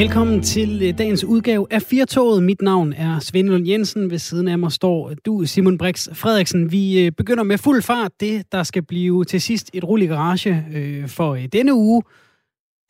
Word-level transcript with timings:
Velkommen 0.00 0.42
til 0.42 0.82
øh, 0.82 0.98
dagens 0.98 1.24
udgave 1.24 1.66
af 1.70 1.82
Firtoget. 1.82 2.42
Mit 2.42 2.62
navn 2.62 2.92
er 2.92 3.18
Svend 3.18 3.48
Lund 3.48 3.68
Jensen. 3.68 4.10
Ved 4.10 4.18
siden 4.18 4.48
af 4.48 4.58
mig 4.58 4.72
står 4.72 5.12
du, 5.26 5.44
Simon 5.44 5.78
Brix 5.78 6.08
Frederiksen. 6.12 6.72
Vi 6.72 7.06
øh, 7.06 7.12
begynder 7.12 7.44
med 7.44 7.58
fuld 7.58 7.82
fart. 7.82 8.12
Det, 8.20 8.52
der 8.52 8.62
skal 8.62 8.82
blive 8.82 9.24
til 9.24 9.40
sidst 9.40 9.70
et 9.74 9.84
rulle 9.84 10.06
garage 10.06 10.64
øh, 10.74 11.08
for 11.08 11.34
øh, 11.34 11.44
denne 11.52 11.74
uge, 11.74 12.02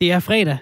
det 0.01 0.11
er 0.11 0.19
fredag. 0.19 0.57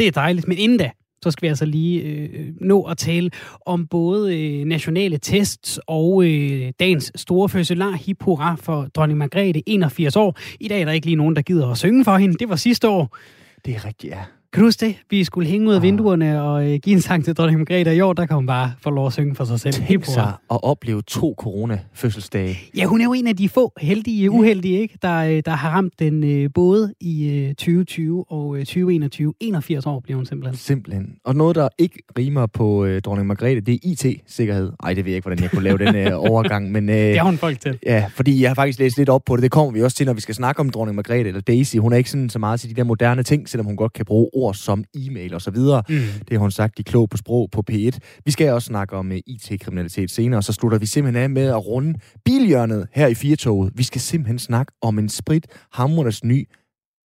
Det 0.00 0.06
er 0.06 0.10
dejligt, 0.10 0.48
men 0.48 0.58
inden 0.58 0.78
da, 0.78 0.90
så 1.24 1.30
skal 1.30 1.42
vi 1.42 1.48
altså 1.48 1.64
lige 1.64 2.02
øh, 2.02 2.52
nå 2.60 2.82
at 2.82 2.98
tale 2.98 3.30
om 3.66 3.86
både 3.86 4.40
øh, 4.40 4.64
nationale 4.64 5.18
tests 5.18 5.80
og 5.86 6.24
øh, 6.24 6.72
dagens 6.80 7.12
store 7.14 7.48
fødselar. 7.48 7.92
Hip 7.92 8.22
hurra 8.22 8.54
for 8.54 8.88
dronning 8.94 9.18
Margrethe, 9.18 9.62
81 9.66 10.16
år. 10.16 10.38
I 10.60 10.68
dag 10.68 10.80
er 10.80 10.84
der 10.84 10.92
ikke 10.92 11.06
lige 11.06 11.16
nogen, 11.16 11.36
der 11.36 11.42
gider 11.42 11.68
at 11.68 11.78
synge 11.78 12.04
for 12.04 12.16
hende. 12.16 12.34
Det 12.34 12.48
var 12.48 12.56
sidste 12.56 12.88
år. 12.88 13.16
Det 13.64 13.74
er 13.74 13.84
rigtigt, 13.84 14.12
ja. 14.12 14.22
Kan 14.52 14.60
du 14.60 14.66
huske 14.66 14.86
det? 14.86 14.96
Vi 15.10 15.24
skulle 15.24 15.48
hænge 15.48 15.68
ud 15.68 15.74
af 15.74 15.82
vinduerne 15.82 16.42
og 16.42 16.72
øh, 16.72 16.78
give 16.82 16.94
en 16.94 17.00
sang 17.00 17.24
til 17.24 17.34
dronning 17.36 17.58
Margrethe, 17.58 17.96
i 17.96 18.00
år, 18.00 18.12
der 18.12 18.26
kan 18.26 18.34
hun 18.34 18.46
bare 18.46 18.72
få 18.82 18.90
lov 18.90 19.06
at 19.06 19.12
synge 19.12 19.34
for 19.34 19.44
sig 19.44 19.60
selv. 19.60 19.74
Tænk 19.74 20.04
sig 20.04 20.32
at 20.50 20.62
opleve 20.62 21.02
to 21.02 21.34
corona-fødselsdage. 21.38 22.58
Ja, 22.76 22.84
hun 22.84 23.00
er 23.00 23.04
jo 23.04 23.12
en 23.12 23.26
af 23.26 23.36
de 23.36 23.48
få 23.48 23.72
heldige, 23.80 24.30
uheldige, 24.30 24.80
ikke? 24.80 24.98
Der, 25.02 25.18
øh, 25.18 25.42
der 25.44 25.50
har 25.50 25.70
ramt 25.70 25.92
den 25.98 26.24
øh, 26.24 26.50
både 26.54 26.94
i 27.00 27.28
øh, 27.28 27.48
2020 27.48 28.24
og 28.28 28.56
øh, 28.56 28.64
2021. 28.64 29.34
81 29.40 29.86
år 29.86 30.00
bliver 30.00 30.16
hun 30.16 30.26
simpelthen. 30.26 30.56
Simpelthen. 30.56 31.14
Og 31.24 31.34
noget, 31.36 31.56
der 31.56 31.68
ikke 31.78 32.02
rimer 32.18 32.46
på 32.46 32.84
øh, 32.84 33.02
dronning 33.02 33.28
Margrethe, 33.28 33.60
det 33.60 33.74
er 33.74 33.78
IT-sikkerhed. 33.82 34.72
Ej, 34.82 34.94
det 34.94 35.04
ved 35.04 35.12
jeg 35.12 35.16
ikke, 35.16 35.28
hvordan 35.28 35.42
jeg 35.42 35.50
kunne 35.50 35.64
lave 35.64 35.78
den 35.78 35.96
øh, 35.96 36.12
overgang, 36.30 36.72
men... 36.72 36.88
Øh, 36.88 36.96
Det 36.96 37.16
har 37.18 37.24
hun 37.24 37.36
folk 37.38 37.60
til. 37.60 37.78
Ja, 37.86 38.06
fordi 38.14 38.42
jeg 38.42 38.50
har 38.50 38.54
faktisk 38.54 38.78
læst 38.78 38.98
lidt 38.98 39.08
op 39.08 39.22
på 39.26 39.36
det. 39.36 39.42
Det 39.42 39.50
kommer 39.50 39.72
vi 39.72 39.82
også 39.82 39.96
til, 39.96 40.06
når 40.06 40.12
vi 40.12 40.20
skal 40.20 40.34
snakke 40.34 40.60
om 40.60 40.70
dronning 40.70 40.96
Margrethe 40.96 41.28
eller 41.28 41.40
Daisy. 41.40 41.76
Hun 41.76 41.92
er 41.92 41.96
ikke 41.96 42.10
sådan 42.10 42.28
så 42.30 42.38
meget 42.38 42.60
til 42.60 42.70
de 42.70 42.74
der 42.74 42.84
moderne 42.84 43.22
ting, 43.22 43.48
selvom 43.48 43.66
hun 43.66 43.76
godt 43.76 43.92
kan 43.92 44.04
bruge 44.04 44.30
ord 44.42 44.54
som 44.54 44.84
e-mail 44.94 45.34
og 45.34 45.42
så 45.42 45.50
videre. 45.50 45.82
Mm. 45.88 45.96
Det 46.28 46.32
har 46.32 46.38
hun 46.38 46.50
sagt 46.50 46.78
i 46.78 46.82
Klog 46.82 47.10
på 47.10 47.16
Sprog 47.16 47.48
på 47.52 47.62
P1. 47.70 47.98
Vi 48.24 48.30
skal 48.30 48.52
også 48.52 48.66
snakke 48.66 48.96
om 48.96 49.10
uh, 49.10 49.16
IT-kriminalitet 49.26 50.10
senere, 50.10 50.38
og 50.38 50.44
så 50.44 50.52
slutter 50.52 50.78
vi 50.78 50.86
simpelthen 50.86 51.22
af 51.22 51.30
med 51.30 51.46
at 51.46 51.66
runde 51.66 51.98
bilhjørnet 52.24 52.86
her 52.92 53.06
i 53.06 53.14
Firtoget. 53.14 53.72
Vi 53.74 53.82
skal 53.82 54.00
simpelthen 54.00 54.38
snakke 54.38 54.72
om 54.82 54.98
en 54.98 55.08
sprit, 55.08 55.46
hammernes 55.72 56.24
ny 56.24 56.48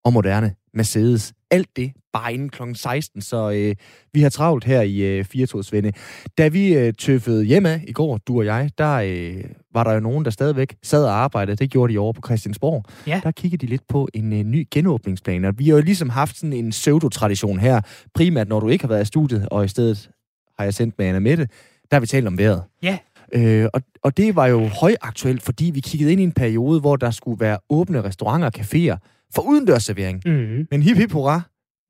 og 0.08 0.12
moderne 0.12 0.54
Mercedes. 0.74 1.32
Alt 1.50 1.68
det 1.76 1.92
bare 2.12 2.34
inden 2.34 2.48
kl. 2.48 2.62
16, 2.74 3.22
så 3.22 3.50
øh, 3.50 3.74
vi 4.12 4.22
har 4.22 4.28
travlt 4.28 4.64
her 4.64 4.82
i 4.82 4.98
øh, 4.98 5.24
Firtogsvende. 5.24 5.92
Da 6.38 6.48
vi 6.48 6.74
øh, 6.74 6.92
tøffede 6.98 7.44
hjemme 7.44 7.80
i 7.86 7.92
går, 7.92 8.16
du 8.16 8.38
og 8.38 8.44
jeg, 8.44 8.70
der 8.78 8.94
øh, 8.94 9.44
var 9.74 9.84
der 9.84 9.92
jo 9.92 10.00
nogen, 10.00 10.24
der 10.24 10.30
stadigvæk 10.30 10.76
sad 10.82 11.04
og 11.04 11.12
arbejdede. 11.12 11.56
Det 11.56 11.70
gjorde 11.70 11.92
de 11.92 11.98
over 11.98 12.12
på 12.12 12.20
Christiansborg. 12.26 12.84
Ja. 13.06 13.20
Der 13.24 13.30
kiggede 13.30 13.66
de 13.66 13.70
lidt 13.70 13.82
på 13.88 14.08
en 14.14 14.32
øh, 14.32 14.38
ny 14.38 14.66
genåbningsplan, 14.70 15.44
og 15.44 15.58
vi 15.58 15.68
har 15.68 15.76
jo 15.76 15.82
ligesom 15.82 16.08
haft 16.08 16.36
sådan 16.36 16.52
en 16.52 16.70
pseudotradition 16.70 17.58
her, 17.58 17.80
primært 18.14 18.48
når 18.48 18.60
du 18.60 18.68
ikke 18.68 18.84
har 18.84 18.88
været 18.88 19.02
i 19.02 19.06
studiet, 19.06 19.48
og 19.48 19.64
i 19.64 19.68
stedet 19.68 20.10
har 20.58 20.64
jeg 20.64 20.74
sendt 20.74 20.94
med 20.98 21.06
Anna 21.06 21.18
Mette, 21.18 21.48
der 21.90 21.96
har 21.96 22.00
vi 22.00 22.06
talt 22.06 22.26
om 22.26 22.38
vejret. 22.38 22.62
Ja. 22.82 22.98
Øh, 23.32 23.68
og, 23.74 23.82
og 24.02 24.16
det 24.16 24.36
var 24.36 24.46
jo 24.46 24.66
højaktuelt, 24.66 25.42
fordi 25.42 25.70
vi 25.74 25.80
kiggede 25.80 26.12
ind 26.12 26.20
i 26.20 26.24
en 26.24 26.32
periode, 26.32 26.80
hvor 26.80 26.96
der 26.96 27.10
skulle 27.10 27.40
være 27.40 27.58
åbne 27.70 28.02
restauranter 28.02 28.46
og 28.46 28.52
caféer 28.58 28.96
for 29.34 29.42
udendørsservering. 29.42 30.22
Mm. 30.26 30.66
Men 30.70 30.82
hip 30.82 30.96
hip 30.96 31.12
hurra, 31.12 31.40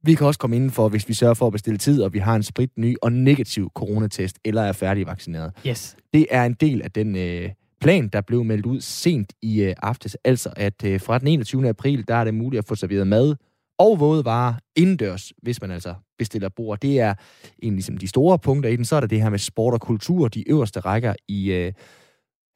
vi 0.02 0.14
kan 0.14 0.26
også 0.26 0.40
komme 0.40 0.56
indenfor, 0.56 0.88
hvis 0.88 1.08
vi 1.08 1.14
sørger 1.14 1.34
for 1.34 1.46
at 1.46 1.52
bestille 1.52 1.78
tid, 1.78 2.02
og 2.02 2.12
vi 2.12 2.18
har 2.18 2.36
en 2.36 2.42
sprit 2.42 2.70
ny 2.76 2.96
og 3.02 3.12
negativ 3.12 3.70
coronatest, 3.74 4.38
eller 4.44 4.62
er 4.62 4.72
færdigvaccineret. 4.72 5.52
Yes. 5.66 5.96
Det 6.14 6.26
er 6.30 6.44
en 6.44 6.52
del 6.52 6.82
af 6.82 6.90
den 6.90 7.16
øh, 7.16 7.50
plan, 7.80 8.08
der 8.08 8.20
blev 8.20 8.44
meldt 8.44 8.66
ud 8.66 8.80
sent 8.80 9.32
i 9.42 9.62
øh, 9.62 9.74
aftes. 9.82 10.16
Altså, 10.24 10.52
at 10.56 10.84
øh, 10.84 11.00
fra 11.00 11.18
den 11.18 11.28
21. 11.28 11.68
april, 11.68 12.08
der 12.08 12.14
er 12.14 12.24
det 12.24 12.34
muligt 12.34 12.58
at 12.58 12.64
få 12.68 12.74
serveret 12.74 13.06
mad 13.06 13.34
og 13.78 14.00
våde 14.00 14.24
varer 14.24 14.54
indendørs, 14.76 15.32
hvis 15.42 15.60
man 15.60 15.70
altså 15.70 15.94
bestiller 16.18 16.48
bord. 16.48 16.80
Det 16.80 17.00
er 17.00 17.14
en 17.58 17.72
ligesom 17.72 17.96
de 17.96 18.08
store 18.08 18.38
punkter 18.38 18.70
i 18.70 18.76
den. 18.76 18.84
Så 18.84 18.96
er 18.96 19.00
der 19.00 19.06
det 19.06 19.22
her 19.22 19.30
med 19.30 19.38
sport 19.38 19.74
og 19.74 19.80
kultur, 19.80 20.28
de 20.28 20.48
øverste 20.50 20.80
rækker 20.80 21.14
i 21.28 21.52
øh, 21.52 21.72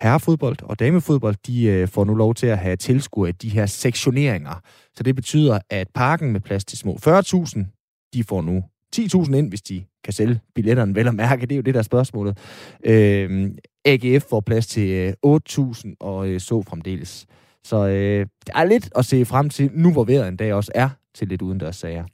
herrefodbold 0.02 0.56
og 0.62 0.78
damefodbold, 0.78 1.34
de 1.46 1.64
øh, 1.64 1.88
får 1.88 2.04
nu 2.04 2.14
lov 2.14 2.34
til 2.34 2.46
at 2.46 2.58
have 2.58 2.76
tilskuer 2.76 3.26
i 3.26 3.32
de 3.32 3.48
her 3.48 3.66
sektioneringer. 3.66 4.60
Så 4.96 5.02
det 5.02 5.16
betyder, 5.16 5.58
at 5.70 5.88
parken 5.94 6.32
med 6.32 6.40
plads 6.40 6.64
til 6.64 6.78
små 6.78 6.98
40.000, 7.06 8.10
de 8.14 8.24
får 8.24 8.42
nu 8.42 8.64
10.000 8.96 9.34
ind, 9.34 9.48
hvis 9.48 9.62
de 9.62 9.84
kan 10.04 10.12
sælge 10.12 10.40
billetterne 10.54 10.94
vel 10.94 11.08
at 11.08 11.14
mærke. 11.14 11.46
Det 11.46 11.52
er 11.52 11.56
jo 11.56 11.62
det, 11.62 11.74
der 11.74 11.80
er 11.80 11.84
spørgsmålet. 11.84 12.38
Øh, 12.84 13.50
AGF 13.84 14.24
får 14.30 14.40
plads 14.40 14.66
til 14.66 14.88
øh, 14.90 15.12
8.000 15.26 15.94
og 16.00 16.28
øh, 16.28 16.40
så 16.40 16.62
fremdeles. 16.62 17.26
Så 17.64 17.86
øh, 17.86 18.26
der 18.46 18.52
er 18.54 18.64
lidt 18.64 18.90
at 18.96 19.04
se 19.04 19.24
frem 19.24 19.50
til, 19.50 19.70
nu 19.74 19.92
hvor 19.92 20.04
vejret 20.04 20.28
en 20.28 20.36
dag 20.36 20.54
også 20.54 20.72
er 20.74 20.88
til 21.14 21.28
lidt 21.28 21.42
udendørs 21.42 21.76
sager. 21.76 22.04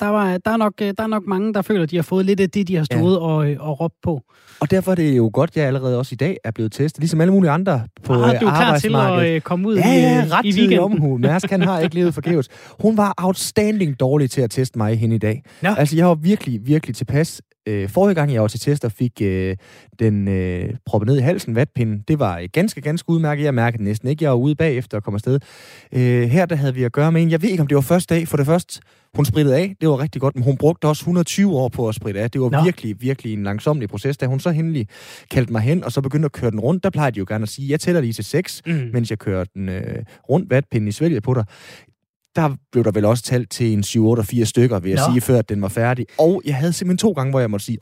Der, 0.00 0.06
var, 0.06 0.38
der, 0.38 0.50
er 0.50 0.56
nok, 0.56 0.72
øh, 0.82 0.94
der 0.98 1.02
er 1.02 1.06
nok 1.06 1.22
mange, 1.26 1.54
der 1.54 1.62
føler, 1.62 1.82
at 1.82 1.90
de 1.90 1.96
har 1.96 2.02
fået 2.02 2.26
lidt 2.26 2.40
af 2.40 2.50
det, 2.50 2.68
de 2.68 2.76
har 2.76 2.84
stået 2.84 3.14
ja. 3.14 3.20
og, 3.20 3.50
øh, 3.50 3.56
og 3.60 3.80
råbt 3.80 3.94
på. 4.02 4.20
Og 4.60 4.70
derfor 4.70 4.90
er 4.90 4.94
det 4.94 5.16
jo 5.16 5.30
godt, 5.32 5.50
at 5.50 5.56
jeg 5.56 5.66
allerede 5.66 5.98
også 5.98 6.12
i 6.12 6.16
dag 6.16 6.36
er 6.44 6.50
blevet 6.50 6.72
testet, 6.72 7.00
ligesom 7.00 7.20
alle 7.20 7.32
mulige 7.32 7.50
andre 7.50 7.82
på 8.04 8.12
ah, 8.12 8.34
øh, 8.34 8.40
du 8.40 8.46
er 8.46 8.50
klar 8.50 8.78
til 8.78 8.94
at 8.94 9.34
øh, 9.34 9.40
komme 9.40 9.68
ud 9.68 9.76
Ja, 9.76 9.92
i, 9.92 10.00
ja, 10.00 10.24
øh, 10.24 10.30
ret 10.30 10.44
i 10.44 10.48
weekenden. 10.48 10.78
omhu. 10.78 11.18
Mærsk, 11.18 11.50
han 11.50 11.62
har 11.62 11.80
ikke 11.80 11.94
levet 11.94 12.14
forgæves. 12.14 12.48
Hun 12.80 12.96
var 12.96 13.14
outstanding 13.16 14.00
dårlig 14.00 14.30
til 14.30 14.40
at 14.40 14.50
teste 14.50 14.78
mig 14.78 14.98
hen 14.98 15.12
i 15.12 15.18
dag. 15.18 15.42
Nå. 15.62 15.68
Altså, 15.68 15.96
jeg 15.96 16.06
var 16.06 16.14
virkelig, 16.14 16.66
virkelig 16.66 16.96
tilpas. 16.96 17.42
Øh, 17.68 17.88
forrige 17.88 18.14
gang, 18.14 18.32
jeg 18.32 18.42
var 18.42 18.48
til 18.48 18.60
test 18.60 18.84
og 18.84 18.92
fik 18.92 19.12
øh, 19.22 19.56
den 19.98 20.28
øh, 20.28 20.74
proppet 20.86 21.06
ned 21.08 21.18
i 21.18 21.20
halsen, 21.20 21.54
vatpinden, 21.54 22.04
det 22.08 22.18
var 22.18 22.38
øh, 22.38 22.48
ganske, 22.52 22.80
ganske 22.80 23.10
udmærket. 23.10 23.44
Jeg 23.44 23.54
mærkede 23.54 23.84
næsten 23.84 24.08
ikke. 24.08 24.24
Jeg 24.24 24.30
var 24.30 24.36
ude 24.36 24.54
bagefter 24.54 24.96
og 24.96 25.02
kom 25.04 25.14
afsted. 25.14 25.40
Øh, 25.94 26.22
her, 26.22 26.46
der 26.46 26.56
havde 26.56 26.74
vi 26.74 26.82
at 26.84 26.92
gøre 26.92 27.12
med 27.12 27.22
en. 27.22 27.30
Jeg 27.30 27.42
ved 27.42 27.48
ikke, 27.48 27.60
om 27.60 27.66
det 27.66 27.74
var 27.74 27.80
første 27.80 28.14
dag. 28.14 28.28
For 28.28 28.36
det 28.36 28.46
første, 28.46 28.80
hun 29.16 29.24
sprittede 29.24 29.56
af. 29.56 29.74
Det 29.80 29.88
var 29.88 29.98
rigtig 29.98 30.20
godt, 30.20 30.34
men 30.34 30.44
hun 30.44 30.56
brugte 30.56 30.84
også 30.88 31.00
120 31.02 31.52
år 31.56 31.68
på 31.68 31.88
at 31.88 31.94
spritte 31.94 32.20
af. 32.20 32.30
Det 32.30 32.40
var 32.40 32.50
Nå. 32.50 32.64
Virkelig, 32.64 32.96
virkelig 33.00 33.32
en 33.32 33.42
langsomlig 33.44 33.88
proces. 33.88 34.16
Da 34.16 34.26
hun 34.26 34.40
så 34.40 34.50
endelig 34.50 34.88
kaldte 35.30 35.52
mig 35.52 35.60
hen, 35.62 35.84
og 35.84 35.92
så 35.92 36.00
begyndte 36.00 36.26
at 36.26 36.32
køre 36.32 36.50
den 36.50 36.60
rundt, 36.60 36.84
der 36.84 36.90
plejer 36.90 37.10
de 37.10 37.18
jo 37.18 37.24
gerne 37.28 37.42
at 37.42 37.48
sige, 37.48 37.70
jeg 37.70 37.80
tæller 37.80 38.00
lige 38.00 38.12
til 38.12 38.24
6, 38.24 38.62
Mm. 38.66 38.90
mens 38.92 39.10
jeg 39.10 39.18
kører 39.18 39.44
den 39.44 39.68
øh, 39.68 40.04
rundt 40.30 40.50
vatpinden 40.50 40.88
i 40.88 40.92
svælget 40.92 41.22
på 41.22 41.34
dig. 41.34 41.44
Der 42.36 42.56
blev 42.72 42.84
der 42.84 42.90
vel 42.90 43.04
også 43.04 43.22
talt 43.24 43.50
til 43.50 43.72
en 43.72 43.80
7-8-4 43.80 44.44
stykker, 44.44 44.78
vil 44.78 44.90
jeg 44.90 45.00
Nå. 45.08 45.12
sige, 45.12 45.20
før 45.20 45.38
at 45.38 45.48
den 45.48 45.62
var 45.62 45.68
færdig. 45.68 46.06
Og 46.18 46.42
jeg 46.44 46.54
havde 46.56 46.72
simpelthen 46.72 46.98
to 46.98 47.12
gange, 47.12 47.30
hvor 47.30 47.40
jeg 47.40 47.50
måtte 47.50 47.66
sige, 47.66 47.78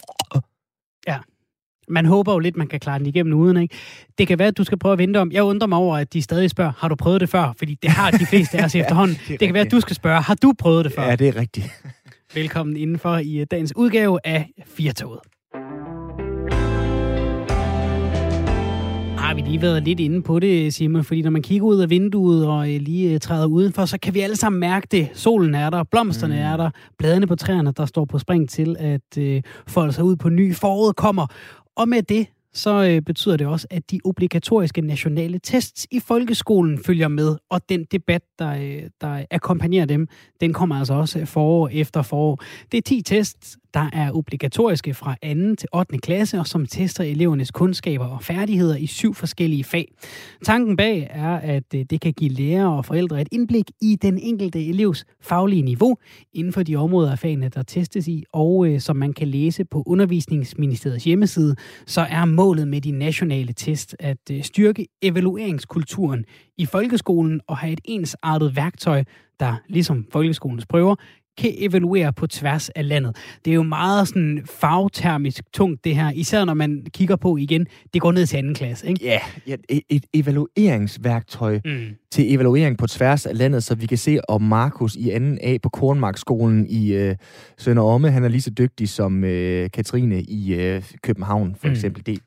Man 1.88 2.06
håber 2.06 2.32
jo 2.32 2.38
lidt, 2.38 2.56
man 2.56 2.66
kan 2.66 2.80
klare 2.80 2.98
den 2.98 3.06
igennem 3.06 3.38
uden, 3.38 3.56
ikke? 3.56 3.76
Det 4.18 4.28
kan 4.28 4.38
være, 4.38 4.48
at 4.48 4.58
du 4.58 4.64
skal 4.64 4.78
prøve 4.78 4.92
at 4.92 4.98
vente 4.98 5.18
om. 5.18 5.32
Jeg 5.32 5.42
undrer 5.42 5.68
mig 5.68 5.78
over, 5.78 5.96
at 5.96 6.12
de 6.12 6.22
stadig 6.22 6.50
spørger, 6.50 6.72
har 6.78 6.88
du 6.88 6.94
prøvet 6.94 7.20
det 7.20 7.28
før? 7.28 7.52
Fordi 7.58 7.74
det 7.82 7.90
har 7.90 8.10
de 8.10 8.26
fleste 8.26 8.58
af 8.58 8.64
os 8.64 8.74
efterhånden. 8.84 9.16
det 9.28 9.40
Det 9.40 9.46
kan 9.48 9.54
være, 9.54 9.64
at 9.64 9.70
du 9.70 9.80
skal 9.80 9.96
spørge, 9.96 10.20
har 10.22 10.34
du 10.34 10.52
prøvet 10.58 10.84
det 10.84 10.92
før? 10.92 11.02
ja, 11.02 11.16
det 11.16 11.28
er 11.28 11.36
rigtigt. 11.36 11.66
Velkommen 12.34 12.76
indenfor 12.76 13.16
i 13.16 13.38
øh, 13.38 13.46
dagens 13.50 13.72
udgave 13.76 14.18
af 14.24 14.50
Firtoget. 14.66 15.20
Har 19.18 19.34
vi 19.34 19.40
lige 19.40 19.62
været 19.62 19.82
lidt 19.82 20.00
inde 20.00 20.22
på 20.22 20.38
det, 20.38 20.74
Simon, 20.74 21.04
fordi 21.04 21.22
når 21.22 21.30
man 21.30 21.42
kigger 21.42 21.66
ud 21.66 21.78
af 21.78 21.90
vinduet 21.90 22.46
og 22.46 22.74
øh, 22.74 22.80
lige 22.80 23.14
øh, 23.14 23.20
træder 23.20 23.46
udenfor, 23.46 23.84
så 23.84 23.98
kan 23.98 24.14
vi 24.14 24.20
alle 24.20 24.36
sammen 24.36 24.60
mærke 24.60 24.86
det. 24.90 25.08
Solen 25.14 25.54
er 25.54 25.70
der, 25.70 25.82
blomsterne 25.82 26.34
mm. 26.34 26.40
er 26.40 26.56
der, 26.56 26.70
bladene 26.98 27.26
på 27.26 27.36
træerne, 27.36 27.72
der 27.76 27.86
står 27.86 28.04
på 28.04 28.18
spring 28.18 28.48
til 28.50 28.76
at 28.78 29.18
øh, 29.18 29.42
folde 29.68 29.92
sig 29.92 30.04
ud 30.04 30.16
på 30.16 30.28
ny. 30.28 30.54
Foråret 30.54 30.96
kommer, 30.96 31.26
og 31.76 31.88
med 31.88 32.02
det, 32.02 32.26
så 32.56 32.84
øh, 32.84 33.02
betyder 33.02 33.36
det 33.36 33.46
også, 33.46 33.66
at 33.70 33.90
de 33.90 34.00
obligatoriske 34.04 34.80
nationale 34.80 35.38
tests 35.38 35.86
i 35.90 36.00
folkeskolen 36.00 36.78
følger 36.78 37.08
med, 37.08 37.36
og 37.50 37.68
den 37.68 37.84
debat, 37.84 38.22
der, 38.38 38.50
øh, 38.50 38.82
der 39.00 39.24
akkompagnerer 39.30 39.84
dem, 39.84 40.08
den 40.40 40.52
kommer 40.52 40.76
altså 40.76 40.94
også 40.94 41.24
forår 41.24 41.68
efter 41.72 42.02
forår. 42.02 42.42
Det 42.72 42.78
er 42.78 42.82
10 42.82 43.02
tests, 43.02 43.58
der 43.76 43.90
er 43.92 44.12
obligatoriske 44.12 44.94
fra 44.94 45.14
2. 45.14 45.54
til 45.54 45.68
8. 45.74 45.98
klasse, 45.98 46.38
og 46.38 46.46
som 46.46 46.66
tester 46.66 47.04
elevernes 47.04 47.50
kundskaber 47.50 48.06
og 48.06 48.22
færdigheder 48.22 48.76
i 48.76 48.86
syv 48.86 49.14
forskellige 49.14 49.64
fag. 49.64 49.92
Tanken 50.44 50.76
bag 50.76 51.08
er, 51.10 51.36
at 51.36 51.74
øh, 51.74 51.84
det 51.90 52.00
kan 52.00 52.12
give 52.12 52.30
lærere 52.30 52.76
og 52.76 52.84
forældre 52.84 53.20
et 53.20 53.28
indblik 53.32 53.70
i 53.82 53.96
den 54.02 54.18
enkelte 54.18 54.66
elevs 54.66 55.04
faglige 55.20 55.62
niveau 55.62 55.96
inden 56.32 56.52
for 56.52 56.62
de 56.62 56.76
områder 56.76 57.12
af 57.12 57.18
fagene, 57.18 57.48
der 57.48 57.62
testes 57.62 58.08
i, 58.08 58.24
og 58.32 58.66
øh, 58.68 58.80
som 58.80 58.96
man 58.96 59.12
kan 59.12 59.28
læse 59.28 59.64
på 59.64 59.82
Undervisningsministeriets 59.86 61.04
hjemmeside, 61.04 61.56
så 61.86 62.00
er 62.00 62.24
målet 62.24 62.45
med 62.54 62.80
de 62.80 62.90
nationale 62.90 63.52
test 63.52 63.96
at 64.00 64.18
øh, 64.30 64.42
styrke 64.42 64.86
evalueringskulturen 65.02 66.24
i 66.58 66.66
folkeskolen 66.66 67.40
og 67.46 67.56
have 67.58 67.72
et 67.72 67.80
ensartet 67.84 68.56
værktøj, 68.56 69.04
der 69.40 69.54
ligesom 69.68 70.06
folkeskolens 70.12 70.66
prøver, 70.66 70.94
kan 71.38 71.54
evaluere 71.58 72.12
på 72.12 72.26
tværs 72.26 72.68
af 72.68 72.88
landet. 72.88 73.16
Det 73.44 73.50
er 73.50 73.54
jo 73.54 73.62
meget 73.62 74.08
sådan 74.08 74.42
fagtermisk 74.44 75.44
tungt 75.52 75.84
det 75.84 75.96
her, 75.96 76.10
især 76.14 76.44
når 76.44 76.54
man 76.54 76.86
kigger 76.94 77.16
på 77.16 77.36
igen, 77.36 77.66
det 77.94 78.00
går 78.02 78.12
ned 78.12 78.26
til 78.26 78.36
anden 78.36 78.54
klasse, 78.54 78.86
ikke? 78.88 79.04
Ja, 79.04 79.18
ja 79.46 79.56
et, 79.68 79.82
et 79.88 80.04
evalueringsværktøj 80.14 81.60
Mm. 81.64 81.80
til 82.10 82.34
evaluering 82.34 82.78
på 82.78 82.86
tværs 82.86 83.26
af 83.26 83.38
landet, 83.38 83.64
så 83.64 83.74
vi 83.74 83.86
kan 83.86 83.98
se, 83.98 84.18
om 84.28 84.42
Markus 84.42 84.94
i 84.96 85.04
2. 85.18 85.36
A 85.42 85.56
på 85.62 85.68
Kornmarkskolen 85.68 86.66
i 86.68 86.92
øh, 86.92 87.16
Sønder 87.58 87.82
Omme, 87.82 88.10
han 88.10 88.24
er 88.24 88.28
lige 88.28 88.42
så 88.42 88.50
dygtig 88.50 88.88
som 88.88 89.24
øh, 89.24 89.70
Katrine 89.70 90.22
i 90.22 90.54
øh, 90.54 90.82
København, 91.02 91.54
for 91.60 91.66
Mm. 91.68 91.72
eksempel. 91.72 92.06
Det, 92.06 92.18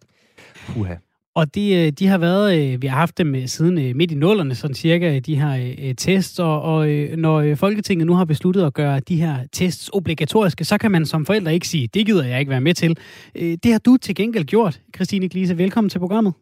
puha. 0.73 0.95
Og 1.35 1.55
de, 1.55 1.91
de 1.91 2.07
har 2.07 2.17
været, 2.17 2.81
vi 2.81 2.87
har 2.87 2.97
haft 2.97 3.17
dem 3.17 3.47
siden 3.47 3.97
midt 3.97 4.11
i 4.11 4.15
nullerne, 4.15 4.55
sådan 4.55 4.73
cirka, 4.73 5.19
de 5.19 5.35
her 5.35 5.93
tests, 5.97 6.39
og, 6.39 6.61
og 6.61 6.87
når 7.17 7.55
Folketinget 7.55 8.07
nu 8.07 8.13
har 8.13 8.25
besluttet 8.25 8.65
at 8.65 8.73
gøre 8.73 8.99
de 8.99 9.15
her 9.15 9.35
tests 9.51 9.89
obligatoriske, 9.93 10.65
så 10.65 10.77
kan 10.77 10.91
man 10.91 11.05
som 11.05 11.25
forældre 11.25 11.53
ikke 11.53 11.67
sige, 11.67 11.87
det 11.87 12.05
gider 12.05 12.25
jeg 12.25 12.39
ikke 12.39 12.49
være 12.49 12.61
med 12.61 12.73
til. 12.73 12.97
Det 13.35 13.71
har 13.71 13.79
du 13.79 13.97
til 13.97 14.15
gengæld 14.15 14.45
gjort, 14.45 14.81
Christine 14.95 15.29
Glise. 15.29 15.57
Velkommen 15.57 15.89
til 15.89 15.99
programmet. 15.99 16.33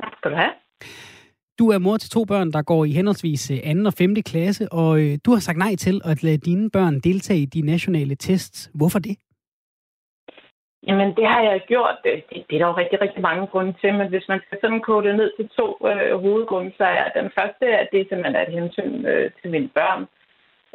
Tak 0.00 0.12
skal 0.18 0.30
du 0.30 0.36
have. 0.36 0.50
Du 1.58 1.68
er 1.68 1.78
mor 1.78 1.96
til 1.96 2.10
to 2.10 2.24
børn, 2.24 2.52
der 2.52 2.62
går 2.62 2.84
i 2.84 2.90
henholdsvis 2.90 3.48
2. 3.48 3.54
Øh, 3.54 3.86
og 3.86 3.94
5. 3.94 4.14
klasse, 4.14 4.72
og 4.72 5.00
øh, 5.00 5.18
du 5.24 5.32
har 5.32 5.40
sagt 5.40 5.58
nej 5.58 5.76
til 5.76 6.00
at 6.04 6.22
lade 6.22 6.38
dine 6.38 6.70
børn 6.70 7.00
deltage 7.00 7.40
i 7.40 7.44
de 7.44 7.60
nationale 7.60 8.14
tests. 8.14 8.70
Hvorfor 8.74 8.98
det? 8.98 9.16
Jamen, 10.86 11.16
det 11.16 11.26
har 11.26 11.42
jeg 11.42 11.60
gjort. 11.66 11.96
Det, 12.04 12.12
det 12.30 12.54
er 12.54 12.58
der 12.58 12.66
jo 12.66 12.76
rigtig, 12.82 13.00
rigtig 13.00 13.22
mange 13.22 13.46
grunde 13.46 13.72
til, 13.80 13.94
men 13.94 14.08
hvis 14.08 14.28
man 14.28 14.40
skal 14.46 14.58
sådan 14.60 14.80
kode 14.80 15.06
det 15.06 15.16
ned 15.16 15.30
til 15.36 15.48
to 15.48 15.66
øh, 15.90 16.20
hovedgrunde, 16.20 16.72
så 16.76 16.84
er 16.84 17.08
den 17.20 17.30
første, 17.38 17.66
at 17.80 17.88
det 17.92 18.06
simpelthen 18.08 18.36
er 18.36 18.42
et 18.42 18.56
hensyn 18.58 19.06
øh, 19.06 19.30
til 19.40 19.50
mine 19.50 19.68
børn. 19.68 20.02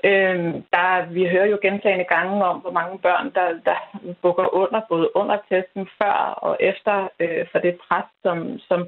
Øh, 0.10 0.38
der, 0.76 1.06
vi 1.16 1.28
hører 1.28 1.46
jo 1.46 1.60
gentagende 1.62 2.06
gange 2.16 2.46
om, 2.46 2.58
hvor 2.60 2.72
mange 2.72 3.00
børn, 3.00 3.32
der, 3.36 3.48
der 3.70 3.78
bukker 4.22 4.56
under, 4.56 4.82
både 4.90 5.16
under 5.16 5.38
testen, 5.50 5.88
før 6.02 6.18
og 6.48 6.58
efter, 6.60 7.10
øh, 7.20 7.46
for 7.52 7.60
det 7.60 7.78
pres, 7.88 8.06
som, 8.24 8.60
som 8.60 8.88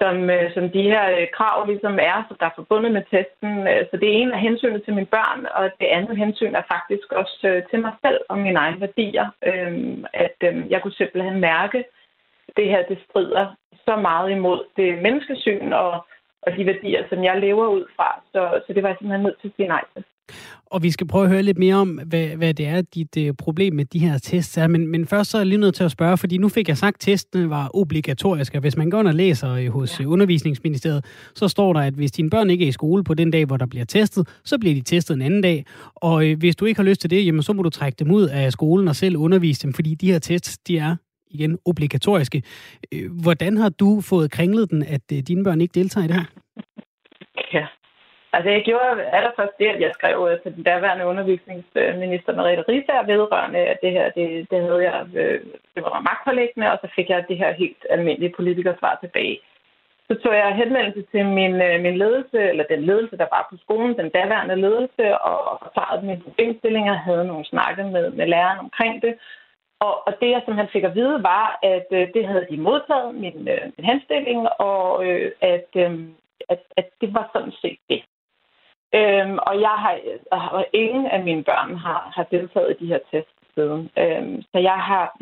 som, 0.00 0.30
øh, 0.30 0.54
som 0.54 0.64
de 0.70 0.82
her 0.82 1.04
øh, 1.18 1.26
krav 1.36 1.66
ligesom 1.66 1.98
er, 1.98 2.18
så 2.28 2.34
der 2.40 2.46
er 2.46 2.58
forbundet 2.60 2.92
med 2.92 3.02
testen. 3.10 3.52
Øh, 3.68 3.82
så 3.90 3.96
det 3.96 4.08
er 4.08 4.32
af 4.32 4.40
hensynet 4.40 4.84
til 4.84 4.94
mine 4.94 5.12
børn, 5.16 5.46
og 5.54 5.64
det 5.80 5.86
andet 5.86 6.16
hensyn 6.16 6.54
er 6.54 6.62
faktisk 6.74 7.12
også 7.12 7.62
til 7.70 7.80
mig 7.80 7.92
selv 8.04 8.20
og 8.28 8.38
mine 8.38 8.58
egne 8.58 8.80
værdier. 8.80 9.26
Øhm, 9.46 10.04
at 10.12 10.36
øhm, 10.42 10.66
jeg 10.70 10.82
kunne 10.82 10.98
simpelthen 11.00 11.40
mærke, 11.40 11.78
at 12.48 12.54
det 12.56 12.66
her 12.68 12.82
det 12.90 12.98
strider 13.08 13.46
så 13.86 13.96
meget 13.96 14.30
imod 14.30 14.60
det 14.76 15.02
menneskesyn 15.02 15.72
og, 15.72 16.04
og 16.46 16.50
de 16.56 16.66
værdier, 16.66 17.02
som 17.10 17.24
jeg 17.24 17.40
lever 17.40 17.66
ud 17.76 17.84
fra. 17.96 18.08
Så, 18.32 18.40
så 18.66 18.72
det 18.72 18.82
var 18.82 18.88
jeg 18.88 18.96
simpelthen 18.98 19.24
nødt 19.26 19.40
til 19.40 19.48
at 19.48 19.54
sige 19.56 19.68
nej 19.68 19.84
til. 19.94 20.04
Og 20.66 20.82
vi 20.82 20.90
skal 20.90 21.06
prøve 21.06 21.24
at 21.24 21.30
høre 21.30 21.42
lidt 21.42 21.58
mere 21.58 21.74
om, 21.74 22.00
hvad, 22.06 22.26
hvad 22.26 22.54
det 22.54 22.66
er, 22.66 22.82
dit 22.82 23.16
uh, 23.16 23.36
problem 23.38 23.74
med 23.74 23.84
de 23.84 23.98
her 23.98 24.18
tests 24.18 24.56
er. 24.56 24.66
Men, 24.66 24.86
men 24.86 25.06
først 25.06 25.30
så 25.30 25.36
er 25.36 25.40
jeg 25.40 25.46
lige 25.46 25.60
nødt 25.60 25.74
til 25.74 25.84
at 25.84 25.90
spørge, 25.90 26.16
fordi 26.16 26.38
nu 26.38 26.48
fik 26.48 26.68
jeg 26.68 26.76
sagt, 26.76 26.96
at 26.96 27.00
testene 27.00 27.50
var 27.50 27.70
obligatoriske. 27.74 28.60
Hvis 28.60 28.76
man 28.76 28.90
går 28.90 29.00
ind 29.00 29.08
og 29.08 29.14
læser 29.14 29.66
uh, 29.66 29.72
hos 29.72 30.00
ja. 30.00 30.04
Undervisningsministeriet, 30.04 31.04
så 31.34 31.48
står 31.48 31.72
der, 31.72 31.80
at 31.80 31.94
hvis 31.94 32.12
dine 32.12 32.30
børn 32.30 32.50
ikke 32.50 32.64
er 32.64 32.68
i 32.68 32.72
skole 32.72 33.04
på 33.04 33.14
den 33.14 33.30
dag, 33.30 33.44
hvor 33.44 33.56
der 33.56 33.66
bliver 33.66 33.84
testet, 33.84 34.40
så 34.44 34.58
bliver 34.58 34.74
de 34.74 34.82
testet 34.82 35.14
en 35.14 35.22
anden 35.22 35.42
dag. 35.42 35.64
Og 35.94 36.14
uh, 36.14 36.38
hvis 36.38 36.56
du 36.56 36.64
ikke 36.64 36.78
har 36.78 36.88
lyst 36.88 37.00
til 37.00 37.10
det, 37.10 37.26
jamen, 37.26 37.42
så 37.42 37.52
må 37.52 37.62
du 37.62 37.70
trække 37.70 37.96
dem 38.04 38.10
ud 38.10 38.28
af 38.28 38.52
skolen 38.52 38.88
og 38.88 38.96
selv 38.96 39.16
undervise 39.16 39.62
dem, 39.62 39.72
fordi 39.72 39.94
de 39.94 40.12
her 40.12 40.18
tests, 40.18 40.58
de 40.58 40.78
er 40.78 40.96
igen 41.34 41.58
obligatoriske. 41.66 42.42
Øh, 42.94 43.10
hvordan 43.22 43.56
har 43.56 43.68
du 43.68 44.00
fået 44.00 44.30
kringlet 44.30 44.70
den, 44.70 44.82
at 44.82 45.06
øh, 45.12 45.18
dine 45.28 45.44
børn 45.44 45.60
ikke 45.60 45.80
deltager 45.80 46.04
i 46.04 46.08
det 46.08 46.16
her? 46.16 46.28
Ja, 47.52 47.66
Altså, 48.36 48.50
jeg 48.50 48.62
gjorde 48.68 48.88
allerførst 49.18 49.58
det, 49.60 49.68
at 49.74 49.80
jeg 49.80 49.90
skrev 49.94 50.16
øh, 50.30 50.40
til 50.42 50.56
den 50.56 50.64
daværende 50.70 51.06
undervisningsminister 51.06 52.32
Merete 52.36 52.64
Risager 52.68 53.06
vedrørende, 53.12 53.58
at 53.72 53.78
det 53.82 53.92
her, 53.96 54.06
det, 54.18 54.26
det 54.50 54.58
havde 54.66 54.82
jeg, 54.88 54.98
det 55.74 55.80
var 55.82 56.06
magtpålæggende, 56.08 56.72
og 56.72 56.78
så 56.82 56.88
fik 56.96 57.08
jeg 57.10 57.24
det 57.28 57.36
her 57.42 57.52
helt 57.62 57.82
almindelige 57.90 58.36
politikersvar 58.38 58.98
tilbage. 59.02 59.38
Så 60.08 60.14
tog 60.22 60.34
jeg 60.34 60.58
henvendelse 60.62 61.02
til 61.12 61.24
min, 61.38 61.54
min 61.86 61.96
ledelse, 62.02 62.38
eller 62.50 62.64
den 62.72 62.82
ledelse, 62.90 63.16
der 63.22 63.28
var 63.34 63.46
på 63.50 63.56
skolen, 63.64 63.98
den 64.00 64.10
daværende 64.18 64.56
ledelse, 64.66 65.04
og 65.28 65.58
forklarede 65.64 66.06
mine 66.06 66.24
problemstillinger, 66.26 66.94
havde 66.94 67.24
nogle 67.30 67.44
snakke 67.44 67.82
med, 67.94 68.10
med 68.10 68.26
læreren 68.26 68.58
omkring 68.58 69.02
det. 69.02 69.14
Og, 69.80 70.06
og 70.06 70.12
det, 70.20 70.30
jeg 70.30 70.42
simpelthen 70.44 70.72
fik 70.72 70.84
at 70.84 70.94
vide, 70.94 71.22
var, 71.22 71.58
at 71.62 71.86
øh, 71.90 72.08
det 72.14 72.26
havde 72.26 72.46
de 72.50 72.56
modtaget, 72.56 73.14
min, 73.14 73.48
øh, 73.48 73.64
min 73.76 73.86
henstilling, 73.90 74.48
og 74.58 75.06
øh, 75.06 75.32
at, 75.40 75.68
øh, 75.76 76.00
at, 76.48 76.60
at 76.76 76.86
det 77.00 77.14
var 77.14 77.30
sådan 77.32 77.52
set 77.52 77.78
det. 77.90 78.02
Øhm, 78.94 79.38
og 79.48 79.60
jeg 79.60 79.76
har, 79.84 79.98
og 80.30 80.66
ingen 80.72 81.06
af 81.06 81.24
mine 81.24 81.44
børn 81.44 81.76
har, 81.76 82.12
har 82.16 82.26
deltaget 82.30 82.70
i 82.70 82.84
de 82.84 82.88
her 82.92 82.98
tests 83.10 83.34
siden. 83.54 83.90
Øhm, 83.98 84.42
så 84.42 84.58
jeg 84.58 84.78
har, 84.78 85.16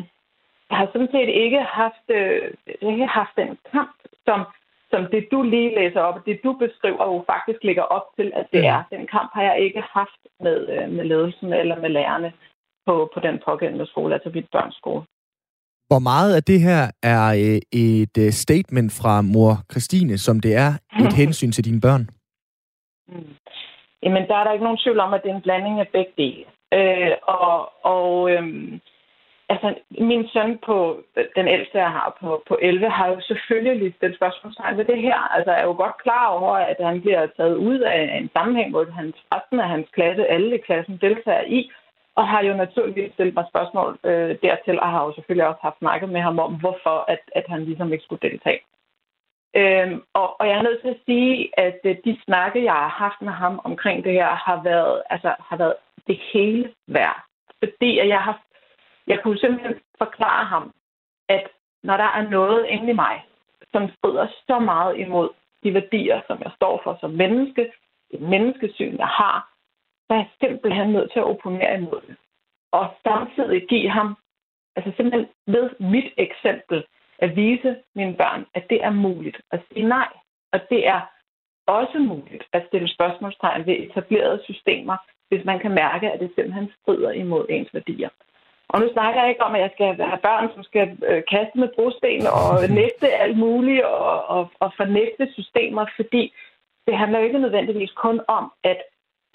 jeg 0.69 0.77
har 0.77 0.85
sådan 0.85 1.11
set 1.11 1.29
ikke 1.29 1.61
haft, 1.61 2.07
øh, 2.09 2.51
ikke 2.81 3.05
haft 3.05 3.35
den 3.35 3.57
kamp, 3.71 3.95
som, 4.25 4.45
som 4.91 5.05
det 5.11 5.27
du 5.31 5.41
lige 5.41 5.75
læser 5.75 6.01
op, 6.01 6.15
og 6.15 6.25
det 6.25 6.39
du 6.43 6.53
beskriver 6.53 7.05
jo 7.05 7.23
faktisk 7.27 7.63
ligger 7.63 7.83
op 7.83 8.07
til, 8.15 8.31
at 8.35 8.47
det 8.53 8.65
er. 8.65 8.83
Den 8.91 9.07
kamp 9.07 9.29
har 9.33 9.43
jeg 9.43 9.59
ikke 9.59 9.81
haft 9.81 10.21
med, 10.39 10.69
øh, 10.69 10.89
med 10.89 11.05
ledelsen 11.05 11.53
eller 11.53 11.75
med 11.79 11.89
lærerne 11.89 12.33
på, 12.87 13.11
på 13.13 13.19
den 13.19 13.35
pågældende 13.45 13.87
skole, 13.87 14.13
altså 14.13 14.29
mit 14.33 14.47
børns 14.51 14.75
skole. 14.75 15.03
Hvor 15.89 15.99
meget 15.99 16.35
af 16.35 16.43
det 16.43 16.59
her 16.61 16.81
er 17.03 17.25
øh, 17.43 17.61
et 17.71 18.15
øh, 18.25 18.31
statement 18.31 18.91
fra 19.01 19.21
mor 19.21 19.53
Christine, 19.71 20.17
som 20.17 20.39
det 20.39 20.55
er 20.55 20.71
et 21.05 21.13
hensyn 21.23 21.51
til 21.51 21.65
dine 21.65 21.81
børn? 21.81 22.03
Mm. 23.07 23.35
Jamen, 24.03 24.27
der 24.27 24.35
er 24.35 24.43
der 24.43 24.51
ikke 24.51 24.67
nogen 24.67 24.83
tvivl 24.83 24.99
om, 24.99 25.13
at 25.13 25.21
det 25.23 25.31
er 25.31 25.35
en 25.35 25.47
blanding 25.47 25.79
af 25.79 25.87
begge 25.87 26.13
dele. 26.17 26.45
Øh, 26.73 27.13
og 27.27 27.53
og 27.95 28.31
øhm, 28.31 28.79
altså, 29.49 29.67
min 30.09 30.23
søn 30.33 30.59
på, 30.67 30.77
den 31.37 31.47
ældste, 31.55 31.77
jeg 31.77 31.91
har 31.99 32.17
på, 32.21 32.43
på 32.47 32.57
11, 32.61 32.89
har 32.89 33.07
jo 33.07 33.17
selvfølgelig 33.21 33.93
stillet 33.95 34.17
spørgsmålstegn 34.17 34.77
ved 34.77 34.85
det 34.85 35.01
her. 35.07 35.19
Altså, 35.35 35.51
er 35.51 35.63
jo 35.63 35.75
godt 35.83 35.97
klar 36.03 36.27
over, 36.27 36.53
at 36.71 36.77
han 36.89 37.01
bliver 37.01 37.27
taget 37.37 37.55
ud 37.55 37.79
af 37.79 38.17
en 38.21 38.29
sammenhæng, 38.35 38.69
hvor 38.71 38.85
hans, 38.99 39.15
resten 39.33 39.59
af 39.59 39.69
hans 39.69 39.87
klasse, 39.95 40.25
alle 40.25 40.55
i 40.55 40.65
klassen, 40.67 40.97
deltager 41.01 41.45
i, 41.57 41.71
og 42.15 42.27
har 42.27 42.41
jo 42.43 42.53
naturligvis 42.53 43.13
stillet 43.13 43.35
mig 43.35 43.45
spørgsmål 43.49 43.99
øh, 44.03 44.37
dertil, 44.41 44.79
og 44.79 44.91
har 44.91 45.05
jo 45.05 45.13
selvfølgelig 45.13 45.47
også 45.47 45.59
haft 45.61 45.79
snakket 45.79 46.09
med 46.09 46.21
ham 46.21 46.39
om, 46.39 46.53
hvorfor 46.59 47.05
at, 47.07 47.19
at 47.35 47.45
han 47.47 47.63
ligesom 47.65 47.93
ikke 47.93 48.03
skulle 48.03 48.29
deltage. 48.29 48.61
Øhm, 49.55 50.01
og, 50.13 50.39
og 50.39 50.47
jeg 50.47 50.57
er 50.57 50.61
nødt 50.61 50.81
til 50.81 50.89
at 50.89 51.03
sige, 51.05 51.59
at 51.59 51.79
øh, 51.83 51.95
de 52.05 52.21
snakke, 52.25 52.63
jeg 52.63 52.73
har 52.73 52.87
haft 52.87 53.21
med 53.21 53.33
ham 53.33 53.61
omkring 53.63 54.03
det 54.03 54.13
her, 54.13 54.27
har 54.27 54.63
været, 54.63 55.03
altså, 55.09 55.35
har 55.39 55.57
været 55.57 55.75
det 56.07 56.19
hele 56.33 56.73
værd. 56.87 57.23
Fordi 57.63 57.99
at 57.99 58.07
jeg 58.07 58.21
har, 58.21 58.41
jeg 59.07 59.19
kunne 59.23 59.39
simpelthen 59.39 59.75
forklare 59.97 60.45
ham, 60.45 60.73
at 61.29 61.47
når 61.83 61.97
der 61.97 62.09
er 62.17 62.29
noget 62.29 62.65
inde 62.65 62.89
i 62.89 62.95
mig, 62.95 63.25
som 63.71 63.89
strider 63.97 64.27
så 64.47 64.59
meget 64.59 64.97
imod 64.97 65.29
de 65.63 65.73
værdier, 65.73 66.21
som 66.27 66.39
jeg 66.43 66.51
står 66.55 66.81
for 66.83 66.97
som 67.01 67.11
menneske, 67.11 67.71
det 68.11 68.21
menneskesyn, 68.21 68.97
jeg 68.97 69.07
har, 69.07 69.52
så 70.05 70.13
er 70.13 70.15
jeg 70.15 70.29
simpelthen 70.43 70.89
nødt 70.89 71.11
til 71.11 71.19
at 71.19 71.29
opponere 71.33 71.77
imod 71.77 72.01
det. 72.07 72.15
Og 72.71 72.85
samtidig 73.03 73.67
give 73.69 73.89
ham, 73.89 74.15
altså 74.75 74.91
simpelthen 74.95 75.27
ved 75.47 75.69
mit 75.79 76.13
eksempel, 76.17 76.83
at 77.19 77.35
vise 77.35 77.75
mine 77.95 78.13
børn, 78.13 78.45
at 78.53 78.63
det 78.69 78.83
er 78.83 78.89
muligt 78.89 79.37
at 79.51 79.59
sige 79.71 79.87
nej. 79.87 80.09
Og 80.53 80.59
det 80.69 80.87
er 80.87 81.01
også 81.67 81.99
muligt 81.99 82.43
at 82.53 82.65
stille 82.67 82.87
spørgsmålstegn 82.87 83.65
ved 83.65 83.75
etablerede 83.79 84.39
systemer, 84.43 84.97
hvis 85.29 85.45
man 85.45 85.59
kan 85.59 85.71
mærke, 85.71 86.11
at 86.11 86.19
det 86.19 86.31
simpelthen 86.35 86.71
strider 86.81 87.11
imod 87.11 87.45
ens 87.49 87.73
værdier. 87.73 88.09
Og 88.69 88.81
nu 88.81 88.87
snakker 88.93 89.21
jeg 89.21 89.29
ikke 89.29 89.43
om, 89.43 89.55
at 89.55 89.61
jeg 89.61 89.71
skal 89.73 89.85
have 89.85 90.25
børn, 90.29 90.49
som 90.53 90.63
skal 90.63 90.97
øh, 91.09 91.23
kaste 91.31 91.59
med 91.59 91.69
brosten 91.75 92.27
og 92.39 92.47
nægte 92.81 93.07
alt 93.23 93.37
muligt 93.37 93.83
og, 93.83 94.25
og, 94.25 94.51
og 94.59 94.73
fornægte 94.77 95.33
systemer, 95.33 95.85
fordi 95.95 96.33
det 96.87 96.97
handler 96.97 97.19
jo 97.19 97.25
ikke 97.25 97.39
nødvendigvis 97.39 97.91
kun 97.91 98.21
om 98.27 98.51
at 98.63 98.79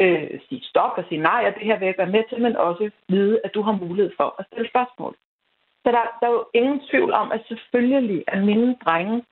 øh, 0.00 0.40
sige 0.48 0.62
stop 0.64 0.92
og 0.98 1.04
sige 1.08 1.20
nej, 1.20 1.44
og 1.46 1.54
det 1.54 1.64
her 1.68 1.78
vil 1.78 1.86
jeg 1.86 1.94
være 1.98 2.14
med 2.16 2.24
til, 2.28 2.42
men 2.42 2.56
også 2.56 2.90
vide, 3.08 3.40
at 3.44 3.54
du 3.54 3.62
har 3.62 3.72
mulighed 3.72 4.12
for 4.16 4.34
at 4.38 4.46
stille 4.46 4.68
spørgsmål. 4.68 5.14
Så 5.82 5.88
der, 5.96 6.02
der 6.20 6.26
er 6.26 6.32
jo 6.38 6.44
ingen 6.54 6.80
tvivl 6.90 7.12
om, 7.12 7.32
at 7.32 7.40
selvfølgelig 7.48 8.24
er 8.28 8.40
mine 8.40 8.76
drenge 8.84 9.24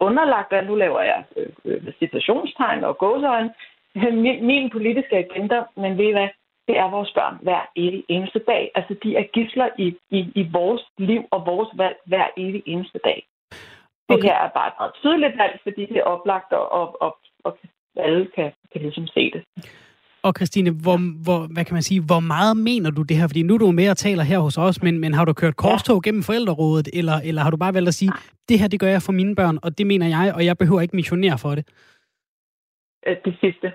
underlagt, 0.00 0.52
at 0.52 0.66
nu 0.66 0.74
laver 0.74 1.00
jeg 1.00 1.24
øh, 1.36 1.48
øh, 1.64 1.92
citationstegn 1.98 2.84
og 2.84 2.98
gåsøjne, 2.98 3.54
min, 4.24 4.46
min 4.46 4.70
politiske 4.70 5.16
agenda, 5.16 5.64
men 5.76 5.98
ved 5.98 6.04
I 6.04 6.12
hvad, 6.12 6.28
det 6.68 6.78
er 6.78 6.90
vores 6.90 7.12
børn 7.12 7.38
hver 7.42 7.70
evig 7.76 8.04
eneste 8.08 8.38
dag. 8.38 8.70
Altså, 8.74 8.94
de 9.02 9.16
er 9.16 9.22
gisler 9.32 9.68
i, 9.78 9.96
i, 10.10 10.18
i 10.34 10.48
vores 10.52 10.82
liv 10.98 11.22
og 11.30 11.46
vores 11.46 11.68
valg 11.74 11.96
hver 12.06 12.26
evig 12.36 12.62
eneste 12.66 12.98
dag. 13.04 13.26
Det 14.08 14.16
okay. 14.16 14.28
her 14.28 14.34
er 14.34 14.48
bare 14.48 14.68
et 14.68 14.74
meget 14.80 14.94
tydeligt 14.94 15.38
valg, 15.38 15.60
fordi 15.62 15.86
det 15.86 15.96
er 15.96 16.02
oplagt, 16.02 16.52
og, 16.52 16.72
og, 16.72 17.02
og, 17.02 17.18
og 17.44 17.58
alle 17.96 18.26
kan, 18.34 18.52
kan 18.72 18.80
ligesom 18.80 19.06
se 19.06 19.30
det. 19.30 19.44
Og 20.26 20.32
Christine, 20.38 20.70
hvor, 20.84 20.98
hvor, 21.26 21.40
hvad 21.54 21.64
kan 21.64 21.74
man 21.78 21.86
sige, 21.90 22.00
hvor 22.10 22.20
meget 22.34 22.56
mener 22.70 22.90
du 22.90 23.02
det 23.02 23.16
her? 23.16 23.26
Fordi 23.30 23.42
nu 23.42 23.54
er 23.54 23.58
du 23.58 23.70
med 23.80 23.88
og 23.94 23.96
taler 23.96 24.24
her 24.32 24.38
hos 24.46 24.56
os, 24.58 24.82
men, 24.82 24.94
men 25.02 25.14
har 25.14 25.24
du 25.24 25.32
kørt 25.32 25.56
korstog 25.56 26.02
gennem 26.02 26.22
forældrerådet, 26.22 26.88
eller, 26.98 27.16
eller 27.28 27.42
har 27.42 27.50
du 27.50 27.56
bare 27.64 27.74
valgt 27.74 27.88
at 27.88 27.98
sige, 28.00 28.12
det 28.48 28.58
her 28.60 28.68
det 28.68 28.80
gør 28.80 28.90
jeg 28.96 29.02
for 29.06 29.12
mine 29.20 29.34
børn, 29.40 29.56
og 29.64 29.78
det 29.78 29.86
mener 29.86 30.06
jeg, 30.16 30.26
og 30.36 30.42
jeg 30.48 30.56
behøver 30.58 30.80
ikke 30.80 30.96
missionere 30.96 31.38
for 31.44 31.52
det? 31.58 31.64
Øh, 33.06 33.16
det 33.24 33.34
sidste. 33.42 33.72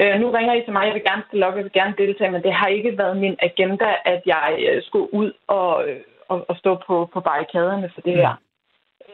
Øh, 0.00 0.14
nu 0.20 0.26
ringer 0.30 0.54
I 0.54 0.62
til 0.64 0.72
mig, 0.72 0.86
jeg 0.86 0.94
vil 0.94 1.08
gerne 1.10 1.24
stille 1.28 1.46
op, 1.46 1.56
jeg 1.56 1.64
vil 1.64 1.78
gerne 1.80 1.94
deltage, 1.98 2.30
men 2.30 2.42
det 2.42 2.52
har 2.54 2.68
ikke 2.68 2.98
været 2.98 3.16
min 3.16 3.36
agenda, 3.48 3.88
at 4.04 4.22
jeg 4.26 4.48
øh, 4.68 4.82
skulle 4.82 5.14
ud 5.14 5.30
og, 5.58 5.84
og, 6.28 6.38
og 6.50 6.56
stå 6.56 6.70
på, 6.86 7.10
på 7.12 7.20
barrikaderne 7.20 7.90
for 7.94 8.00
det 8.00 8.14
her. 8.16 8.34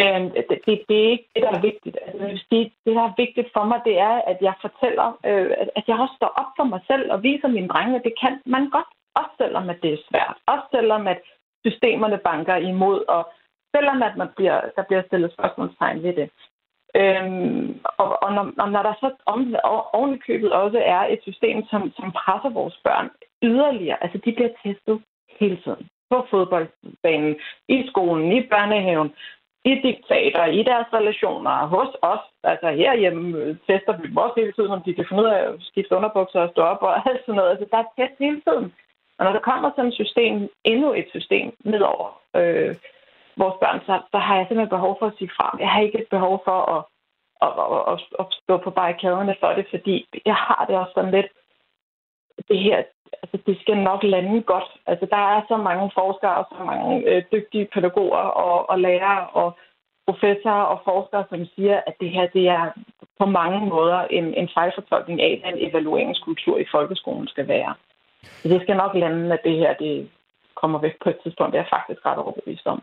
Øh, 0.02 0.20
det, 0.48 0.58
det, 0.66 0.74
det 0.88 0.96
er 1.04 1.10
ikke 1.14 1.28
det, 1.34 1.42
der 1.42 1.52
er 1.58 1.60
vigtigt. 1.70 1.96
Altså, 2.02 2.18
jeg 2.22 2.28
vil 2.30 2.40
sige, 2.48 2.64
det, 2.84 2.94
der 2.96 3.02
er 3.02 3.20
vigtigt 3.24 3.48
for 3.52 3.64
mig, 3.64 3.80
det 3.84 3.98
er, 3.98 4.14
at 4.30 4.38
jeg 4.40 4.54
fortæller, 4.60 5.08
øh, 5.28 5.50
at 5.78 5.84
jeg 5.88 5.96
også 6.02 6.14
står 6.16 6.32
op 6.40 6.50
for 6.58 6.64
mig 6.72 6.80
selv 6.90 7.12
og 7.12 7.22
viser 7.22 7.48
mine 7.48 7.68
drenge, 7.68 7.96
at 7.96 8.04
det 8.04 8.14
kan 8.22 8.34
man 8.46 8.70
godt. 8.70 8.90
Også 9.20 9.34
selvom 9.38 9.70
at 9.70 9.78
det 9.82 9.92
er 9.92 10.06
svært. 10.08 10.36
Også 10.46 10.66
selvom 10.74 11.06
at 11.06 11.20
systemerne 11.66 12.18
banker 12.18 12.56
imod, 12.56 13.04
og 13.08 13.22
selvom 13.76 14.02
at 14.02 14.16
man 14.16 14.28
bliver, 14.36 14.60
der 14.76 14.82
bliver 14.82 15.02
stillet 15.06 15.32
spørgsmålstegn 15.32 16.02
ved 16.02 16.14
det. 16.20 16.30
Øhm, 16.96 17.80
og, 17.84 18.22
og, 18.22 18.32
når, 18.34 18.52
og 18.58 18.70
når 18.70 18.82
der 18.82 18.94
så 19.00 19.10
om, 19.26 19.54
oven 19.92 20.18
købet 20.18 20.52
også 20.52 20.78
er 20.78 21.02
et 21.14 21.18
system, 21.22 21.66
som, 21.70 21.92
som 21.96 22.12
presser 22.12 22.50
vores 22.50 22.80
børn 22.84 23.10
yderligere, 23.42 24.02
altså 24.02 24.18
de 24.24 24.32
bliver 24.32 24.52
testet 24.62 25.02
hele 25.40 25.58
tiden 25.64 25.88
på 26.10 26.26
fodboldbanen, 26.30 27.36
i 27.68 27.86
skolen, 27.90 28.32
i 28.32 28.46
børnehaven, 28.52 29.10
i 29.64 29.74
diktater, 29.88 30.44
i 30.44 30.62
deres 30.62 30.86
relationer, 30.92 31.66
hos 31.74 31.90
os. 32.02 32.24
Altså 32.42 32.68
herhjemme 32.70 33.58
tester 33.66 33.96
vi 33.96 34.08
dem 34.08 34.16
også 34.16 34.34
hele 34.36 34.52
tiden, 34.52 34.70
om 34.70 34.82
de 34.82 34.94
kan 34.94 35.06
finde 35.08 35.22
ud 35.22 35.28
af 35.28 35.40
at 35.48 35.54
skifte 35.60 35.96
underbukser 35.96 36.40
og 36.40 36.50
stå 36.50 36.62
op 36.62 36.82
og 36.82 36.92
alt 37.08 37.20
sådan 37.20 37.34
noget. 37.34 37.50
Altså 37.50 37.66
der 37.70 37.78
er 37.78 37.92
test 37.96 38.18
hele 38.18 38.40
tiden. 38.46 38.72
Og 39.18 39.24
når 39.24 39.32
der 39.32 39.48
kommer 39.50 39.70
sådan 39.70 39.90
et 39.92 40.00
system, 40.02 40.48
endnu 40.64 40.92
et 40.92 41.08
system 41.10 41.46
nedover 41.64 42.08
øh, 42.36 42.74
vores 43.36 43.56
børn, 43.62 43.80
så, 43.86 43.94
så 44.12 44.18
har 44.18 44.36
jeg 44.36 44.46
simpelthen 44.46 44.76
behov 44.76 44.96
for 44.98 45.06
at 45.06 45.16
sige 45.18 45.30
fra. 45.36 45.56
Jeg 45.60 45.68
har 45.70 45.80
ikke 45.80 45.98
et 45.98 46.10
behov 46.10 46.42
for 46.44 46.58
at, 46.74 46.82
at, 47.46 47.52
at, 47.64 47.82
at, 47.92 47.98
at 48.20 48.26
stå 48.42 48.54
på 48.56 48.70
barrikaderne 48.70 49.34
for 49.40 49.50
det, 49.58 49.66
fordi 49.70 50.06
jeg 50.26 50.34
har 50.34 50.64
det 50.68 50.76
også 50.76 50.92
sådan 50.94 51.10
lidt, 51.10 51.30
det 52.48 52.58
her, 52.58 52.82
altså 53.22 53.38
det 53.46 53.60
skal 53.60 53.76
nok 53.76 54.02
lande 54.02 54.42
godt. 54.42 54.68
Altså 54.86 55.06
der 55.10 55.22
er 55.34 55.42
så 55.48 55.56
mange 55.56 55.90
forskere 55.94 56.34
og 56.34 56.46
så 56.50 56.64
mange 56.64 57.08
øh, 57.08 57.22
dygtige 57.32 57.68
pædagoger 57.74 58.24
og, 58.46 58.70
og 58.70 58.80
lærere 58.80 59.26
og 59.26 59.56
professorer 60.06 60.64
og 60.72 60.80
forskere, 60.84 61.24
som 61.28 61.46
siger, 61.54 61.80
at 61.86 61.94
det 62.00 62.10
her 62.10 62.26
det 62.26 62.48
er 62.48 62.70
på 63.18 63.26
mange 63.26 63.66
måder 63.66 64.00
en, 64.00 64.34
en 64.34 64.48
fejlfortolkning 64.54 65.20
af, 65.22 65.38
hvad 65.40 65.52
en 65.52 65.68
evalueringskultur 65.68 66.58
i 66.58 66.66
folkeskolen 66.70 67.28
skal 67.28 67.48
være. 67.48 67.74
Så 68.22 68.48
det 68.48 68.62
skal 68.62 68.76
nok 68.76 68.94
lande, 68.94 69.32
at 69.34 69.40
det 69.44 69.56
her 69.56 69.74
det 69.74 70.10
kommer 70.54 70.78
væk 70.78 70.96
på 71.02 71.08
et 71.10 71.18
tidspunkt. 71.22 71.52
Det 71.52 71.58
er 71.58 71.62
jeg 71.62 71.76
faktisk 71.78 72.06
ret 72.06 72.18
overbevist 72.18 72.66
om. 72.66 72.82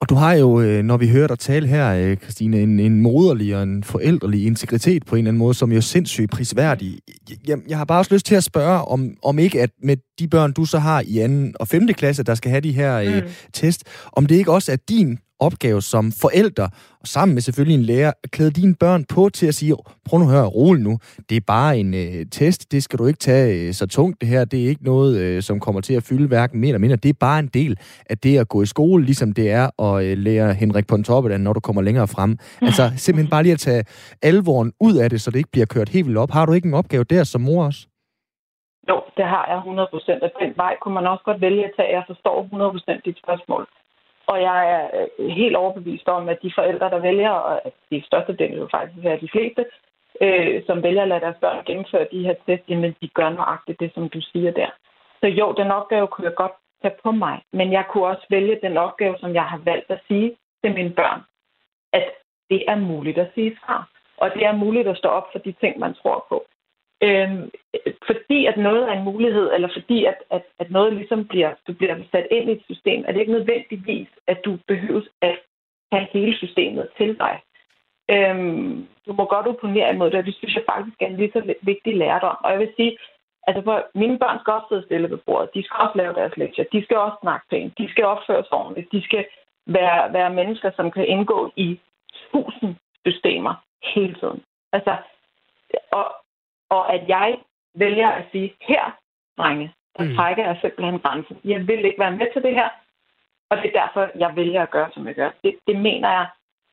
Og 0.00 0.08
du 0.08 0.14
har 0.14 0.34
jo, 0.34 0.60
øh, 0.60 0.82
når 0.82 0.96
vi 0.96 1.08
hører 1.08 1.26
dig 1.26 1.38
tale 1.38 1.66
her, 1.66 1.94
øh, 1.94 2.16
Christine, 2.16 2.60
en, 2.60 2.80
en 2.80 3.00
moderlig 3.00 3.56
og 3.56 3.62
en 3.62 3.84
forældrelig 3.84 4.46
integritet 4.46 5.06
på 5.06 5.14
en 5.14 5.18
eller 5.18 5.30
anden 5.30 5.38
måde, 5.38 5.54
som 5.54 5.72
jo 5.72 5.76
er 5.76 5.80
sindssygt 5.80 6.30
prisværdig. 6.30 6.98
Jeg, 7.46 7.58
jeg 7.68 7.78
har 7.78 7.84
bare 7.84 7.98
også 7.98 8.14
lyst 8.14 8.26
til 8.26 8.34
at 8.34 8.44
spørge, 8.44 8.84
om, 8.84 9.14
om 9.22 9.38
ikke 9.38 9.62
at 9.62 9.70
med 9.82 9.96
de 10.18 10.28
børn, 10.28 10.52
du 10.52 10.64
så 10.64 10.78
har 10.78 11.02
i 11.06 11.18
anden 11.18 11.54
og 11.60 11.68
5. 11.68 11.86
klasse, 11.86 12.22
der 12.22 12.34
skal 12.34 12.50
have 12.50 12.60
de 12.60 12.72
her 12.72 12.96
øh, 12.96 13.14
mm. 13.14 13.30
test, 13.52 13.84
om 14.12 14.26
det 14.26 14.34
ikke 14.34 14.52
også 14.52 14.72
er 14.72 14.76
din 14.88 15.18
opgave 15.40 15.82
som 15.82 16.12
forældre, 16.22 16.68
og 17.00 17.06
sammen 17.06 17.34
med 17.34 17.42
selvfølgelig 17.42 17.78
en 17.78 17.82
lærer, 17.82 18.12
at 18.24 18.30
klæde 18.30 18.50
dine 18.50 18.74
børn 18.80 19.04
på 19.04 19.28
til 19.28 19.46
at 19.46 19.54
sige, 19.54 19.74
prøv 20.04 20.18
nu 20.18 20.24
at 20.24 20.30
høre, 20.30 20.46
rolig 20.46 20.82
nu, 20.82 20.98
det 21.28 21.36
er 21.36 21.40
bare 21.46 21.78
en 21.78 21.94
øh, 21.94 22.26
test, 22.32 22.72
det 22.72 22.82
skal 22.82 22.98
du 22.98 23.06
ikke 23.06 23.18
tage 23.18 23.68
øh, 23.68 23.72
så 23.72 23.86
tungt 23.86 24.20
det 24.20 24.28
her, 24.28 24.44
det 24.44 24.64
er 24.64 24.68
ikke 24.68 24.84
noget, 24.84 25.18
øh, 25.20 25.42
som 25.42 25.60
kommer 25.60 25.80
til 25.80 25.94
at 25.94 26.02
fylde 26.02 26.28
hverken 26.28 26.60
mere 26.60 26.68
eller 26.68 26.78
mindre, 26.78 26.96
det 26.96 27.08
er 27.08 27.18
bare 27.20 27.38
en 27.38 27.48
del 27.48 27.78
af 28.10 28.18
det 28.18 28.38
at 28.38 28.48
gå 28.48 28.62
i 28.62 28.66
skole, 28.66 29.04
ligesom 29.04 29.32
det 29.32 29.50
er 29.50 29.82
at 29.86 30.04
øh, 30.04 30.18
lære 30.18 30.54
Henrik 30.54 30.86
Pontoppidan, 30.86 31.40
når 31.40 31.52
du 31.52 31.60
kommer 31.60 31.82
længere 31.82 32.08
frem. 32.08 32.38
Altså 32.62 32.82
simpelthen 32.96 33.30
bare 33.30 33.42
lige 33.42 33.52
at 33.52 33.58
tage 33.58 33.84
alvoren 34.22 34.72
ud 34.80 34.94
af 34.96 35.10
det, 35.10 35.20
så 35.20 35.30
det 35.30 35.38
ikke 35.38 35.52
bliver 35.52 35.66
kørt 35.66 35.88
helt 35.88 36.06
vildt 36.06 36.18
op. 36.18 36.30
Har 36.30 36.46
du 36.46 36.52
ikke 36.52 36.68
en 36.68 36.74
opgave 36.74 37.04
der 37.04 37.24
som 37.24 37.40
mor 37.40 37.64
også? 37.64 37.86
Jo, 38.88 38.96
det 39.16 39.26
har 39.34 39.44
jeg 39.50 39.58
100 39.58 39.88
procent. 39.94 40.22
Og 40.22 40.30
den 40.42 40.52
vej 40.56 40.74
kunne 40.80 40.94
man 40.94 41.06
også 41.06 41.24
godt 41.24 41.40
vælge 41.40 41.64
at 41.64 41.72
tage. 41.76 41.96
Jeg 41.96 42.04
forstår 42.06 42.42
100 42.42 42.70
procent 42.70 43.04
dit 43.04 43.18
spørgsmål. 43.24 43.62
Og 44.32 44.42
jeg 44.42 44.58
er 44.76 44.84
øh, 45.18 45.28
helt 45.28 45.56
overbevist 45.56 46.08
om, 46.08 46.28
at 46.28 46.42
de 46.42 46.52
forældre, 46.54 46.90
der 46.90 46.98
vælger, 46.98 47.30
og 47.30 47.72
de 47.90 48.02
største 48.06 48.36
del 48.36 48.52
jo 48.56 48.68
faktisk 48.70 49.04
er 49.04 49.16
de 49.16 49.28
fleste, 49.32 49.64
øh, 50.20 50.62
som 50.66 50.82
vælger 50.82 51.02
at 51.02 51.08
lade 51.08 51.20
deres 51.20 51.40
børn 51.40 51.64
gennemføre 51.64 52.06
de 52.12 52.24
her 52.26 52.34
test, 52.46 52.64
jamen 52.68 52.96
de 53.02 53.08
gør 53.08 53.28
nøjagtigt 53.28 53.80
det, 53.80 53.90
som 53.94 54.08
du 54.08 54.20
siger 54.20 54.50
der. 54.50 54.70
Så 55.20 55.26
jo, 55.26 55.52
den 55.52 55.70
opgave 55.70 56.06
kunne 56.06 56.26
jeg 56.28 56.34
godt 56.34 56.52
tage 56.82 56.94
på 57.02 57.10
mig, 57.10 57.42
men 57.52 57.72
jeg 57.72 57.84
kunne 57.90 58.06
også 58.06 58.26
vælge 58.30 58.58
den 58.62 58.76
opgave, 58.76 59.14
som 59.18 59.34
jeg 59.34 59.44
har 59.44 59.60
valgt 59.64 59.90
at 59.90 60.00
sige 60.08 60.36
til 60.64 60.74
mine 60.74 60.90
børn, 60.90 61.20
at 61.92 62.04
det 62.50 62.64
er 62.68 62.76
muligt 62.76 63.18
at 63.18 63.30
sige 63.34 63.56
fra. 63.64 63.84
Og 64.16 64.30
det 64.34 64.44
er 64.46 64.52
muligt 64.52 64.88
at 64.88 64.96
stå 64.96 65.08
op 65.08 65.28
for 65.32 65.38
de 65.38 65.52
ting, 65.52 65.78
man 65.78 65.94
tror 65.94 66.26
på. 66.28 66.44
Øhm, 67.02 67.50
fordi 68.06 68.46
at 68.46 68.56
noget 68.56 68.88
er 68.88 68.92
en 68.92 69.04
mulighed, 69.04 69.52
eller 69.54 69.68
fordi 69.72 70.04
at, 70.04 70.18
at, 70.30 70.42
at 70.58 70.70
noget 70.70 70.92
ligesom 70.92 71.28
bliver, 71.28 71.54
du 71.66 71.72
bliver 71.72 71.96
sat 72.12 72.26
ind 72.30 72.50
i 72.50 72.52
et 72.52 72.62
system, 72.64 73.04
er 73.06 73.12
det 73.12 73.20
ikke 73.20 73.32
nødvendigvis, 73.32 74.08
at 74.26 74.44
du 74.44 74.58
behøves 74.66 75.08
at 75.22 75.38
have 75.92 76.06
hele 76.12 76.36
systemet 76.36 76.88
til 76.96 77.18
dig. 77.18 77.40
Øhm, 78.10 78.88
du 79.06 79.12
må 79.12 79.24
godt 79.24 79.46
opponere 79.46 79.94
imod 79.94 80.10
det, 80.10 80.18
og 80.18 80.26
det 80.26 80.34
synes 80.34 80.54
jeg 80.54 80.64
faktisk 80.72 80.96
er 81.02 81.06
en 81.06 81.16
lige 81.16 81.32
så 81.32 81.54
vigtig 81.62 81.96
lærdom. 81.96 82.36
Og 82.44 82.50
jeg 82.50 82.58
vil 82.60 82.72
sige, 82.76 82.98
altså 83.46 83.62
for 83.62 83.86
mine 83.94 84.18
børn 84.18 84.38
skal 84.40 84.52
også 84.52 84.66
sidde 84.68 84.84
stille 84.84 85.10
ved 85.10 85.18
bordet. 85.26 85.54
De 85.54 85.62
skal 85.62 85.76
også 85.84 85.98
lave 85.98 86.14
deres 86.14 86.36
lektier. 86.36 86.64
De 86.72 86.84
skal 86.84 86.96
også 86.96 87.16
snakke 87.20 87.46
pænt. 87.50 87.78
De 87.78 87.90
skal 87.90 88.04
opføre 88.04 88.44
sig 88.44 88.52
ordentligt. 88.52 88.92
De 88.92 89.02
skal 89.02 89.24
være, 89.66 90.12
være 90.12 90.34
mennesker, 90.34 90.70
som 90.76 90.90
kan 90.90 91.06
indgå 91.06 91.52
i 91.56 91.80
tusind 92.32 92.74
systemer 93.06 93.54
hele 93.94 94.14
tiden. 94.14 94.42
Altså, 94.72 94.96
og, 95.92 96.06
og 96.70 96.94
at 96.94 97.08
jeg 97.08 97.38
vælger 97.74 98.08
at 98.08 98.24
sige, 98.32 98.54
her, 98.60 98.84
drenge, 99.38 99.72
der 99.98 100.04
mm. 100.04 100.14
trækker 100.16 100.44
jeg 100.44 100.58
simpelthen 100.60 100.98
grænsen. 101.00 101.36
Jeg 101.44 101.66
vil 101.68 101.84
ikke 101.84 102.00
være 102.04 102.16
med 102.20 102.26
til 102.32 102.42
det 102.42 102.54
her, 102.54 102.68
og 103.50 103.56
det 103.56 103.66
er 103.68 103.80
derfor, 103.82 104.02
jeg 104.18 104.36
vælger 104.36 104.62
at 104.62 104.70
gøre, 104.70 104.90
som 104.94 105.06
jeg 105.06 105.14
gør. 105.14 105.30
Det, 105.44 105.58
det 105.66 105.76
mener 105.76 106.08
jeg 106.18 106.26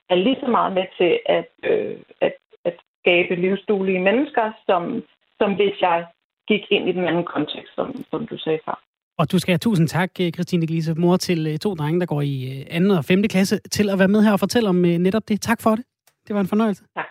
er 0.09 0.15
lige 0.15 0.39
så 0.39 0.47
meget 0.47 0.73
med 0.73 0.85
til 0.97 1.19
at, 1.25 1.49
øh, 1.63 1.97
at, 2.21 2.33
at 2.65 2.75
skabe 2.99 3.35
livsduelige 3.35 4.01
mennesker, 4.01 4.51
som, 4.65 5.03
som 5.39 5.55
hvis 5.55 5.81
jeg 5.81 6.07
gik 6.47 6.63
ind 6.71 6.89
i 6.89 6.91
den 6.91 7.07
anden 7.07 7.25
kontekst, 7.25 7.75
som, 7.75 8.05
som 8.11 8.27
du 8.27 8.37
sagde 8.37 8.59
før. 8.65 8.79
Og 9.19 9.31
du 9.31 9.39
skal 9.39 9.51
have 9.51 9.65
tusind 9.67 9.87
tak, 9.87 10.11
øh, 10.21 10.31
Christine 10.31 10.67
Glise, 10.67 10.93
mor 10.93 11.17
til 11.17 11.47
øh, 11.47 11.57
to 11.57 11.75
drenge, 11.75 11.99
der 11.99 12.05
går 12.05 12.21
i 12.21 12.35
øh, 12.51 12.65
anden 12.75 12.91
og 12.91 13.05
5. 13.05 13.23
klasse, 13.23 13.57
til 13.57 13.89
at 13.89 13.99
være 13.99 14.07
med 14.07 14.23
her 14.23 14.33
og 14.33 14.39
fortælle 14.39 14.69
om 14.69 14.75
netop 14.75 15.23
det. 15.27 15.41
Tak 15.41 15.61
for 15.61 15.75
det. 15.75 15.85
Det 16.27 16.35
var 16.35 16.41
en 16.41 16.47
fornøjelse. 16.47 16.83
Tak. 16.95 17.09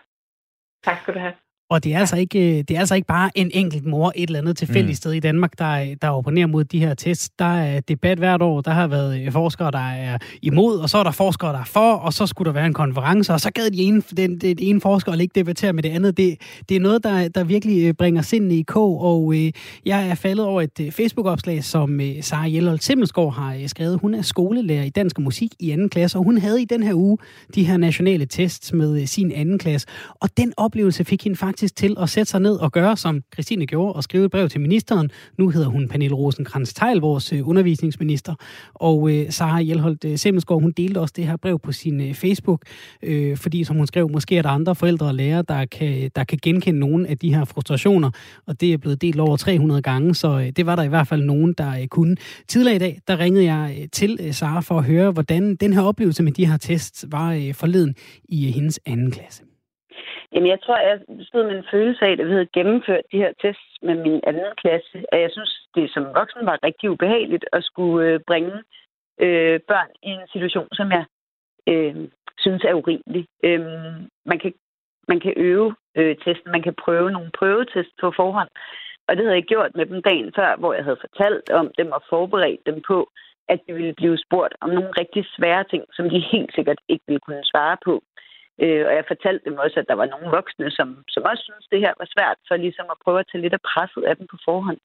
Tak 0.85 0.99
skal 1.03 1.15
du 1.15 1.19
have. 1.19 1.35
Og 1.71 1.85
det 1.85 1.95
er, 1.95 1.99
altså 1.99 2.17
ikke, 2.17 2.59
øh, 2.59 2.65
det 2.69 2.71
er 2.71 2.81
altså 2.81 2.95
ikke 2.95 3.07
bare 3.07 3.31
en 3.35 3.51
enkelt 3.55 3.87
mor 3.87 4.13
et 4.17 4.27
eller 4.29 4.41
andet 4.41 4.57
tilfældigt 4.57 4.89
mm. 4.89 4.95
sted 4.95 5.13
i 5.13 5.21
Danmark, 5.21 5.59
der, 5.59 5.95
der 6.03 6.09
opponerer 6.09 6.47
mod 6.47 6.65
de 6.65 6.79
her 6.79 6.95
tests. 6.95 7.31
Der 7.39 7.45
er 7.45 7.81
debat 7.81 8.19
hvert 8.19 8.43
år. 8.43 8.61
Der 8.61 8.71
har 8.71 8.87
været 8.87 9.21
øh, 9.21 9.33
forskere, 9.33 9.71
der 9.71 9.89
er 9.89 10.19
imod, 10.43 10.79
og 10.79 10.91
så 10.91 10.99
er 10.99 11.03
der 11.03 11.11
forskere, 11.11 11.53
der 11.53 11.59
er 11.59 11.65
for, 11.65 11.93
og 11.93 12.13
så 12.13 12.27
skulle 12.27 12.47
der 12.47 12.53
være 12.53 12.67
en 12.67 12.73
konference, 12.73 13.33
og 13.33 13.41
så 13.41 13.51
gad 13.51 13.71
de 13.71 13.83
ene, 13.83 14.03
den, 14.17 14.39
den 14.39 14.57
ene 14.61 14.81
forsker 14.81 15.13
at 15.13 15.21
ikke 15.21 15.33
debattere 15.35 15.73
med 15.73 15.83
det 15.83 15.89
andet. 15.89 16.17
Det, 16.17 16.37
det 16.69 16.77
er 16.77 16.81
noget, 16.81 17.05
der, 17.05 17.29
der 17.29 17.45
virkelig 17.45 17.85
øh, 17.85 17.95
bringer 17.95 18.23
sind 18.23 18.53
i 18.53 18.63
kog, 18.63 19.01
og 19.01 19.35
øh, 19.35 19.53
jeg 19.87 20.09
er 20.09 20.15
faldet 20.15 20.47
over 20.47 20.63
et 20.63 20.95
Facebook-opslag, 20.95 21.65
som 21.65 22.01
øh, 22.01 22.23
Sara 22.23 22.47
Hjelholt 22.47 22.85
Simmelsgaard 22.85 23.35
har 23.35 23.63
skrevet. 23.67 23.99
Hun 24.01 24.15
er 24.15 24.23
skolelærer 24.23 24.85
i 24.85 24.91
dansk 24.91 25.19
musik 25.19 25.51
i 25.61 25.71
anden 25.71 25.89
klasse, 25.89 26.19
og 26.19 26.25
hun 26.25 26.39
havde 26.39 26.63
i 26.63 26.65
den 26.65 26.83
her 26.83 26.95
uge 26.95 27.19
de 27.55 27.65
her 27.65 27.77
nationale 27.77 28.27
tests 28.27 28.73
med 28.73 29.01
øh, 29.01 29.07
sin 29.07 29.33
anden 29.33 29.59
klasse. 29.59 29.87
Og 30.21 30.29
den 30.37 30.53
oplevelse 30.57 31.05
fik 31.05 31.25
hende 31.25 31.37
faktisk 31.37 31.56
faktisk 31.57 31.77
til 31.77 31.97
at 32.01 32.11
sætte 32.11 32.31
sig 32.31 32.41
ned 32.41 32.57
og 32.57 32.73
gøre, 32.73 32.97
som 32.97 33.23
Christine 33.33 33.67
gjorde, 33.67 33.93
og 33.93 34.03
skrive 34.03 34.25
et 34.25 34.31
brev 34.31 34.49
til 34.49 34.61
ministeren. 34.61 35.11
Nu 35.39 35.49
hedder 35.49 35.69
hun 35.69 35.89
Pernille 35.89 36.17
rosenkrantz 36.17 36.73
teil 36.73 36.99
vores 36.99 37.33
øh, 37.33 37.49
undervisningsminister. 37.49 38.35
Og 38.75 39.11
øh, 39.11 39.31
Sara 39.31 39.61
Hjelholdt 39.61 40.05
øh, 40.05 40.19
Semmelsgaard, 40.19 40.61
hun 40.61 40.73
delte 40.73 40.99
også 40.99 41.15
det 41.17 41.27
her 41.27 41.37
brev 41.37 41.59
på 41.59 41.73
sin 41.73 42.01
øh, 42.01 42.15
Facebook, 42.15 42.63
øh, 43.03 43.37
fordi 43.37 43.65
som 43.65 43.77
hun 43.77 43.87
skrev, 43.87 44.11
måske 44.11 44.37
er 44.37 44.43
der 44.43 44.49
andre 44.49 44.75
forældre 44.75 45.07
og 45.07 45.15
lærere, 45.15 45.43
der 45.49 45.65
kan, 45.65 46.11
der 46.17 46.25
kan 46.25 46.39
genkende 46.43 46.79
nogle 46.81 47.09
af 47.09 47.19
de 47.19 47.35
her 47.35 47.45
frustrationer, 47.45 48.11
og 48.47 48.61
det 48.61 48.73
er 48.73 48.77
blevet 48.77 49.03
delt 49.03 49.21
over 49.21 49.37
300 49.37 49.83
gange, 49.83 50.15
så 50.15 50.39
øh, 50.39 50.51
det 50.57 50.67
var 50.67 50.77
der 50.77 50.83
i 50.83 50.89
hvert 50.89 51.09
fald 51.09 51.23
nogen, 51.23 51.53
der 51.59 51.81
øh, 51.81 51.87
kunne. 51.87 52.17
Tidligere 52.49 52.77
i 52.77 52.79
dag, 52.79 53.01
der 53.09 53.19
ringede 53.19 53.45
jeg 53.45 53.77
øh, 53.81 53.89
til 53.93 54.19
øh, 54.21 54.35
Sara 54.35 54.61
for 54.61 54.79
at 54.79 54.85
høre, 54.85 55.11
hvordan 55.11 55.57
den 55.57 55.73
her 55.73 55.83
oplevelse 55.83 56.23
med 56.23 56.33
de 56.33 56.47
her 56.47 56.57
tests 56.57 57.05
var 57.09 57.33
øh, 57.33 57.55
forleden 57.55 57.95
i 58.29 58.49
øh, 58.49 58.55
hendes 58.55 58.81
anden 58.87 59.11
klasse. 59.11 59.43
Jamen, 60.33 60.49
jeg 60.49 60.61
tror, 60.61 60.79
jeg 60.79 61.01
stod 61.29 61.45
med 61.45 61.57
en 61.57 61.71
følelse 61.71 62.05
af, 62.05 62.13
at 62.13 62.27
vi 62.27 62.33
havde 62.33 62.55
gennemført 62.59 63.05
de 63.13 63.19
her 63.19 63.33
tests 63.43 63.73
med 63.83 63.95
min 63.95 64.21
anden 64.27 64.53
klasse. 64.57 65.05
Og 65.13 65.21
jeg 65.21 65.31
synes, 65.33 65.69
det 65.75 65.91
som 65.91 66.05
voksen 66.15 66.47
var 66.47 66.59
rigtig 66.63 66.91
ubehageligt 66.91 67.45
at 67.53 67.65
skulle 67.65 68.09
øh, 68.09 68.21
bringe 68.27 68.57
øh, 69.21 69.61
børn 69.71 69.91
i 70.03 70.09
en 70.09 70.29
situation, 70.33 70.69
som 70.73 70.91
jeg 70.91 71.05
øh, 71.69 71.97
synes 72.39 72.65
er 72.65 72.75
urimelig. 72.75 73.27
Øh, 73.45 73.61
man, 74.31 74.39
kan, 74.43 74.53
man 75.09 75.21
kan 75.21 75.35
øve 75.37 75.75
øh, 75.97 76.17
testen, 76.17 76.51
man 76.51 76.63
kan 76.63 76.75
prøve 76.85 77.11
nogle 77.11 77.31
prøvetest 77.39 77.91
på 78.01 78.13
forhånd. 78.17 78.51
Og 79.09 79.17
det 79.17 79.25
havde 79.25 79.41
jeg 79.41 79.51
gjort 79.53 79.71
med 79.75 79.87
dem 79.87 80.03
dagen 80.03 80.33
før, 80.37 80.57
hvor 80.57 80.73
jeg 80.75 80.85
havde 80.85 81.05
fortalt 81.07 81.51
om 81.51 81.71
dem 81.79 81.93
og 81.93 82.03
forberedt 82.09 82.67
dem 82.67 82.83
på, 82.87 83.11
at 83.49 83.61
de 83.67 83.73
ville 83.73 83.95
blive 83.95 84.19
spurgt 84.19 84.55
om 84.61 84.71
nogle 84.71 84.91
rigtig 85.01 85.27
svære 85.37 85.65
ting, 85.65 85.85
som 85.93 86.11
de 86.11 86.19
helt 86.33 86.55
sikkert 86.55 86.81
ikke 86.89 87.05
ville 87.07 87.21
kunne 87.21 87.45
svare 87.45 87.77
på. 87.85 87.95
Øh, 87.95 88.26
Øh, 88.63 88.87
og 88.89 88.93
jeg 88.99 89.05
fortalte 89.13 89.45
dem 89.51 89.59
også, 89.65 89.77
at 89.81 89.89
der 89.89 89.95
var 89.95 90.07
nogle 90.07 90.29
voksne, 90.39 90.71
som, 90.71 90.89
som 91.09 91.23
også 91.31 91.43
synes 91.49 91.67
det 91.73 91.81
her 91.85 91.95
var 92.01 92.09
svært, 92.15 92.39
for 92.49 92.57
ligesom 92.57 92.87
at 92.91 93.01
prøve 93.05 93.21
at 93.21 93.29
tage 93.33 93.43
lidt 93.43 93.59
af 93.59 93.67
presset 93.71 94.03
af 94.11 94.17
dem 94.17 94.27
på 94.31 94.37
forhånd. 94.45 94.81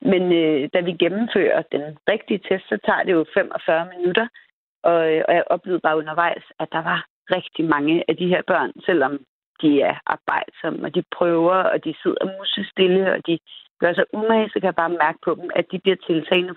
Men 0.00 0.22
øh, 0.40 0.68
da 0.74 0.80
vi 0.80 0.92
gennemfører 0.92 1.62
den 1.74 1.84
rigtige 2.12 2.42
test, 2.48 2.64
så 2.68 2.78
tager 2.86 3.02
det 3.02 3.12
jo 3.12 3.24
45 3.34 3.90
minutter, 3.96 4.26
og, 4.82 5.00
øh, 5.12 5.22
og 5.28 5.34
jeg 5.34 5.44
oplevede 5.46 5.86
bare 5.86 5.98
undervejs, 5.98 6.44
at 6.58 6.68
der 6.72 6.82
var 6.90 7.00
rigtig 7.36 7.64
mange 7.64 8.04
af 8.08 8.16
de 8.16 8.26
her 8.32 8.42
børn, 8.46 8.72
selvom 8.86 9.12
de 9.62 9.70
er 9.80 9.96
arbejdsomme, 10.06 10.86
og 10.86 10.94
de 10.94 11.02
prøver, 11.18 11.58
og 11.72 11.84
de 11.84 11.94
sidder 12.02 12.38
musestille, 12.38 13.12
og 13.14 13.20
de 13.26 13.38
gør 13.80 13.92
sig 13.94 14.04
umage, 14.12 14.48
så 14.48 14.56
kan 14.60 14.70
jeg 14.70 14.82
bare 14.82 14.98
mærke 15.04 15.18
på 15.24 15.34
dem, 15.40 15.50
at 15.58 15.66
de 15.72 15.78
bliver 15.78 15.96
tiltagende 16.06 16.54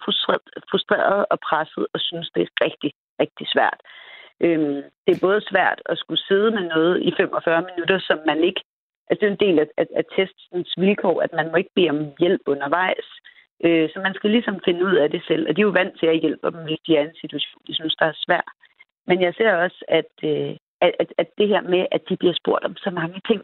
frustreret 0.71 1.25
og 1.31 1.37
presset, 1.47 1.85
og 1.93 1.99
synes, 1.99 2.29
det 2.35 2.41
er 2.41 2.65
rigtig, 2.65 2.91
rigtig 3.19 3.47
svært. 3.53 3.79
Øhm, 4.45 4.81
det 5.05 5.11
er 5.15 5.25
både 5.27 5.41
svært 5.51 5.81
at 5.85 5.97
skulle 5.97 6.23
sidde 6.29 6.51
med 6.51 6.63
noget 6.75 7.01
i 7.01 7.11
45 7.17 7.65
minutter, 7.69 7.99
som 7.99 8.19
man 8.25 8.43
ikke... 8.43 8.61
Altså, 9.07 9.19
det 9.21 9.27
er 9.27 9.35
en 9.37 9.45
del 9.47 9.59
af, 9.59 9.67
af, 9.77 9.87
af 9.95 10.05
testens 10.15 10.73
vilkår, 10.77 11.21
at 11.21 11.33
man 11.33 11.51
må 11.51 11.55
ikke 11.55 11.75
bede 11.75 11.89
om 11.89 11.99
hjælp 12.19 12.41
undervejs. 12.45 13.07
Øh, 13.65 13.89
så 13.93 13.99
man 13.99 14.13
skal 14.13 14.29
ligesom 14.29 14.59
finde 14.65 14.85
ud 14.85 14.95
af 14.95 15.09
det 15.09 15.21
selv. 15.27 15.43
Og 15.49 15.55
de 15.55 15.61
er 15.61 15.69
jo 15.69 15.77
vant 15.81 15.99
til 15.99 16.07
at 16.07 16.19
hjælpe 16.19 16.51
dem, 16.51 16.63
hvis 16.65 16.79
de 16.87 16.95
er 16.97 17.01
i 17.01 17.09
en 17.09 17.21
situation, 17.21 17.61
de 17.67 17.75
synes, 17.75 17.95
der 17.95 18.05
er 18.05 18.21
svær. 18.25 18.43
Men 19.07 19.21
jeg 19.21 19.33
ser 19.33 19.53
også, 19.53 19.85
at, 19.87 20.13
øh, 20.23 20.55
at, 20.81 21.13
at 21.17 21.29
det 21.37 21.47
her 21.47 21.61
med, 21.61 21.85
at 21.91 22.01
de 22.09 22.17
bliver 22.17 22.33
spurgt 22.33 22.65
om 22.65 22.75
så 22.77 22.89
mange 22.89 23.21
ting, 23.27 23.41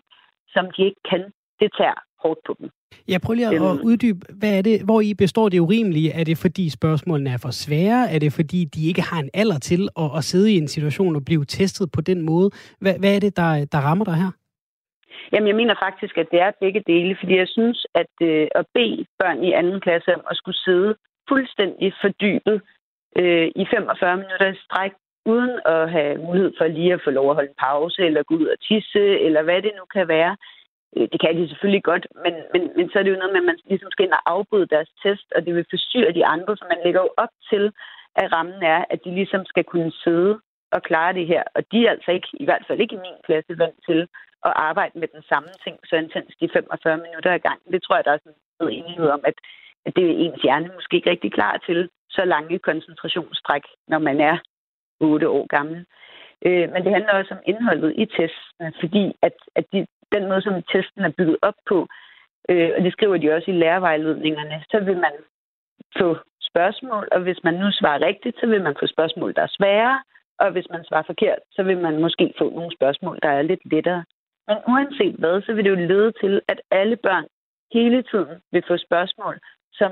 som 0.48 0.72
de 0.72 0.86
ikke 0.86 1.02
kan, 1.10 1.24
det 1.60 1.70
tager 1.78 2.00
hårdt 2.24 2.40
på 2.48 2.56
dem. 2.60 2.70
Jeg 3.08 3.22
prøver 3.22 3.36
lige 3.36 3.48
at 3.48 3.80
uddybe, 3.90 4.20
hvad 4.40 4.58
er 4.58 4.62
det, 4.62 4.82
hvor 4.86 5.02
I 5.02 5.14
består 5.14 5.50
det 5.50 5.60
urimelige? 5.60 6.12
Er 6.20 6.24
det 6.24 6.38
fordi 6.38 6.70
spørgsmålene 6.70 7.30
er 7.30 7.38
for 7.42 7.52
svære? 7.52 8.12
Er 8.14 8.20
det 8.20 8.34
fordi 8.34 8.66
de 8.76 8.88
ikke 8.88 9.02
har 9.02 9.20
en 9.20 9.30
alder 9.34 9.60
til 9.60 9.82
at, 10.04 10.10
at 10.18 10.24
sidde 10.24 10.54
i 10.54 10.58
en 10.58 10.68
situation 10.68 11.16
og 11.16 11.26
blive 11.26 11.46
testet 11.46 11.92
på 11.92 12.02
den 12.02 12.22
måde? 12.22 12.50
Hvad, 12.82 12.96
hvad 13.00 13.16
er 13.16 13.20
det, 13.20 13.38
der, 13.38 13.66
der 13.74 13.80
rammer 13.88 14.06
dig 14.06 14.16
her? 14.16 14.32
Jamen, 15.32 15.48
jeg 15.48 15.56
mener 15.56 15.76
faktisk, 15.86 16.18
at 16.18 16.28
det 16.32 16.40
er 16.42 16.52
begge 16.60 16.84
dele, 16.88 17.18
fordi 17.20 17.34
jeg 17.38 17.48
synes, 17.48 17.86
at 17.96 18.14
øh, 18.22 18.48
at 18.56 18.66
bede 18.74 19.06
børn 19.20 19.44
i 19.44 19.52
anden 19.52 19.80
klasse 19.82 20.16
om 20.16 20.22
at 20.32 20.38
skulle 20.38 20.60
sidde 20.68 20.96
fuldstændig 21.30 21.94
fordybet 22.02 22.62
øh, 23.20 23.48
i 23.62 23.64
45 23.72 24.18
minutter 24.18 24.48
i 24.52 24.64
stræk, 24.66 24.94
uden 25.34 25.54
at 25.66 25.92
have 25.92 26.18
mulighed 26.18 26.52
for 26.58 26.68
lige 26.68 26.94
at 26.94 27.02
få 27.04 27.10
lov 27.10 27.30
at 27.30 27.36
holde 27.36 27.50
en 27.50 27.62
pause, 27.68 28.02
eller 28.08 28.24
gå 28.24 28.36
ud 28.36 28.48
og 28.56 28.60
tisse, 28.68 29.04
eller 29.26 29.42
hvad 29.44 29.62
det 29.62 29.74
nu 29.80 29.86
kan 29.96 30.08
være, 30.08 30.34
Øh, 30.98 31.08
det 31.12 31.20
kan 31.22 31.38
de 31.38 31.50
selvfølgelig 31.50 31.84
godt, 31.84 32.06
men, 32.24 32.34
men, 32.54 32.62
men 32.78 32.90
så 32.90 33.00
er 33.00 33.04
det 33.04 33.12
jo 33.12 33.22
noget 33.22 33.34
med, 33.34 33.42
at 33.44 33.50
man 33.52 33.60
ligesom 33.72 33.92
skal 33.92 34.06
ind 34.06 34.18
og 34.20 34.24
afbryde 34.26 34.74
deres 34.76 34.90
test, 35.04 35.28
og 35.36 35.46
det 35.46 35.56
vil 35.56 35.66
forstyrre 35.70 36.18
de 36.20 36.26
andre, 36.26 36.58
så 36.58 36.66
man 36.70 36.84
lægger 36.86 37.02
jo 37.02 37.10
op 37.18 37.34
til, 37.52 37.64
at 38.22 38.32
rammen 38.34 38.64
er, 38.64 38.86
at 38.90 39.00
de 39.06 39.12
ligesom 39.20 39.46
skal 39.46 39.64
kunne 39.64 39.92
sidde 40.04 40.40
og 40.72 40.82
klare 40.84 41.14
det 41.14 41.28
her. 41.28 41.44
Og 41.56 41.62
de 41.72 41.88
er 41.88 41.92
altså 41.92 42.12
ikke, 42.12 42.30
i 42.34 42.46
hvert 42.46 42.64
fald 42.68 42.80
ikke 42.80 42.96
i 42.96 43.06
min 43.08 43.20
klasse, 43.26 43.60
vant 43.60 43.80
til 43.90 44.00
at 44.48 44.54
arbejde 44.56 45.00
med 45.00 45.08
den 45.16 45.24
samme 45.30 45.50
ting 45.64 45.76
så 45.90 45.96
intens 45.96 46.36
de 46.42 46.50
45 46.54 46.98
minutter 46.98 47.34
ad 47.34 47.40
gang. 47.40 47.60
Det 47.72 47.84
tror 47.84 47.96
jeg, 47.96 48.06
der 48.06 48.12
er 48.12 48.24
sådan 48.24 48.40
noget 48.60 48.78
enighed 48.78 49.10
om, 49.10 49.22
at, 49.24 49.38
at 49.86 49.96
det 49.96 50.04
er 50.06 50.18
ens 50.26 50.42
hjerne 50.42 50.72
måske 50.76 50.96
ikke 50.96 51.10
rigtig 51.10 51.32
klar 51.34 51.58
til 51.68 51.90
så 52.10 52.26
lange 52.26 52.60
koncentrationstræk, 52.60 53.64
når 53.88 54.00
man 54.00 54.22
er 54.22 54.38
8 55.00 55.30
år 55.30 55.48
gammel. 55.48 55.86
Øh, 56.46 56.72
men 56.74 56.84
det 56.84 56.92
handler 56.94 57.14
også 57.14 57.34
om 57.34 57.42
indholdet 57.46 57.94
i 57.98 58.06
testen, 58.06 58.74
fordi 58.80 59.04
at, 59.22 59.34
at 59.56 59.66
de, 59.74 59.88
den 60.12 60.28
måde, 60.30 60.42
som 60.42 60.64
testen 60.74 61.02
er 61.06 61.14
bygget 61.18 61.38
op 61.42 61.60
på, 61.68 61.88
øh, 62.50 62.72
og 62.78 62.84
det 62.84 62.92
skriver 62.94 63.18
de 63.18 63.32
også 63.32 63.52
i 63.52 63.60
lærervejledningerne, 63.62 64.64
så 64.72 64.80
vil 64.80 64.98
man 64.98 65.16
få 65.98 66.18
spørgsmål, 66.42 67.08
og 67.12 67.20
hvis 67.22 67.44
man 67.44 67.54
nu 67.54 67.72
svarer 67.72 68.06
rigtigt, 68.10 68.40
så 68.40 68.46
vil 68.48 68.64
man 68.64 68.76
få 68.80 68.88
spørgsmål, 68.88 69.34
der 69.34 69.42
er 69.42 69.56
svære, 69.58 70.04
og 70.40 70.52
hvis 70.52 70.68
man 70.70 70.84
svarer 70.86 71.04
forkert, 71.12 71.40
så 71.52 71.64
vil 71.64 71.78
man 71.78 72.02
måske 72.02 72.34
få 72.38 72.50
nogle 72.50 72.72
spørgsmål, 72.78 73.20
der 73.24 73.30
er 73.30 73.42
lidt 73.42 73.72
lettere. 73.74 74.04
Men 74.48 74.58
uanset 74.68 75.16
hvad, 75.16 75.42
så 75.42 75.54
vil 75.54 75.64
det 75.64 75.70
jo 75.70 75.88
lede 75.88 76.12
til, 76.22 76.42
at 76.48 76.62
alle 76.72 76.96
børn 76.96 77.26
hele 77.74 78.04
tiden 78.04 78.42
vil 78.52 78.64
få 78.68 78.78
spørgsmål, 78.78 79.40
som 79.74 79.92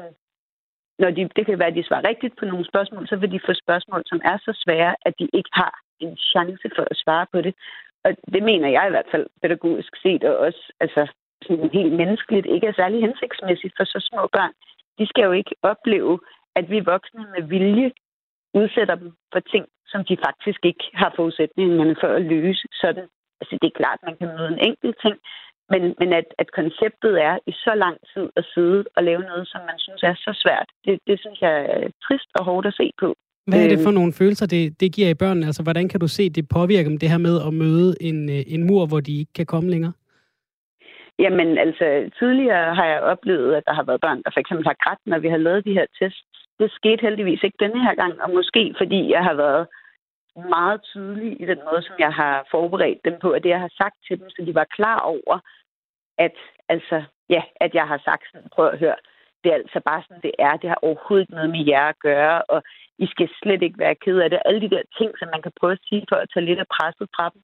når 0.99 1.11
de, 1.11 1.29
det 1.35 1.45
kan 1.45 1.59
være, 1.59 1.67
at 1.67 1.75
de 1.75 1.87
svarer 1.87 2.07
rigtigt 2.07 2.37
på 2.39 2.45
nogle 2.45 2.65
spørgsmål, 2.65 3.07
så 3.07 3.15
vil 3.15 3.31
de 3.31 3.45
få 3.45 3.53
spørgsmål, 3.53 4.03
som 4.05 4.21
er 4.23 4.37
så 4.37 4.51
svære, 4.63 4.95
at 5.01 5.13
de 5.19 5.27
ikke 5.33 5.49
har 5.53 5.73
en 5.99 6.17
chance 6.17 6.67
for 6.75 6.85
at 6.91 6.97
svare 7.03 7.25
på 7.33 7.41
det. 7.41 7.53
Og 8.03 8.11
det 8.33 8.43
mener 8.43 8.69
jeg 8.69 8.87
i 8.87 8.93
hvert 8.95 9.11
fald 9.11 9.27
pædagogisk 9.41 9.91
set, 10.03 10.23
og 10.23 10.37
også 10.37 10.63
altså, 10.79 11.07
sådan 11.41 11.69
helt 11.73 11.93
menneskeligt 11.93 12.45
ikke 12.45 12.67
er 12.67 12.73
særlig 12.73 13.01
hensigtsmæssigt 13.01 13.73
for 13.77 13.83
så 13.83 13.99
små 14.09 14.27
børn. 14.35 14.53
De 14.99 15.07
skal 15.07 15.23
jo 15.23 15.31
ikke 15.31 15.55
opleve, 15.61 16.19
at 16.55 16.69
vi 16.69 16.79
voksne 16.79 17.25
med 17.35 17.43
vilje 17.47 17.91
udsætter 18.53 18.95
dem 18.95 19.11
for 19.33 19.39
ting, 19.39 19.65
som 19.87 20.05
de 20.05 20.17
faktisk 20.27 20.65
ikke 20.65 20.85
har 20.93 21.13
forudsætningerne 21.15 21.95
for 22.01 22.07
at 22.07 22.21
løse. 22.21 22.67
Sådan, 22.71 23.07
altså 23.41 23.57
det 23.61 23.67
er 23.67 23.79
klart, 23.81 23.99
at 24.01 24.07
man 24.07 24.17
kan 24.17 24.27
møde 24.27 24.47
en 24.47 24.65
enkelt 24.69 24.97
ting, 25.01 25.17
men, 25.69 25.95
men 25.99 26.13
at, 26.13 26.27
at 26.37 26.51
konceptet 26.51 27.13
er 27.29 27.35
i 27.47 27.51
så 27.51 27.73
lang 27.75 27.97
tid 28.13 28.29
at 28.36 28.45
sidde 28.53 28.86
og 28.95 29.03
lave 29.03 29.21
noget, 29.21 29.47
som 29.47 29.62
man 29.62 29.79
synes 29.79 30.03
er 30.03 30.15
så 30.15 30.31
svært, 30.43 30.69
det, 30.86 30.99
det 31.08 31.19
synes 31.19 31.41
jeg 31.41 31.55
er 31.75 31.89
trist 32.05 32.29
og 32.39 32.45
hårdt 32.45 32.67
at 32.67 32.77
se 32.81 32.91
på. 32.99 33.15
Hvad 33.47 33.63
er 33.63 33.69
det 33.69 33.79
for 33.79 33.89
øhm. 33.89 33.99
nogle 33.99 34.13
følelser, 34.13 34.45
det, 34.45 34.79
det 34.81 34.93
giver 34.93 35.10
i 35.10 35.13
børnene? 35.13 35.45
Altså, 35.45 35.63
hvordan 35.63 35.89
kan 35.89 35.99
du 35.99 36.08
se, 36.08 36.29
det 36.29 36.49
påvirker 36.49 36.89
dem, 36.89 36.97
det 36.97 37.10
her 37.10 37.17
med 37.17 37.41
at 37.47 37.53
møde 37.53 37.95
en, 38.01 38.29
øh, 38.29 38.43
en 38.47 38.67
mur, 38.67 38.86
hvor 38.86 38.99
de 38.99 39.19
ikke 39.19 39.34
kan 39.34 39.45
komme 39.45 39.69
længere? 39.69 39.93
Jamen, 41.19 41.58
altså, 41.58 42.10
tidligere 42.19 42.75
har 42.75 42.86
jeg 42.86 43.01
oplevet, 43.01 43.55
at 43.55 43.63
der 43.65 43.73
har 43.73 43.84
været 43.84 44.01
børn, 44.01 44.23
der 44.23 44.31
for 44.34 44.39
eksempel 44.39 44.65
har 44.67 44.77
grædt, 44.84 44.99
når 45.05 45.19
vi 45.19 45.29
har 45.29 45.38
lavet 45.38 45.65
de 45.65 45.73
her 45.73 45.86
tests. 45.99 46.39
Det 46.60 46.71
skete 46.71 47.01
heldigvis 47.01 47.43
ikke 47.43 47.58
denne 47.60 47.84
her 47.84 47.95
gang, 47.95 48.21
og 48.21 48.29
måske 48.29 48.73
fordi 48.77 49.12
jeg 49.12 49.23
har 49.23 49.34
været 49.34 49.67
meget 50.36 50.81
tydelig 50.93 51.41
i 51.41 51.45
den 51.45 51.60
måde, 51.69 51.81
som 51.81 51.95
jeg 51.99 52.13
har 52.13 52.47
forberedt 52.51 53.05
dem 53.05 53.15
på, 53.21 53.29
at 53.29 53.43
det, 53.43 53.49
jeg 53.49 53.60
har 53.60 53.73
sagt 53.77 53.97
til 54.08 54.19
dem, 54.19 54.29
så 54.29 54.43
de 54.45 54.55
var 54.55 54.67
klar 54.77 54.99
over, 54.99 55.39
at, 56.17 56.36
altså, 56.69 57.03
ja, 57.29 57.41
at 57.55 57.71
jeg 57.73 57.88
har 57.88 58.01
sagt 58.05 58.23
sådan, 58.31 58.49
prøv 58.55 58.67
at 58.67 58.79
høre, 58.79 58.95
det 59.43 59.51
er 59.51 59.55
altså 59.55 59.81
bare 59.86 60.01
sådan, 60.03 60.23
det 60.27 60.31
er. 60.39 60.58
Det 60.58 60.69
har 60.69 60.79
overhovedet 60.81 61.23
ikke 61.23 61.34
noget 61.39 61.49
med 61.49 61.65
jer 61.65 61.88
at 61.93 61.99
gøre, 61.99 62.41
og 62.41 62.63
i 62.99 63.08
skal 63.08 63.29
slet 63.41 63.62
ikke 63.62 63.79
være 63.79 63.95
ked 63.95 64.17
af 64.19 64.29
det. 64.29 64.39
Alle 64.45 64.62
de 64.62 64.69
der 64.75 64.84
ting, 64.97 65.12
som 65.19 65.27
man 65.34 65.41
kan 65.41 65.51
prøve 65.60 65.73
at 65.73 65.86
sige 65.89 66.05
for 66.10 66.15
at 66.15 66.29
tage 66.34 66.45
lidt 66.45 66.60
af 66.60 66.67
presset 66.75 67.08
fra 67.15 67.29
dem. 67.34 67.41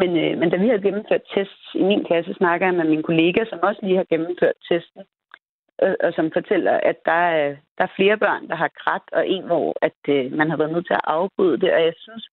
Men, 0.00 0.10
øh, 0.24 0.38
men 0.38 0.50
da 0.50 0.56
vi 0.56 0.68
har 0.68 0.78
gennemført 0.86 1.30
tests 1.34 1.64
i 1.74 1.82
min 1.90 2.04
klasse, 2.04 2.34
snakker 2.34 2.66
jeg 2.66 2.74
med 2.74 2.88
min 2.88 3.02
kollega, 3.02 3.44
som 3.44 3.58
også 3.62 3.80
lige 3.82 3.96
har 3.96 4.10
gennemført 4.12 4.58
testen, 4.68 5.02
øh, 5.82 5.96
og 6.04 6.12
som 6.16 6.30
fortæller, 6.32 6.74
at 6.90 6.98
der 7.04 7.22
er, 7.40 7.56
der 7.78 7.84
er 7.84 7.96
flere 7.96 8.18
børn, 8.18 8.48
der 8.48 8.56
har 8.62 8.70
grædt, 8.80 9.08
og 9.12 9.28
en, 9.28 9.44
hvor 9.44 9.74
at, 9.82 10.00
øh, 10.08 10.32
man 10.32 10.50
har 10.50 10.56
været 10.56 10.72
nødt 10.72 10.86
til 10.86 11.00
at 11.00 11.08
afbryde 11.16 11.60
det. 11.62 11.70
Og 11.76 11.80
jeg 11.88 11.94
synes, 11.96 12.28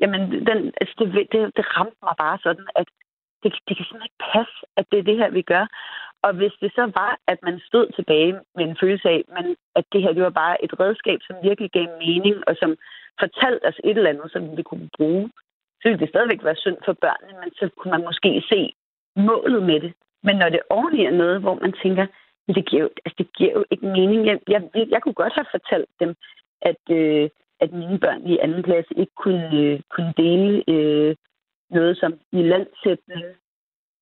jamen, 0.00 0.20
den, 0.48 0.58
altså, 0.80 0.94
det, 0.98 1.06
det, 1.32 1.56
det 1.56 1.64
ramte 1.76 2.00
mig 2.02 2.14
bare 2.18 2.38
sådan, 2.42 2.66
at 2.76 2.88
det, 3.42 3.50
det 3.68 3.76
kan 3.76 3.84
simpelthen 3.86 4.08
ikke 4.08 4.24
passe, 4.32 4.58
at 4.76 4.84
det 4.90 4.98
er 4.98 5.08
det 5.08 5.16
her, 5.16 5.30
vi 5.30 5.42
gør. 5.42 5.66
Og 6.22 6.32
hvis 6.34 6.52
det 6.60 6.72
så 6.74 6.84
var, 7.00 7.12
at 7.26 7.38
man 7.42 7.60
stod 7.68 7.86
tilbage 7.96 8.32
med 8.56 8.64
en 8.64 8.76
følelse 8.80 9.08
af, 9.08 9.24
man, 9.36 9.56
at 9.76 9.84
det 9.92 10.02
her 10.02 10.12
det 10.12 10.22
var 10.22 10.40
bare 10.42 10.64
et 10.64 10.80
redskab, 10.80 11.18
som 11.22 11.36
virkelig 11.42 11.70
gav 11.70 11.86
mening, 12.06 12.36
og 12.48 12.56
som 12.56 12.76
fortalte 13.20 13.64
os 13.70 13.80
et 13.84 13.96
eller 13.96 14.10
andet, 14.10 14.32
som 14.32 14.56
vi 14.56 14.62
kunne 14.62 14.88
bruge, 14.96 15.30
så 15.80 15.84
ville 15.88 16.00
det 16.00 16.08
stadigvæk 16.08 16.44
være 16.44 16.62
synd 16.64 16.78
for 16.84 16.92
børnene, 16.92 17.40
men 17.40 17.50
så 17.58 17.68
kunne 17.76 17.90
man 17.90 18.04
måske 18.08 18.42
se 18.48 18.72
målet 19.16 19.62
med 19.62 19.80
det. 19.80 19.92
Men 20.22 20.36
når 20.36 20.48
det 20.48 20.62
ordentligt 20.70 21.08
er 21.08 21.16
noget, 21.22 21.40
hvor 21.40 21.54
man 21.54 21.72
tænker, 21.82 22.06
det 22.54 22.66
giver 22.68 22.82
jo, 22.82 22.90
altså 23.04 23.16
det 23.18 23.32
giver 23.36 23.52
jo 23.52 23.64
ikke 23.70 23.86
mening. 23.86 24.26
Jeg, 24.26 24.40
jeg, 24.48 24.62
jeg 24.74 25.02
kunne 25.02 25.20
godt 25.22 25.34
have 25.34 25.46
fortalt 25.50 25.90
dem, 26.00 26.14
at, 26.62 26.82
øh, 26.90 27.30
at 27.60 27.72
mine 27.72 27.98
børn 27.98 28.26
i 28.26 28.38
anden 28.38 28.62
klasse 28.62 28.94
ikke 28.96 29.12
kunne, 29.16 29.56
øh, 29.62 29.80
kunne 29.90 30.14
dele 30.16 30.64
øh, 30.68 31.16
noget 31.70 31.96
som 31.96 32.12
i 32.32 32.42
landsætning, 32.42 33.24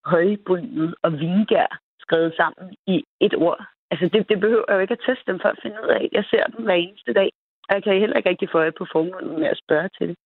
højbrynet 0.04 0.94
og 1.02 1.12
vingær 1.12 1.80
skrevet 2.08 2.32
sammen 2.40 2.64
i 2.86 2.96
et 3.26 3.34
ord. 3.46 3.60
Altså, 3.90 4.04
det, 4.12 4.28
det 4.30 4.40
behøver 4.40 4.64
jeg 4.68 4.74
jo 4.76 4.84
ikke 4.84 4.96
at 4.98 5.04
teste 5.06 5.26
dem 5.30 5.38
for 5.42 5.48
at 5.48 5.60
finde 5.62 5.78
ud 5.84 5.90
af. 5.98 6.02
Jeg 6.12 6.24
ser 6.30 6.44
dem 6.52 6.64
hver 6.64 6.78
eneste 6.84 7.12
dag, 7.20 7.30
og 7.68 7.74
jeg 7.74 7.82
kan 7.82 8.00
heller 8.02 8.16
ikke 8.16 8.30
rigtig 8.30 8.48
få 8.50 8.58
øje 8.58 8.78
på 8.78 8.86
formålet 8.92 9.38
med 9.42 9.48
at 9.54 9.60
spørge 9.64 9.88
til 9.98 10.08
det. 10.08 10.16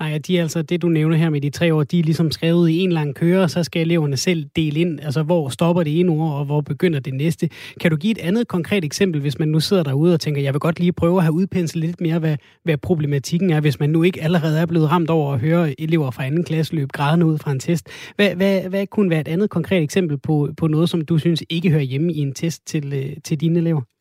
Nej, 0.00 0.18
de 0.18 0.38
er 0.38 0.42
altså, 0.42 0.62
det 0.62 0.82
du 0.82 0.88
nævner 0.88 1.16
her 1.16 1.30
med 1.30 1.40
de 1.40 1.50
tre 1.50 1.74
år, 1.74 1.84
de 1.84 1.98
er 1.98 2.02
ligesom 2.02 2.30
skrevet 2.30 2.70
i 2.70 2.78
en 2.78 2.92
lang 2.92 3.14
køre, 3.14 3.42
og 3.42 3.50
så 3.50 3.62
skal 3.62 3.82
eleverne 3.82 4.16
selv 4.16 4.44
dele 4.56 4.80
ind, 4.80 5.00
altså 5.00 5.22
hvor 5.22 5.48
stopper 5.48 5.82
det 5.82 6.00
ene 6.00 6.12
ord, 6.12 6.32
og 6.38 6.44
hvor 6.44 6.60
begynder 6.60 7.00
det 7.00 7.14
næste. 7.14 7.50
Kan 7.80 7.90
du 7.90 7.96
give 7.96 8.10
et 8.10 8.18
andet 8.18 8.48
konkret 8.48 8.84
eksempel, 8.84 9.20
hvis 9.20 9.38
man 9.38 9.48
nu 9.48 9.60
sidder 9.60 9.82
derude 9.82 10.14
og 10.14 10.20
tænker, 10.20 10.42
jeg 10.42 10.54
vil 10.54 10.60
godt 10.60 10.80
lige 10.80 10.92
prøve 10.92 11.16
at 11.16 11.22
have 11.22 11.32
udpenslet 11.32 11.84
lidt 11.84 12.00
mere, 12.00 12.18
hvad, 12.18 12.36
hvad 12.64 12.76
problematikken 12.76 13.50
er, 13.50 13.60
hvis 13.60 13.80
man 13.80 13.90
nu 13.90 14.02
ikke 14.02 14.22
allerede 14.22 14.58
er 14.58 14.66
blevet 14.66 14.90
ramt 14.90 15.10
over 15.10 15.32
at 15.32 15.40
høre 15.40 15.80
elever 15.80 16.10
fra 16.10 16.24
anden 16.24 16.44
klasse 16.44 16.74
løbe 16.74 16.92
grædende 16.92 17.26
ud 17.26 17.38
fra 17.38 17.52
en 17.52 17.60
test. 17.60 17.88
Hvad, 18.16 18.34
hvad, 18.34 18.60
hvad 18.60 18.86
kunne 18.86 19.10
være 19.10 19.20
et 19.20 19.28
andet 19.28 19.50
konkret 19.50 19.82
eksempel 19.82 20.18
på, 20.18 20.48
på 20.56 20.66
noget, 20.66 20.90
som 20.90 21.00
du 21.00 21.18
synes 21.18 21.44
ikke 21.50 21.70
hører 21.70 21.82
hjemme 21.82 22.12
i 22.12 22.18
en 22.18 22.34
test 22.34 22.66
til, 22.66 22.92
øh, 22.92 23.16
til 23.24 23.40
dine 23.40 23.58
elever? 23.58 23.93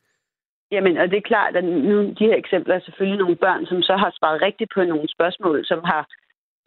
Jamen, 0.74 0.98
og 0.98 1.06
det 1.12 1.18
er 1.18 1.32
klart, 1.32 1.56
at 1.56 1.64
nu 1.64 1.96
de 2.20 2.26
her 2.30 2.36
eksempler 2.36 2.76
er 2.76 2.86
selvfølgelig 2.86 3.20
nogle 3.20 3.36
børn, 3.36 3.66
som 3.66 3.82
så 3.82 3.96
har 3.96 4.12
svaret 4.20 4.42
rigtigt 4.42 4.72
på 4.74 4.84
nogle 4.84 5.10
spørgsmål, 5.16 5.66
som 5.66 5.82
har 5.84 6.04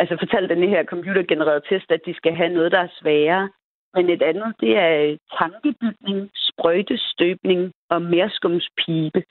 altså 0.01 0.17
fortalt 0.19 0.51
den 0.51 0.69
her 0.69 0.85
computergenererede 0.85 1.67
test, 1.69 1.91
at 1.91 2.07
de 2.07 2.15
skal 2.15 2.35
have 2.35 2.49
noget, 2.49 2.73
der 2.73 2.79
er 2.79 2.97
sværere. 3.01 3.49
Men 3.95 4.11
et 4.11 4.23
andet, 4.23 4.55
det 4.61 4.73
er 4.77 4.93
øh, 5.05 5.19
tankebygning, 5.39 6.31
sprøjtestøbning 6.35 7.73
og 7.91 8.03
merskumspibe. 8.03 9.23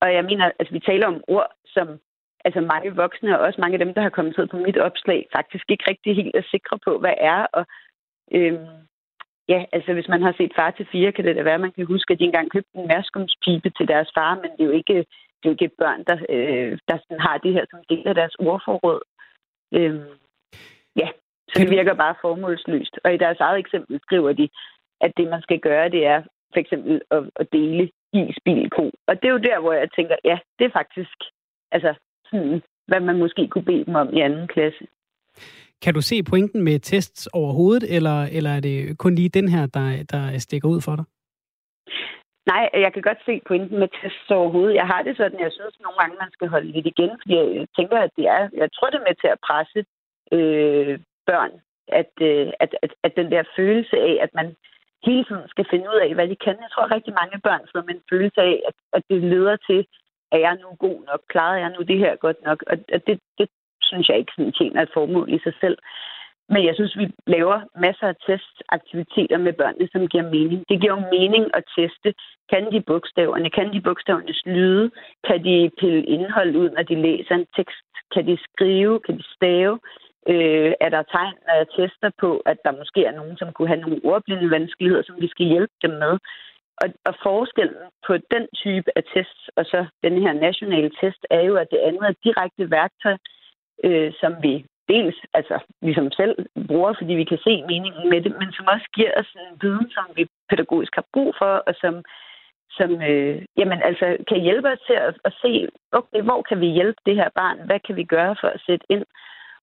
Og 0.00 0.14
jeg 0.14 0.24
mener, 0.24 0.50
altså 0.58 0.72
vi 0.72 0.80
taler 0.80 1.06
om 1.06 1.22
ord, 1.28 1.50
som 1.66 1.88
altså 2.44 2.60
mange 2.60 2.96
voksne 2.96 3.38
og 3.38 3.46
også 3.46 3.60
mange 3.60 3.74
af 3.74 3.84
dem, 3.84 3.94
der 3.94 4.02
har 4.02 4.10
kommet 4.10 4.50
på 4.50 4.56
mit 4.56 4.78
opslag, 4.78 5.26
faktisk 5.36 5.64
ikke 5.68 5.84
rigtig 5.90 6.16
helt 6.16 6.36
er 6.36 6.42
sikre 6.50 6.78
på, 6.86 6.98
hvad 6.98 7.14
er. 7.18 7.46
Og 7.52 7.66
øhm, 8.34 8.66
ja, 9.52 9.64
altså 9.72 9.92
hvis 9.92 10.08
man 10.08 10.22
har 10.22 10.34
set 10.36 10.52
far 10.56 10.70
til 10.70 10.86
fire, 10.92 11.12
kan 11.12 11.24
det 11.24 11.36
da 11.36 11.42
være, 11.42 11.60
at 11.60 11.66
man 11.66 11.72
kan 11.72 11.86
huske, 11.86 12.12
at 12.12 12.18
de 12.18 12.24
engang 12.24 12.50
købte 12.50 12.74
en 12.74 12.88
værskumspipe 12.88 13.70
til 13.70 13.88
deres 13.88 14.10
far, 14.16 14.34
men 14.34 14.50
det 14.50 14.60
er 14.60 14.70
jo 14.70 14.76
ikke, 14.80 14.96
det 15.38 15.44
er 15.44 15.50
jo 15.50 15.56
ikke 15.58 15.76
børn, 15.78 16.04
der, 16.04 16.16
øh, 16.28 16.78
der 16.88 16.96
sådan 16.98 17.20
har 17.20 17.38
det 17.38 17.52
her 17.52 17.64
som 17.70 17.80
del 17.88 18.08
af 18.08 18.14
deres 18.14 18.34
ordforråd. 18.34 19.02
Øh, 19.74 20.00
ja, 20.96 21.08
så 21.48 21.54
det 21.60 21.70
virker 21.70 21.94
bare 21.94 22.20
formålsløst. 22.20 22.94
Og 23.04 23.14
i 23.14 23.22
deres 23.24 23.40
eget 23.40 23.58
eksempel 23.58 24.00
skriver 24.02 24.32
de, 24.32 24.48
at 25.00 25.12
det, 25.16 25.28
man 25.28 25.42
skal 25.42 25.58
gøre, 25.60 25.88
det 25.88 26.06
er 26.06 26.22
for 26.52 26.60
eksempel 26.60 27.02
at, 27.10 27.22
at 27.36 27.46
dele 27.52 27.90
is, 28.12 28.38
bil, 28.44 28.70
ko. 28.70 28.90
Og 29.06 29.22
det 29.22 29.28
er 29.28 29.32
jo 29.32 29.46
der, 29.50 29.60
hvor 29.60 29.72
jeg 29.72 29.88
tænker, 29.96 30.16
ja, 30.24 30.38
det 30.58 30.64
er 30.64 30.70
faktisk, 30.80 31.16
altså 31.72 31.94
sådan, 32.30 32.62
hvad 32.86 33.00
man 33.00 33.18
måske 33.18 33.48
kunne 33.48 33.64
bede 33.64 33.84
dem 33.84 33.94
om 33.94 34.16
i 34.16 34.20
anden 34.20 34.48
klasse. 34.48 34.86
Kan 35.82 35.94
du 35.94 36.00
se 36.00 36.22
pointen 36.22 36.62
med 36.62 36.78
tests 36.78 37.26
overhovedet, 37.26 37.96
eller, 37.96 38.18
eller 38.36 38.50
er 38.50 38.60
det 38.60 38.98
kun 38.98 39.14
lige 39.14 39.28
den 39.28 39.48
her, 39.48 39.66
der, 39.66 39.86
der 40.12 40.38
stikker 40.38 40.68
ud 40.68 40.80
for 40.80 40.96
dig? 40.96 41.04
Nej, 42.52 42.64
jeg 42.84 42.92
kan 42.92 43.02
godt 43.02 43.20
se 43.26 43.34
pointen 43.46 43.78
med 43.78 43.88
tests 44.00 44.30
overhovedet. 44.30 44.74
Jeg 44.74 44.86
har 44.86 45.02
det 45.02 45.16
sådan, 45.16 45.40
jeg 45.40 45.52
synes 45.52 45.76
nogle 45.80 45.98
gange, 46.00 46.16
man 46.24 46.32
skal 46.32 46.48
holde 46.48 46.72
lidt 46.72 46.86
igen, 46.86 47.10
fordi 47.20 47.34
jeg 47.34 47.66
tænker, 47.78 47.98
at 47.98 48.10
det 48.16 48.26
er, 48.36 48.42
jeg 48.62 48.68
tror, 48.72 48.90
det 48.90 48.98
er 48.98 49.08
med 49.08 49.16
til 49.22 49.30
at 49.34 49.42
presse 49.48 49.80
øh, 50.36 50.94
børn, 51.30 51.52
at, 52.00 52.12
øh, 52.28 52.46
at, 52.64 52.70
at, 52.84 52.92
at 53.06 53.12
den 53.16 53.28
der 53.34 53.42
følelse 53.56 53.96
af, 54.08 54.14
at 54.24 54.30
man 54.34 54.56
hele 55.06 55.24
tiden 55.24 55.48
skal 55.48 55.66
finde 55.70 55.86
ud 55.92 55.98
af, 56.06 56.14
hvad 56.14 56.28
de 56.28 56.36
kan. 56.44 56.56
Jeg 56.64 56.70
tror, 56.72 56.84
at 56.84 56.94
rigtig 56.96 57.14
mange 57.20 57.38
børn 57.46 57.62
sidder 57.66 57.86
med 57.86 57.94
en 57.94 58.08
følelse 58.10 58.40
af, 58.40 58.56
at, 58.68 58.76
at 58.96 59.02
det 59.10 59.20
leder 59.32 59.56
til, 59.68 59.80
at 60.32 60.40
jeg 60.40 60.54
nu 60.62 60.68
god 60.86 60.98
nok? 61.08 61.20
Klarede 61.32 61.60
jeg 61.64 61.70
nu 61.76 61.80
det 61.90 61.98
her 61.98 62.16
godt 62.16 62.40
nok? 62.48 62.58
Og 62.70 62.76
det, 63.06 63.20
det 63.38 63.48
synes 63.90 64.08
jeg 64.08 64.18
ikke 64.18 64.32
sådan 64.36 64.52
tjener 64.52 64.82
et 64.82 64.94
formål 64.94 65.28
i 65.36 65.38
sig 65.44 65.54
selv. 65.62 65.78
Men 66.52 66.62
jeg 66.68 66.74
synes, 66.74 66.98
vi 67.00 67.06
laver 67.26 67.58
masser 67.86 68.06
af 68.12 68.16
testaktiviteter 68.26 69.38
med 69.38 69.52
børnene, 69.52 69.88
som 69.92 70.08
giver 70.12 70.30
mening. 70.36 70.60
Det 70.68 70.80
giver 70.80 70.94
jo 70.96 71.02
mening 71.16 71.44
at 71.58 71.64
teste. 71.76 72.08
Kan 72.52 72.64
de 72.72 72.80
bogstaverne? 72.90 73.50
Kan 73.50 73.72
de 73.74 73.80
bogstavernes 73.80 74.42
lyde? 74.46 74.90
Kan 75.26 75.44
de 75.44 75.70
pille 75.80 76.02
indhold 76.14 76.56
ud, 76.56 76.68
når 76.70 76.82
de 76.82 77.02
læser 77.06 77.34
en 77.34 77.46
tekst? 77.56 77.90
Kan 78.14 78.26
de 78.26 78.36
skrive? 78.48 79.00
Kan 79.06 79.16
de 79.18 79.24
stave? 79.36 79.74
Øh, 80.32 80.72
er 80.84 80.90
der 80.94 81.02
tegn, 81.02 81.36
når 81.46 81.54
jeg 81.60 81.68
tester 81.76 82.10
på, 82.22 82.30
at 82.50 82.58
der 82.64 82.78
måske 82.80 83.00
er 83.04 83.14
nogen, 83.20 83.36
som 83.36 83.52
kunne 83.52 83.72
have 83.72 83.84
nogle 83.84 84.00
ordblinde 84.04 84.50
vanskeligheder, 84.50 85.02
som 85.02 85.16
vi 85.20 85.28
skal 85.28 85.46
hjælpe 85.46 85.74
dem 85.82 85.90
med? 85.90 86.14
Og, 86.82 86.88
og 87.08 87.14
forskellen 87.22 87.84
på 88.06 88.12
den 88.34 88.44
type 88.62 88.90
af 88.98 89.02
tests 89.14 89.42
og 89.56 89.64
så 89.64 89.86
den 90.02 90.22
her 90.22 90.32
nationale 90.32 90.90
test 91.00 91.22
er 91.30 91.42
jo, 91.48 91.54
at 91.56 91.68
det 91.70 91.80
andet 91.88 92.02
er 92.02 92.22
direkte 92.24 92.70
værktøj, 92.70 93.16
øh, 93.84 94.12
som 94.20 94.32
vi 94.42 94.64
dels 94.92 95.16
altså, 95.38 95.56
ligesom 95.82 96.08
selv 96.20 96.34
bruger, 96.68 96.92
fordi 96.98 97.12
vi 97.14 97.24
kan 97.30 97.40
se 97.46 97.54
meningen 97.72 98.04
med 98.12 98.20
det, 98.24 98.32
men 98.40 98.52
som 98.52 98.66
også 98.74 98.88
giver 98.96 99.12
os 99.20 99.30
en 99.42 99.52
viden, 99.62 99.90
som 99.96 100.06
vi 100.16 100.22
pædagogisk 100.50 100.92
har 100.94 101.06
brug 101.14 101.30
for, 101.40 101.52
og 101.68 101.74
som, 101.82 101.94
som 102.78 102.90
øh, 103.10 103.36
jamen, 103.58 103.80
altså, 103.88 104.06
kan 104.28 104.40
hjælpe 104.46 104.68
os 104.74 104.82
til 104.88 104.96
at, 105.08 105.14
at 105.24 105.32
se, 105.42 105.68
okay, 105.92 106.20
hvor 106.28 106.42
kan 106.48 106.60
vi 106.60 106.68
hjælpe 106.78 107.00
det 107.06 107.16
her 107.20 107.30
barn? 107.40 107.58
Hvad 107.68 107.80
kan 107.86 107.96
vi 107.96 108.04
gøre 108.04 108.36
for 108.40 108.48
at 108.48 108.62
sætte 108.66 108.86
ind? 108.88 109.04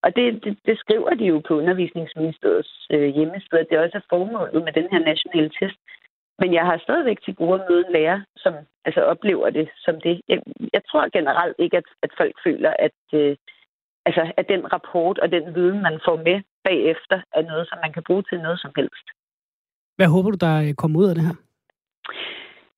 Og 0.04 0.16
det, 0.16 0.44
det, 0.44 0.58
det 0.66 0.80
skriver 0.80 1.10
de 1.10 1.26
jo 1.26 1.42
på 1.48 1.54
undervisningsministeriets 1.62 2.88
øh, 2.92 3.10
hjemmeside, 3.16 3.68
det 3.70 3.76
er 3.76 3.86
også 3.86 4.02
formålet 4.10 4.64
med 4.64 4.74
den 4.74 4.88
her 4.92 5.00
nationale 5.00 5.52
test. 5.60 5.80
Men 6.40 6.54
jeg 6.54 6.66
har 6.66 6.78
stadigvæk 6.78 7.20
til 7.22 7.36
gode 7.36 7.62
at 7.62 7.66
møde 7.70 7.84
en 7.88 7.94
lærer, 7.94 8.22
som 8.38 8.54
altså, 8.86 9.02
oplever 9.02 9.50
det 9.50 9.70
som 9.78 10.02
det. 10.02 10.22
Jeg, 10.28 10.40
jeg 10.74 10.82
tror 10.90 11.10
generelt 11.18 11.56
ikke, 11.60 11.78
at, 11.78 11.90
at 12.04 12.12
folk 12.18 12.36
føler, 12.46 12.74
at, 12.80 13.00
øh, 13.14 13.36
altså, 14.08 14.24
at 14.40 14.46
den 14.54 14.64
rapport 14.74 15.18
og 15.24 15.28
den 15.36 15.56
viden, 15.56 15.80
man 15.88 16.00
får 16.06 16.18
med 16.28 16.38
bagefter, 16.68 17.18
er 17.38 17.42
noget, 17.52 17.66
som 17.70 17.78
man 17.84 17.94
kan 17.94 18.04
bruge 18.08 18.24
til 18.30 18.38
noget 18.46 18.60
som 18.64 18.72
helst. 18.80 19.08
Hvad 19.98 20.08
håber 20.16 20.30
du, 20.32 20.38
der 20.48 20.74
kommer 20.82 21.00
ud 21.00 21.10
af 21.10 21.16
det 21.16 21.26
her? 21.30 21.38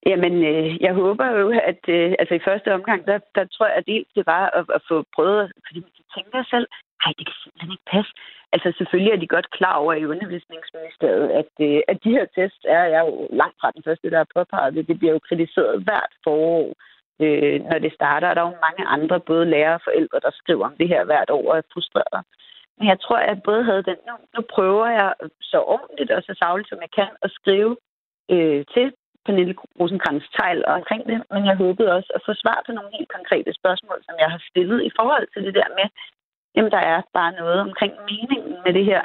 Jamen, 0.09 0.33
øh, 0.51 0.81
jeg 0.85 0.93
håber 1.03 1.25
jo, 1.39 1.47
at 1.71 1.83
øh, 1.95 2.11
altså 2.21 2.33
i 2.35 2.45
første 2.47 2.69
omgang, 2.77 2.99
der, 3.09 3.17
der 3.35 3.45
tror 3.53 3.65
jeg, 3.67 3.77
at 3.77 3.85
det 4.15 4.25
var 4.33 4.43
at, 4.59 4.65
at 4.77 4.81
få 4.89 4.97
prøvet, 5.15 5.51
fordi 5.67 5.79
man 5.85 5.91
tænker 6.15 6.39
selv, 6.53 6.67
nej, 7.01 7.11
det 7.17 7.25
kan 7.27 7.37
simpelthen 7.43 7.71
ikke 7.75 7.91
passe. 7.95 8.11
Altså 8.53 8.69
selvfølgelig 8.77 9.11
er 9.13 9.21
de 9.23 9.33
godt 9.35 9.49
klar 9.57 9.75
over 9.83 9.93
i 9.93 10.09
undervisningsministeriet, 10.13 11.27
at, 11.41 11.51
øh, 11.67 11.81
at 11.91 11.97
de 12.03 12.15
her 12.17 12.25
tests 12.35 12.63
er 12.77 12.85
jeg 12.93 13.01
jo 13.07 13.13
langt 13.41 13.57
fra 13.61 13.71
den 13.75 13.83
første, 13.87 14.11
der 14.11 14.17
har 14.23 14.33
påpeget 14.37 14.73
det. 14.75 14.87
Det 14.89 14.99
bliver 14.99 15.13
jo 15.13 15.25
kritiseret 15.27 15.83
hvert 15.87 16.13
forår 16.23 16.63
øh, 16.69 16.88
Øh, 17.23 17.57
når 17.69 17.79
det 17.79 17.93
starter. 17.93 18.29
Og 18.29 18.35
der 18.35 18.41
er 18.41 18.49
jo 18.49 18.65
mange 18.67 18.83
andre, 18.95 19.19
både 19.19 19.45
lærere 19.45 19.79
og 19.79 19.81
forældre, 19.83 20.19
der 20.25 20.31
skriver 20.33 20.65
om 20.65 20.75
det 20.79 20.87
her 20.87 21.03
hvert 21.03 21.29
år 21.29 21.51
og 21.51 21.57
er 21.57 21.71
frustreret. 21.73 22.21
Men 22.77 22.87
jeg 22.87 22.99
tror, 22.99 23.17
at 23.17 23.29
jeg 23.29 23.43
både 23.43 23.63
havde 23.63 23.83
den, 23.89 23.97
nu, 24.07 24.13
nu 24.35 24.41
prøver 24.55 24.87
jeg 24.87 25.13
så 25.41 25.59
ordentligt 25.75 26.11
og 26.11 26.21
så 26.23 26.33
savligt, 26.41 26.69
som 26.69 26.81
jeg 26.81 26.91
kan, 26.99 27.09
at 27.21 27.31
skrive 27.31 27.77
øh, 28.33 28.65
til 28.73 28.87
Pernille 29.25 29.55
rosenkrantz 29.79 30.25
og 30.67 30.73
omkring 30.79 31.03
det, 31.11 31.17
men 31.31 31.45
jeg 31.49 31.55
håbede 31.63 31.95
også 31.97 32.11
at 32.15 32.21
få 32.25 32.33
svar 32.43 32.59
på 32.65 32.71
nogle 32.71 32.91
helt 32.97 33.11
konkrete 33.17 33.51
spørgsmål, 33.59 33.99
som 34.07 34.15
jeg 34.23 34.29
har 34.33 34.41
stillet 34.49 34.79
i 34.89 34.91
forhold 34.99 35.27
til 35.33 35.41
det 35.47 35.53
der 35.59 35.69
med, 35.79 35.87
jamen 36.55 36.71
der 36.71 36.83
er 36.93 37.01
bare 37.13 37.31
noget 37.41 37.59
omkring 37.67 37.93
meningen 38.11 38.55
med 38.65 38.73
det 38.73 38.85
her, 38.85 39.03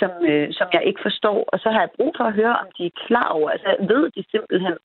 som, 0.00 0.10
øh, 0.30 0.48
som 0.58 0.68
jeg 0.72 0.82
ikke 0.84 1.02
forstår, 1.02 1.38
og 1.52 1.58
så 1.62 1.68
har 1.70 1.80
jeg 1.80 1.96
brug 1.96 2.12
for 2.16 2.24
at 2.24 2.38
høre, 2.40 2.56
om 2.62 2.68
de 2.78 2.86
er 2.86 3.00
klar 3.06 3.28
over, 3.28 3.50
altså 3.50 3.76
ved 3.90 4.10
de 4.16 4.24
simpelthen, 4.30 4.76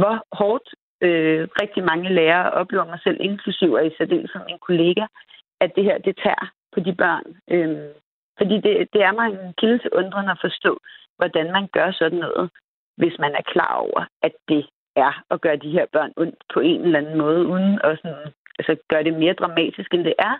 hvor 0.00 0.16
hårdt 0.40 0.68
øh, 1.00 1.48
rigtig 1.62 1.84
mange 1.84 2.14
lærere 2.14 2.50
oplever 2.50 2.84
mig 2.84 3.00
selv, 3.04 3.16
inklusiv 3.20 3.72
og 3.72 3.86
i 3.86 3.94
særdeleshed 3.98 4.40
min 4.46 4.58
kollega, 4.58 5.04
at 5.60 5.70
det 5.76 5.84
her, 5.84 5.98
det 5.98 6.16
tager 6.24 6.52
på 6.74 6.80
de 6.80 6.94
børn. 6.94 7.26
Øh, 7.50 7.90
fordi 8.38 8.54
det, 8.54 8.88
det 8.92 9.02
er 9.02 9.12
mig 9.12 9.26
en 9.28 9.54
kilde 9.58 9.78
til 9.78 9.90
undrende 9.92 10.30
at 10.30 10.42
forstå, 10.46 10.78
hvordan 11.18 11.52
man 11.52 11.66
gør 11.72 11.90
sådan 11.90 12.18
noget, 12.18 12.50
hvis 12.96 13.18
man 13.18 13.32
er 13.34 13.42
klar 13.52 13.74
over, 13.74 14.04
at 14.22 14.32
det 14.48 14.66
er 14.96 15.24
at 15.30 15.40
gøre 15.40 15.56
de 15.56 15.70
her 15.70 15.86
børn 15.92 16.12
ondt 16.16 16.42
på 16.54 16.60
en 16.60 16.80
eller 16.80 16.98
anden 16.98 17.18
måde, 17.18 17.46
uden 17.46 17.80
at 17.84 17.98
sådan, 18.02 18.32
altså, 18.58 18.76
gøre 18.88 19.04
det 19.04 19.14
mere 19.14 19.32
dramatisk, 19.32 19.94
end 19.94 20.04
det 20.04 20.14
er, 20.18 20.34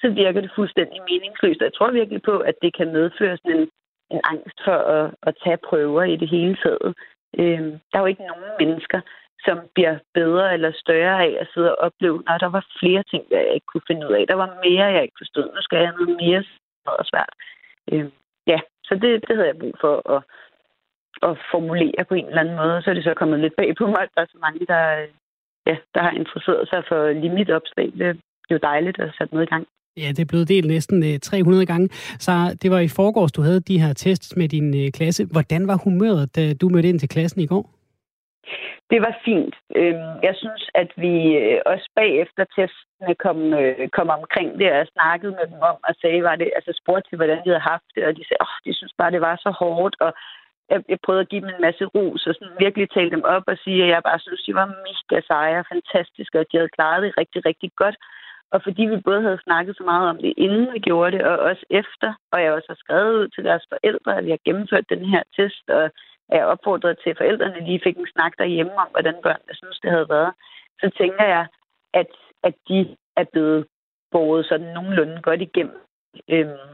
så 0.00 0.08
virker 0.10 0.40
det 0.40 0.50
fuldstændig 0.54 1.00
meningsløst. 1.10 1.60
Og 1.60 1.64
jeg 1.64 1.74
tror 1.74 1.90
virkelig 1.90 2.22
på, 2.22 2.38
at 2.38 2.54
det 2.62 2.76
kan 2.76 2.92
medføre 2.92 3.36
sådan 3.36 3.56
en, 3.60 3.68
en 4.10 4.20
angst 4.24 4.58
for 4.64 4.78
at, 4.96 5.14
at 5.22 5.34
tage 5.44 5.58
prøver 5.68 6.02
i 6.02 6.16
det 6.16 6.28
hele 6.28 6.56
taget. 6.64 6.94
Øh, 7.38 7.60
der 7.88 7.96
er 7.96 8.00
jo 8.00 8.12
ikke 8.12 8.26
nogen 8.30 8.50
mennesker, 8.60 9.00
som 9.46 9.58
bliver 9.74 9.98
bedre 10.14 10.54
eller 10.54 10.70
større 10.84 11.16
af 11.26 11.32
at 11.40 11.48
sidde 11.54 11.70
og 11.74 11.78
opleve, 11.86 12.22
når 12.26 12.38
der 12.38 12.50
var 12.56 12.64
flere 12.80 13.02
ting, 13.10 13.22
der 13.30 13.40
jeg 13.40 13.54
ikke 13.54 13.70
kunne 13.72 13.88
finde 13.88 14.06
ud 14.08 14.14
af. 14.18 14.26
Der 14.26 14.34
var 14.34 14.58
mere, 14.66 14.94
jeg 14.94 15.02
ikke 15.02 15.20
forstod. 15.22 15.46
Nu 15.56 15.60
skal 15.62 15.78
jeg 15.78 15.92
noget 15.98 16.16
mere 16.22 16.42
og 16.86 17.06
svært. 17.12 17.32
Øh, 17.92 18.06
ja, 18.46 18.58
så 18.84 18.94
det, 19.02 19.10
det 19.28 19.36
havde 19.36 19.50
jeg 19.52 19.58
brug 19.62 19.74
for 19.80 19.94
at, 20.14 20.20
at 21.28 21.38
formulere 21.52 22.04
på 22.08 22.14
en 22.14 22.26
eller 22.26 22.40
anden 22.40 22.56
måde. 22.56 22.82
Så 22.82 22.90
er 22.90 22.94
det 22.94 23.04
så 23.04 23.14
kommet 23.14 23.40
lidt 23.40 23.56
bag 23.56 23.70
på 23.78 23.86
mig, 23.86 24.02
at 24.02 24.12
der 24.14 24.22
er 24.22 24.30
så 24.34 24.38
mange, 24.46 24.66
der, 24.72 24.82
ja, 25.68 25.76
der 25.94 26.02
har 26.06 26.10
interesseret 26.20 26.68
sig 26.68 26.82
for 26.88 27.00
limitopslag. 27.22 27.88
Det 27.98 28.06
er 28.50 28.54
jo 28.56 28.58
dejligt 28.62 28.98
at 29.00 29.14
sætte 29.18 29.34
noget 29.34 29.46
i 29.46 29.52
gang. 29.54 29.66
Ja, 29.96 30.08
det 30.08 30.18
er 30.18 30.32
blevet 30.32 30.48
delt 30.48 30.66
næsten 30.66 31.02
øh, 31.02 31.18
300 31.18 31.66
gange. 31.66 31.88
Så 32.18 32.32
det 32.62 32.70
var 32.70 32.78
i 32.78 32.88
forgårs, 32.88 33.32
du 33.32 33.42
havde 33.42 33.60
de 33.60 33.80
her 33.80 33.92
tests 33.92 34.36
med 34.36 34.48
din 34.48 34.84
øh, 34.84 34.92
klasse. 34.92 35.24
Hvordan 35.24 35.68
var 35.68 35.76
humøret, 35.84 36.36
da 36.36 36.54
du 36.54 36.68
mødte 36.68 36.88
ind 36.88 36.98
til 36.98 37.08
klassen 37.08 37.40
i 37.40 37.46
går? 37.46 37.77
Det 38.90 39.00
var 39.06 39.14
fint. 39.24 39.54
Øhm, 39.76 40.14
jeg 40.28 40.34
synes, 40.42 40.62
at 40.74 40.90
vi 40.96 41.14
øh, 41.42 41.60
også 41.66 41.88
bagefter 42.00 42.44
testene 42.56 43.14
kom, 43.24 43.38
øh, 43.60 43.88
kom 43.88 44.08
omkring 44.18 44.50
det 44.60 44.72
og 44.72 44.86
snakkede 44.94 45.32
med 45.38 45.46
dem 45.52 45.60
om 45.70 45.76
og 45.88 45.94
sagde, 46.00 46.22
var 46.22 46.36
det, 46.36 46.50
altså 46.56 46.72
spurgte 46.80 47.08
til, 47.08 47.16
hvordan 47.16 47.38
de 47.44 47.50
havde 47.52 47.70
haft 47.72 47.88
det, 47.94 48.02
og 48.08 48.12
de 48.16 48.24
sagde, 48.24 48.42
åh, 48.46 48.56
de 48.66 48.74
synes 48.74 48.94
bare, 48.98 49.10
det 49.10 49.20
var 49.20 49.36
så 49.36 49.50
hårdt, 49.60 49.96
og 50.00 50.12
jeg, 50.70 50.80
jeg 50.88 50.98
prøvede 51.04 51.24
at 51.24 51.28
give 51.28 51.42
dem 51.42 51.50
en 51.54 51.64
masse 51.66 51.84
ros 51.84 52.26
og 52.26 52.34
sådan 52.34 52.60
virkelig 52.64 52.90
tale 52.90 53.10
dem 53.10 53.24
op 53.24 53.44
og 53.46 53.56
sige, 53.64 53.82
at 53.82 53.88
jeg 53.88 54.02
bare 54.08 54.20
synes, 54.20 54.42
de 54.42 54.54
var 54.54 54.66
mega 54.86 55.20
seje 55.26 55.58
og 55.62 55.66
fantastiske, 55.72 56.40
og 56.40 56.46
de 56.50 56.56
havde 56.56 56.76
klaret 56.76 57.02
det 57.02 57.18
rigtig, 57.20 57.40
rigtig 57.46 57.70
godt. 57.76 57.96
Og 58.52 58.62
fordi 58.62 58.82
vi 58.82 58.96
både 59.08 59.22
havde 59.22 59.44
snakket 59.46 59.76
så 59.76 59.84
meget 59.84 60.08
om 60.08 60.18
det, 60.18 60.32
inden 60.36 60.72
vi 60.74 60.78
gjorde 60.78 61.12
det, 61.16 61.22
og 61.30 61.38
også 61.38 61.64
efter, 61.70 62.10
og 62.32 62.42
jeg 62.42 62.52
også 62.52 62.68
har 62.68 62.80
skrevet 62.84 63.14
ud 63.20 63.28
til 63.28 63.44
deres 63.44 63.64
forældre, 63.72 64.16
at 64.18 64.24
vi 64.24 64.30
har 64.30 64.44
gennemført 64.44 64.90
den 64.94 65.04
her 65.12 65.22
test, 65.36 65.64
og 65.68 65.90
jeg 66.36 66.46
opfordret 66.46 66.98
til, 67.02 67.16
forældrene 67.16 67.64
lige 67.66 67.80
fik 67.84 67.96
en 67.96 68.12
snak 68.14 68.32
derhjemme 68.38 68.72
om, 68.72 68.88
hvordan 68.90 69.16
børnene 69.22 69.54
synes, 69.54 69.78
det 69.82 69.90
havde 69.90 70.08
været, 70.08 70.32
så 70.80 70.90
tænker 70.98 71.24
jeg, 71.24 71.46
at, 71.94 72.06
at 72.42 72.54
de 72.68 72.96
er 73.16 73.24
blevet 73.32 73.66
båret 74.10 74.46
sådan 74.46 74.74
nogenlunde 74.74 75.22
godt 75.22 75.42
igennem. 75.42 75.80
Øhm, 76.30 76.68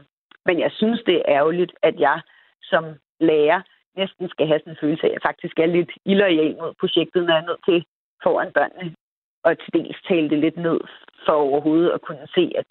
men 0.45 0.59
jeg 0.59 0.71
synes, 0.71 1.03
det 1.05 1.15
er 1.15 1.23
ærgerligt, 1.27 1.73
at 1.81 1.99
jeg 1.99 2.21
som 2.61 2.85
lærer 3.19 3.61
næsten 3.95 4.29
skal 4.29 4.47
have 4.47 4.59
sådan 4.59 4.73
en 4.73 4.77
følelse 4.81 5.03
af, 5.03 5.07
at 5.07 5.13
jeg 5.13 5.21
faktisk 5.29 5.59
er 5.59 5.65
lidt 5.65 5.91
illoyal 6.05 6.55
mod 6.61 6.73
projektet, 6.79 7.25
når 7.25 7.33
jeg 7.33 7.41
er 7.41 7.47
nødt 7.47 7.65
til 7.65 7.85
foran 8.23 8.51
børnene 8.51 8.95
og 9.43 9.59
til 9.59 9.73
dels 9.73 10.01
tale 10.09 10.29
det 10.29 10.39
lidt 10.39 10.57
ned 10.57 10.79
for 11.25 11.33
overhovedet 11.33 11.91
at 11.91 12.01
kunne 12.01 12.27
se, 12.35 12.51
at, 12.55 12.69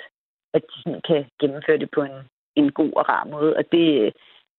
at 0.54 0.62
de 0.70 0.82
sådan 0.82 1.00
kan 1.08 1.24
gennemføre 1.40 1.78
det 1.78 1.90
på 1.90 2.02
en, 2.02 2.16
en 2.56 2.72
god 2.72 2.92
og 2.96 3.08
rar 3.08 3.24
måde. 3.24 3.56
Og 3.56 3.64
det, 3.72 4.12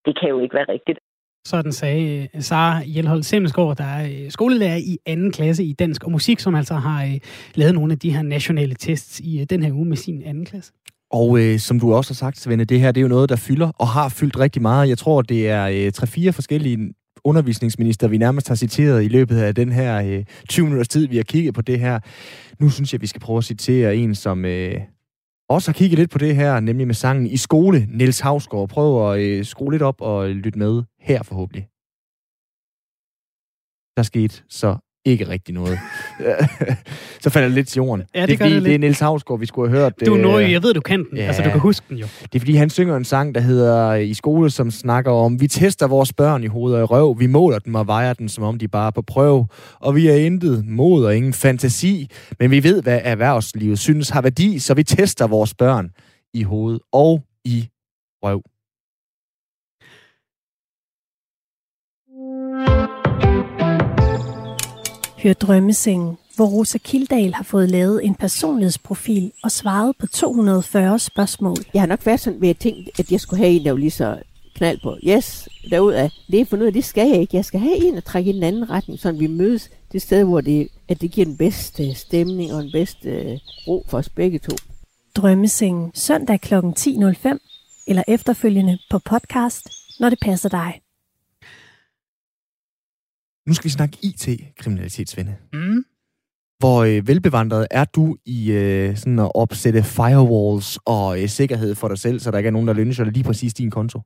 det 0.06 0.20
kan 0.20 0.30
jo 0.30 0.40
ikke 0.40 0.56
være 0.56 0.74
rigtigt. 0.76 1.00
Sådan 1.46 1.72
sagde 1.72 2.30
øh, 2.36 2.42
Sara 2.42 2.84
Hjelhold 2.84 3.24
Semmelsgaard, 3.24 3.78
der 3.78 3.84
er 3.84 4.06
øh, 4.06 4.32
skolelærer 4.32 4.78
i 4.78 4.98
anden 5.06 5.32
klasse 5.32 5.64
i 5.64 5.74
dansk 5.74 6.04
og 6.04 6.12
musik, 6.12 6.40
som 6.40 6.56
altså 6.56 6.74
har 6.74 7.04
øh, 7.04 7.18
lavet 7.56 7.74
nogle 7.74 7.94
af 7.94 8.00
de 8.00 8.12
her 8.12 8.22
nationale 8.22 8.76
tests 8.76 9.20
i 9.20 9.46
den 9.50 9.64
her 9.64 9.74
uge 9.74 9.86
med 9.86 9.98
sin 9.98 10.22
anden 10.26 10.46
klasse. 10.46 10.72
Og 11.12 11.40
øh, 11.40 11.60
som 11.60 11.80
du 11.80 11.94
også 11.94 12.12
har 12.12 12.16
sagt, 12.16 12.40
Svende, 12.40 12.66
det 12.66 12.80
her 12.80 12.92
det 12.92 13.00
er 13.00 13.02
jo 13.02 13.08
noget, 13.08 13.30
der 13.30 13.36
fylder 13.36 13.72
og 13.80 13.88
har 13.88 14.10
fyldt 14.10 14.40
rigtig 14.40 14.62
meget. 14.62 14.90
Jeg 14.90 14.98
tror, 14.98 15.22
det 15.22 15.50
er 15.50 15.66
øh, 15.66 15.92
tre-fire 15.92 16.34
forskellige 16.34 16.94
undervisningsminister, 17.24 18.08
vi 18.08 18.18
nærmest 18.18 18.48
har 18.48 18.56
citeret 18.56 19.04
i 19.04 19.08
løbet 19.08 19.38
af 19.38 19.56
den 19.56 19.72
her 19.72 20.02
øh, 20.02 20.26
20 20.50 20.64
minutters 20.64 20.88
tid, 20.88 21.08
vi 21.08 21.16
har 21.16 21.24
kigget 21.24 21.54
på 21.54 21.62
det 21.62 21.80
her. 21.80 22.00
Nu 22.60 22.70
synes 22.70 22.94
jeg, 22.94 23.02
vi 23.02 23.08
skal 23.08 23.22
prøve 23.22 23.38
at 23.38 23.44
citere 23.44 23.96
en, 23.96 24.16
som 24.16 24.46
øh, 24.46 24.76
også 25.50 25.72
har 25.72 25.74
kigget 25.74 26.00
lidt 26.00 26.12
på 26.12 26.18
det 26.18 26.36
her, 26.36 26.60
nemlig 26.60 26.88
med 26.88 26.96
sangen 26.96 27.28
I 27.28 27.38
skole, 27.38 27.86
Niels 27.90 28.20
Havsgaard. 28.20 28.70
Prøv 28.70 29.12
at 29.12 29.20
øh, 29.20 29.46
skrue 29.46 29.72
lidt 29.72 29.82
op 29.82 30.02
og 30.02 30.30
lytte 30.30 30.60
med 30.60 30.84
her 31.00 31.24
forhåbentlig. 31.24 31.70
Der 33.98 34.04
skete 34.04 34.44
så 34.50 34.78
ikke 35.06 35.30
rigtig 35.30 35.54
noget. 35.54 35.80
så 37.22 37.30
falder 37.30 37.48
det 37.48 37.56
lidt 37.56 37.68
til 37.68 37.80
jorden. 37.80 38.04
Ja, 38.16 38.22
det, 38.22 38.28
det 38.30 38.34
er 38.34 38.38
fordi, 38.38 38.54
det 38.56 38.64
det 38.64 38.68
er 38.68 38.72
lidt. 38.72 38.82
Niels 38.82 39.00
Havsgaard, 39.00 39.40
vi 39.40 39.46
skulle 39.46 39.70
have 39.70 39.82
hørt. 39.82 39.94
Du 40.06 40.12
er 40.12 40.18
øh, 40.18 40.24
nordjyde, 40.24 40.52
jeg 40.52 40.64
ved, 40.64 40.74
du 40.74 40.82
kan 40.82 41.06
den. 41.10 41.18
ja. 41.18 41.24
Altså, 41.24 41.44
du 41.44 41.50
kan 41.50 41.60
huske 41.60 41.86
den 41.90 41.98
jo. 41.98 42.08
Det 42.24 42.36
er 42.36 42.40
fordi, 42.40 42.56
han 42.56 42.70
synger 42.70 42.96
en 42.98 43.06
sang, 43.06 43.36
der 43.36 43.42
hedder 43.42 43.94
i 43.94 44.14
skole, 44.14 44.50
som 44.50 44.72
snakker 44.72 45.12
om, 45.12 45.42
vi 45.42 45.48
tester 45.48 45.88
vores 45.88 46.14
børn 46.14 46.44
i 46.44 46.48
hoved 46.48 46.74
og 46.74 46.80
i 46.80 46.84
røv, 46.84 47.20
vi 47.20 47.28
måler 47.28 47.60
dem 47.60 47.76
og 47.76 47.88
vejer 47.88 48.14
dem, 48.14 48.28
som 48.28 48.44
om 48.44 48.60
de 48.60 48.68
bare 48.68 48.88
er 48.88 48.92
på 48.92 49.02
prøve, 49.02 49.48
og 49.80 49.96
vi 49.96 50.08
er 50.08 50.16
intet 50.16 50.66
mod 50.68 51.06
og 51.06 51.16
ingen 51.16 51.34
fantasi, 51.34 52.10
men 52.40 52.52
vi 52.52 52.64
ved, 52.64 52.82
hvad 52.82 53.00
erhvervslivet 53.04 53.80
synes 53.80 54.10
har 54.10 54.22
værdi, 54.22 54.60
så 54.60 54.74
vi 54.74 54.84
tester 54.84 55.28
vores 55.28 55.54
børn 55.54 55.90
i 56.34 56.44
hoved 56.44 56.80
og 56.92 57.24
i 57.46 57.68
røv. 58.24 58.55
Hør 65.26 65.34
Drømmesengen, 65.34 66.18
hvor 66.36 66.46
Rosa 66.46 66.78
Kildal 66.78 67.34
har 67.34 67.44
fået 67.44 67.72
lavet 67.72 68.06
en 68.06 68.16
personlighedsprofil 68.16 69.32
og 69.44 69.52
svaret 69.52 69.96
på 70.00 70.08
240 70.08 71.00
spørgsmål. 71.00 71.58
Jeg 71.74 71.82
har 71.82 71.88
nok 71.88 72.06
været 72.06 72.20
sådan 72.20 72.42
ved 72.42 72.50
at 72.50 72.58
tænke, 72.58 72.92
at 73.00 73.12
jeg 73.12 73.20
skulle 73.20 73.38
have 73.44 73.52
en, 73.52 73.66
der 73.66 73.72
var 73.72 73.78
lige 73.78 73.92
så 73.92 74.18
knald 74.56 74.80
på. 74.84 74.98
Yes, 75.08 75.50
derudad. 75.70 76.10
Det 76.32 76.42
er 76.42 76.46
fundet 76.46 76.64
ud 76.64 76.68
af, 76.68 76.74
det 76.74 76.86
skal 76.86 77.08
jeg 77.08 77.22
ikke. 77.22 77.36
Jeg 77.36 77.46
skal 77.46 77.60
have 77.60 77.88
en, 77.88 77.94
der 77.94 78.02
trækker 78.02 78.32
i 78.32 78.36
den 78.36 78.44
anden 78.44 78.70
retning, 78.70 79.00
så 79.00 79.12
vi 79.12 79.28
mødes 79.28 79.70
det 79.92 80.02
sted, 80.02 80.24
hvor 80.24 80.42
det, 80.42 80.68
at 80.88 81.02
det 81.02 81.12
giver 81.12 81.26
den 81.26 81.38
bedste 81.38 81.96
stemning 81.96 82.54
og 82.54 82.64
den 82.64 82.72
bedste 82.72 83.10
øh, 83.10 83.38
ro 83.68 83.86
for 83.88 83.98
os 83.98 84.10
begge 84.10 84.40
to. 84.40 84.56
Drømmesengen 85.16 85.92
søndag 85.94 86.42
kl. 86.42 86.54
10.05 86.56 87.86
eller 87.88 88.04
efterfølgende 88.08 88.78
på 88.90 89.00
podcast, 89.00 89.70
når 90.00 90.10
det 90.10 90.20
passer 90.22 90.50
dig. 90.50 90.85
Nu 93.48 93.54
skal 93.54 93.66
vi 93.66 93.70
snakke 93.70 93.98
IT-kriminalitet, 94.02 95.10
Svende. 95.10 95.36
Mm. 95.54 95.84
Hvor 96.60 96.84
øh, 96.84 97.08
velbevandret 97.08 97.68
er 97.72 97.86
du 97.86 98.16
i 98.26 98.52
øh, 98.52 98.98
sådan 98.98 99.20
at 99.20 99.32
opsætte 99.36 99.84
firewalls 99.84 100.80
og 100.86 101.22
øh, 101.22 101.30
sikkerhed 101.30 101.76
for 101.76 101.88
dig 101.88 101.98
selv, 101.98 102.20
så 102.20 102.32
der 102.32 102.38
ikke 102.38 102.48
er 102.48 102.52
nogen, 102.52 102.68
der 102.68 102.74
dig 102.74 103.06
lige 103.14 103.24
præcis 103.24 103.54
din 103.54 103.72
konto? 103.72 104.02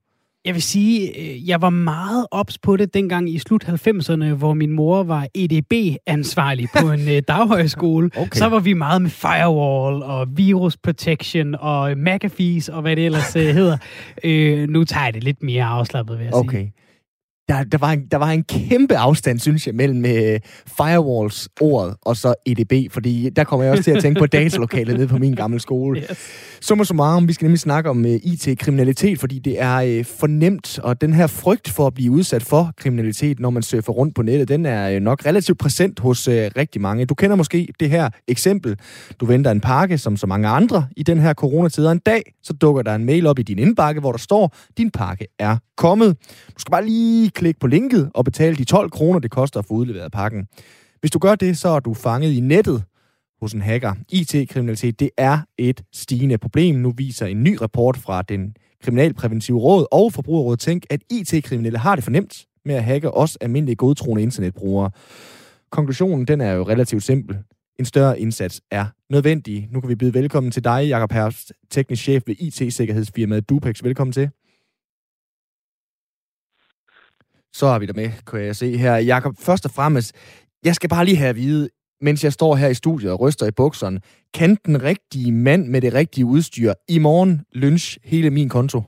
Jeg 0.46 0.54
vil 0.54 0.62
sige, 0.62 1.20
øh, 1.20 1.50
jeg 1.50 1.62
var 1.62 1.70
meget 1.70 2.28
ops 2.32 2.58
på 2.58 2.78
det 2.78 2.94
dengang 2.94 3.30
i 3.30 3.40
slut 3.40 3.64
90'erne, 3.64 4.26
hvor 4.26 4.54
min 4.54 4.72
mor 4.72 5.04
var 5.04 5.28
EDB-ansvarlig 5.36 6.68
på 6.80 6.92
en 6.92 7.10
øh, 7.10 7.22
daghøjskole. 7.28 8.10
Okay. 8.18 8.38
Så 8.38 8.46
var 8.46 8.60
vi 8.60 8.74
meget 8.74 9.02
med 9.02 9.10
firewall 9.10 10.04
og 10.04 10.28
virus 10.38 10.78
protection 10.78 11.56
og 11.56 11.92
McAfee's 11.92 12.72
og 12.72 12.82
hvad 12.82 12.96
det 12.96 13.06
ellers 13.06 13.36
øh, 13.36 13.44
hedder. 13.44 13.78
Øh, 14.24 14.70
nu 14.70 14.84
tager 14.84 15.06
jeg 15.06 15.14
det 15.14 15.24
lidt 15.24 15.44
mere 15.44 15.64
afslappet, 15.64 16.18
vil 16.18 16.24
jeg 16.24 16.34
sige. 16.34 16.44
Der, 17.50 17.64
der, 17.64 17.78
var 17.78 17.92
en, 17.92 18.06
der 18.12 18.18
var 18.18 18.30
en 18.30 18.44
kæmpe 18.44 18.98
afstand, 18.98 19.40
synes 19.40 19.68
jeg, 19.68 19.76
mellem 19.76 20.06
øh, 20.06 20.40
firewalls-ordet 20.68 21.96
og 22.02 22.18
så 22.18 22.34
EDB, 22.46 22.94
fordi 22.94 23.30
der 23.30 23.44
kommer 23.44 23.64
jeg 23.64 23.72
også 23.72 23.84
til 23.84 23.92
at 23.92 24.02
tænke 24.02 24.20
på 24.20 24.26
datalokalet 24.38 24.98
nede 24.98 25.08
på 25.08 25.18
min 25.18 25.36
gamle 25.36 25.60
skole. 25.60 26.00
Yes. 26.00 26.18
Summa 26.62 26.84
summarum, 26.84 27.28
vi 27.28 27.34
skal 27.34 27.46
nemlig 27.46 27.60
snakke 27.60 27.90
om 27.90 28.06
uh, 28.06 28.12
IT-kriminalitet, 28.12 29.20
fordi 29.20 29.40
det 29.40 29.62
er 29.62 30.00
uh, 30.00 30.06
fornemt, 30.20 30.80
og 30.80 31.02
den 31.02 31.14
her 31.14 31.28
frygt 31.28 31.70
for 31.70 31.88
at 31.88 31.94
blive 31.94 32.12
udsat 32.12 32.44
for 32.44 32.72
kriminalitet, 32.78 33.40
når 33.40 33.50
man 33.50 33.64
surfer 33.64 33.94
rundt 33.94 34.16
på 34.16 34.22
nettet, 34.22 34.48
den 34.48 34.66
er 34.66 34.96
uh, 34.96 35.02
nok 35.02 35.26
relativt 35.26 35.58
præsent 35.58 36.00
hos 36.00 36.28
uh, 36.28 36.34
rigtig 36.34 36.82
mange. 36.82 37.06
Du 37.06 37.14
kender 37.14 37.36
måske 37.36 37.68
det 37.80 37.90
her 37.90 38.10
eksempel. 38.28 38.76
Du 39.20 39.26
venter 39.26 39.52
en 39.52 39.62
pakke, 39.62 39.98
som 39.98 40.18
så 40.18 40.28
mange 40.28 40.48
andre 40.48 40.88
i 40.98 41.04
den 41.04 41.20
her 41.20 41.34
coronatid, 41.34 41.86
og 41.86 41.92
en 41.92 42.00
dag, 42.00 42.22
så 42.44 42.54
dukker 42.54 42.82
der 42.82 42.96
en 42.96 43.06
mail 43.06 43.28
op 43.28 43.40
i 43.40 43.44
din 43.44 43.60
indbakke, 43.60 44.02
hvor 44.02 44.12
der 44.12 44.20
står, 44.20 44.56
din 44.78 44.92
pakke 44.92 45.28
er 45.40 45.58
kommet. 45.78 46.18
Du 46.56 46.60
skal 46.60 46.72
bare 46.72 46.86
lige 46.86 47.30
klik 47.40 47.60
på 47.60 47.68
linket 47.68 48.12
og 48.14 48.26
betale 48.26 48.56
de 48.56 48.64
12 48.64 48.92
kroner, 48.92 49.20
det 49.20 49.32
koster 49.32 49.60
at 49.60 49.66
få 49.66 49.74
udleveret 49.74 50.12
pakken. 50.12 50.48
Hvis 51.00 51.12
du 51.12 51.20
gør 51.20 51.36
det, 51.36 51.58
så 51.58 51.70
er 51.70 51.80
du 51.80 51.94
fanget 51.94 52.32
i 52.32 52.40
nettet 52.40 52.84
hos 53.42 53.54
en 53.54 53.62
hacker. 53.62 53.94
IT-kriminalitet, 54.10 55.00
det 55.00 55.10
er 55.18 55.40
et 55.58 55.82
stigende 55.94 56.38
problem. 56.38 56.76
Nu 56.76 56.94
viser 56.98 57.26
en 57.26 57.44
ny 57.44 57.58
rapport 57.62 57.98
fra 57.98 58.22
den 58.22 58.56
Kriminalpræventive 58.84 59.60
Råd 59.60 59.86
og 59.92 60.14
Forbrugerrådet 60.14 60.60
Tænk, 60.60 60.84
at 60.90 61.02
IT-kriminelle 61.12 61.80
har 61.80 61.96
det 61.96 62.04
fornemt 62.04 62.46
med 62.66 62.76
at 62.76 62.84
hacke 62.84 63.12
os 63.12 63.36
almindelige 63.36 63.76
godtroende 63.76 64.24
internetbrugere. 64.24 64.92
Konklusionen, 65.72 66.28
den 66.28 66.42
er 66.42 66.52
jo 66.52 66.64
relativt 66.64 67.04
simpel. 67.04 67.38
En 67.80 67.86
større 67.86 68.20
indsats 68.20 68.62
er 68.72 68.86
nødvendig. 69.10 69.68
Nu 69.72 69.82
kan 69.82 69.90
vi 69.90 69.96
byde 69.96 70.14
velkommen 70.14 70.52
til 70.52 70.64
dig, 70.64 70.88
Jakob 70.88 71.12
Herbst, 71.12 71.54
teknisk 71.70 72.04
chef 72.04 72.24
ved 72.28 72.36
IT-sikkerhedsfirmaet 72.40 73.50
Dupex. 73.50 73.84
Velkommen 73.84 74.12
til. 74.12 74.30
Så 77.54 77.66
er 77.66 77.80
vi 77.80 77.86
der 77.86 77.94
med, 77.94 78.10
kan 78.28 78.46
jeg 78.46 78.56
se 78.56 78.78
her. 78.78 78.96
Jakob, 78.98 79.34
først 79.46 79.66
og 79.66 79.72
fremmest, 79.72 80.10
jeg 80.66 80.76
skal 80.76 80.90
bare 80.90 81.06
lige 81.06 81.18
have 81.18 81.30
at 81.30 81.36
vide, 81.36 81.70
mens 82.02 82.24
jeg 82.24 82.34
står 82.34 82.56
her 82.56 82.68
i 82.68 82.74
studiet 82.74 83.12
og 83.12 83.20
ryster 83.22 83.48
i 83.48 83.58
bukserne, 83.58 84.00
kan 84.34 84.58
den 84.66 84.84
rigtige 84.84 85.32
mand 85.32 85.68
med 85.68 85.82
det 85.82 85.94
rigtige 85.94 86.26
udstyr 86.26 86.74
i 86.90 87.00
morgen 87.00 87.46
lynch 87.54 87.98
hele 88.04 88.30
min 88.30 88.50
konto? 88.50 88.80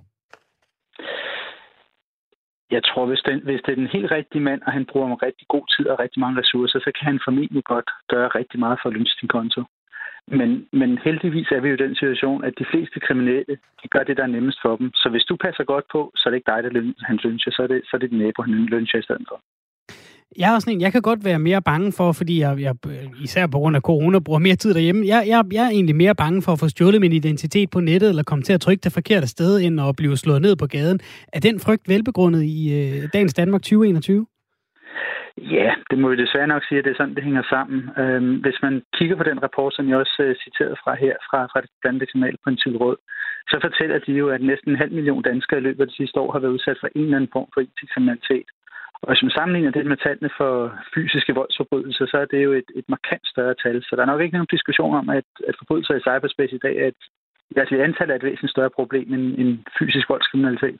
Jeg 2.71 2.84
tror, 2.84 3.06
hvis, 3.06 3.21
den, 3.28 3.38
hvis 3.47 3.62
det 3.65 3.71
er 3.71 3.82
den 3.84 3.93
helt 3.95 4.12
rigtige 4.12 4.43
mand, 4.50 4.62
og 4.65 4.71
han 4.71 4.86
bruger 4.91 5.08
en 5.08 5.21
rigtig 5.28 5.47
god 5.47 5.65
tid 5.76 5.86
og 5.91 6.00
rigtig 6.00 6.19
mange 6.19 6.39
ressourcer, 6.41 6.80
så 6.80 6.91
kan 6.97 7.06
han 7.12 7.19
formentlig 7.26 7.63
godt 7.63 7.89
gøre 8.13 8.28
rigtig 8.28 8.60
meget 8.60 8.80
for 8.82 8.89
at 8.89 8.95
lynche 8.95 9.17
din 9.21 9.34
konto. 9.38 9.62
Men, 10.27 10.49
men 10.73 10.97
heldigvis 11.05 11.47
er 11.51 11.62
vi 11.62 11.67
jo 11.69 11.73
i 11.75 11.84
den 11.86 11.95
situation, 11.95 12.43
at 12.43 12.53
de 12.60 12.65
fleste 12.71 12.99
kriminelle, 12.99 13.55
de 13.84 13.88
gør 13.93 14.03
det, 14.03 14.17
der 14.17 14.23
er 14.23 14.36
nemmest 14.38 14.60
for 14.62 14.75
dem. 14.75 14.91
Så 14.93 15.10
hvis 15.10 15.25
du 15.29 15.36
passer 15.36 15.63
godt 15.63 15.86
på, 15.91 16.12
så 16.15 16.23
er 16.25 16.29
det 16.31 16.38
ikke 16.38 16.51
dig, 16.51 16.63
der 16.63 16.69
lyn- 16.69 17.05
han 17.10 17.19
lyncher, 17.23 17.51
så 17.51 17.62
er 17.63 17.67
det, 17.67 17.81
så 17.86 17.91
er 17.93 17.99
det 17.99 18.10
din 18.12 18.19
nabo, 18.19 18.41
han 18.41 18.53
lyncher 18.53 18.99
i 18.99 19.07
stedet 19.07 19.25
for. 19.29 19.41
Jeg 20.38 20.55
er 20.55 20.60
sådan 20.60 20.73
en, 20.73 20.81
jeg 20.81 20.91
kan 20.91 21.01
godt 21.01 21.25
være 21.25 21.39
mere 21.39 21.62
bange 21.62 21.91
for, 21.91 22.12
fordi 22.12 22.39
jeg, 22.39 22.60
jeg 22.60 22.75
især 23.23 23.47
på 23.47 23.57
grund 23.57 23.75
af 23.75 23.81
corona 23.81 24.19
bruger 24.19 24.39
mere 24.39 24.55
tid 24.55 24.73
derhjemme. 24.73 25.07
Jeg, 25.07 25.23
jeg, 25.27 25.43
jeg 25.53 25.65
er 25.65 25.69
egentlig 25.69 25.95
mere 25.95 26.15
bange 26.15 26.41
for 26.41 26.51
at 26.51 26.60
få 26.60 26.67
stjålet 26.69 27.01
min 27.01 27.13
identitet 27.13 27.69
på 27.69 27.79
nettet, 27.79 28.10
eller 28.10 28.23
komme 28.23 28.43
til 28.43 28.53
at 28.53 28.62
trykke 28.62 28.81
det 28.81 28.91
forkerte 28.93 29.27
sted 29.27 29.60
ind 29.60 29.79
og 29.79 29.95
blive 29.95 30.17
slået 30.17 30.41
ned 30.41 30.55
på 30.55 30.67
gaden. 30.67 30.99
Er 31.34 31.39
den 31.39 31.60
frygt 31.60 31.89
velbegrundet 31.89 32.43
i 32.43 32.73
øh, 32.73 33.10
dagens 33.13 33.34
Danmark 33.34 33.62
2021? 33.62 34.25
Ja, 35.38 35.76
det 35.89 35.98
må 36.00 36.10
vi 36.10 36.15
desværre 36.15 36.48
nok 36.48 36.63
sige, 36.65 36.80
at 36.80 36.86
det 36.86 36.91
er 36.91 37.00
sådan, 37.00 37.15
det 37.15 37.24
hænger 37.24 37.44
sammen. 37.50 37.89
Øhm, 37.98 38.36
hvis 38.44 38.60
man 38.62 38.84
kigger 38.98 39.15
på 39.15 39.24
den 39.24 39.44
rapport, 39.44 39.74
som 39.74 39.89
jeg 39.89 39.98
også 39.98 40.17
øh, 40.20 40.36
citerede 40.44 40.78
fra 40.84 40.94
her, 40.96 41.15
fra, 41.30 41.39
fra 41.46 41.62
det 41.62 41.70
blandt 41.82 42.04
på 42.44 42.50
en 42.50 42.78
råd, 42.84 42.98
så 43.52 43.58
fortæller 43.62 44.00
de 44.00 44.12
jo, 44.22 44.30
at 44.30 44.41
næsten 44.41 44.72
en 44.72 44.82
halv 44.84 44.94
million 44.94 45.22
danskere 45.22 45.60
i 45.60 45.63
løbet 45.63 45.82
af 45.82 45.88
de 45.88 45.96
sidste 45.96 46.20
år 46.20 46.32
har 46.32 46.39
været 46.39 46.52
udsat 46.52 46.78
for 46.80 46.89
en 46.96 47.04
eller 47.04 47.17
anden 47.17 47.34
form 47.34 47.50
for 47.54 47.62
IT-kriminalitet. 47.62 48.48
Og 49.02 49.08
hvis 49.10 49.24
man 49.24 49.38
sammenligner 49.38 49.72
det 49.72 49.86
med 49.86 49.98
tallene 49.98 50.32
for 50.38 50.54
fysiske 50.94 51.34
voldsforbrydelser, 51.39 52.06
så 52.06 52.17
er 52.17 52.26
det 52.26 52.44
jo 52.44 52.52
et, 52.52 52.70
et 52.76 52.88
markant 52.89 53.28
større 53.28 53.56
tal. 53.63 53.84
Så 53.84 53.96
der 53.96 54.02
er 54.02 54.12
nok 54.12 54.22
ikke 54.22 54.38
nogen 54.38 54.56
diskussion 54.56 54.96
om, 54.96 55.10
at, 55.10 55.30
at 55.48 55.56
forbrydelser 55.60 55.94
i 55.96 56.06
cyberspace 56.08 56.56
i 56.56 56.63
dag 56.65 56.76
er 56.84 56.88
et, 56.88 57.02
altså 57.56 57.76
antallet 57.76 58.13
er 58.13 58.20
et 58.20 58.30
væsentligt 58.30 58.56
større 58.56 58.76
problem 58.80 59.13
end, 59.13 59.26
end 59.39 59.52
fysisk 59.80 60.10
voldskriminalitet. 60.10 60.80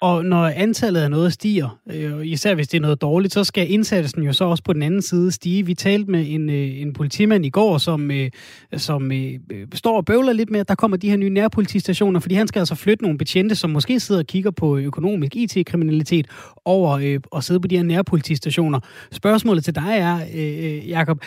Og 0.00 0.24
når 0.24 0.46
antallet 0.46 1.00
af 1.00 1.10
noget 1.10 1.32
stiger, 1.32 1.78
øh, 1.92 2.26
især 2.26 2.54
hvis 2.54 2.68
det 2.68 2.76
er 2.76 2.80
noget 2.82 3.00
dårligt, 3.00 3.34
så 3.34 3.44
skal 3.44 3.72
indsatsen 3.72 4.22
jo 4.22 4.32
så 4.32 4.44
også 4.44 4.62
på 4.62 4.72
den 4.72 4.82
anden 4.82 5.02
side 5.02 5.30
stige. 5.30 5.66
Vi 5.66 5.74
talte 5.74 6.10
med 6.10 6.24
en, 6.28 6.50
øh, 6.50 6.80
en 6.80 6.92
politimand 6.92 7.46
i 7.46 7.50
går, 7.50 7.78
som, 7.78 8.10
øh, 8.10 8.30
som 8.76 9.12
øh, 9.12 9.32
øh 9.50 9.66
står 9.74 9.96
og 9.96 10.04
bøvler 10.04 10.32
lidt 10.32 10.50
med, 10.50 10.60
at 10.60 10.68
der 10.68 10.74
kommer 10.74 10.96
de 10.96 11.10
her 11.10 11.16
nye 11.16 11.30
nærpolitistationer, 11.30 12.20
fordi 12.20 12.34
han 12.34 12.48
skal 12.48 12.58
altså 12.60 12.74
flytte 12.74 13.02
nogle 13.02 13.18
betjente, 13.18 13.54
som 13.54 13.70
måske 13.70 14.00
sidder 14.00 14.20
og 14.20 14.26
kigger 14.26 14.50
på 14.50 14.78
økonomisk 14.78 15.36
IT-kriminalitet, 15.36 16.26
over 16.64 16.92
øh, 16.92 17.20
og 17.30 17.44
sidde 17.44 17.60
på 17.60 17.68
de 17.68 17.76
her 17.76 17.82
nærpolitistationer. 17.82 18.80
Spørgsmålet 19.12 19.64
til 19.64 19.74
dig 19.74 19.96
er, 19.98 20.20
øh, 20.34 20.64
øh, 20.64 20.88
Jakob, 20.88 21.22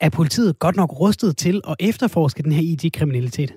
er 0.00 0.10
politiet 0.10 0.58
godt 0.58 0.76
nok 0.76 1.00
rustet 1.00 1.36
til 1.36 1.60
at 1.68 1.76
efterforske 1.80 2.42
den 2.42 2.52
her 2.52 2.62
IT-kriminalitet? 2.62 3.54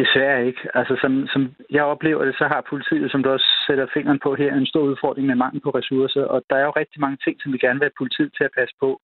Desværre 0.00 0.46
ikke. 0.46 0.62
Altså, 0.74 0.94
som, 1.02 1.12
som 1.32 1.42
jeg 1.70 1.84
oplever 1.84 2.24
det, 2.24 2.34
så 2.38 2.44
har 2.52 2.68
politiet, 2.70 3.10
som 3.10 3.22
du 3.22 3.30
også 3.30 3.48
sætter 3.66 3.86
fingeren 3.94 4.20
på 4.22 4.34
her, 4.34 4.54
en 4.54 4.66
stor 4.66 4.82
udfordring 4.90 5.26
med 5.26 5.34
mangel 5.34 5.60
på 5.60 5.70
ressourcer. 5.70 6.24
Og 6.24 6.42
der 6.50 6.56
er 6.56 6.64
jo 6.64 6.70
rigtig 6.70 7.00
mange 7.00 7.18
ting, 7.24 7.36
som 7.42 7.52
vi 7.52 7.58
gerne 7.58 7.78
vil 7.78 7.88
have 7.88 8.00
politiet 8.02 8.32
til 8.36 8.44
at 8.44 8.56
passe 8.58 8.74
på. 8.80 9.00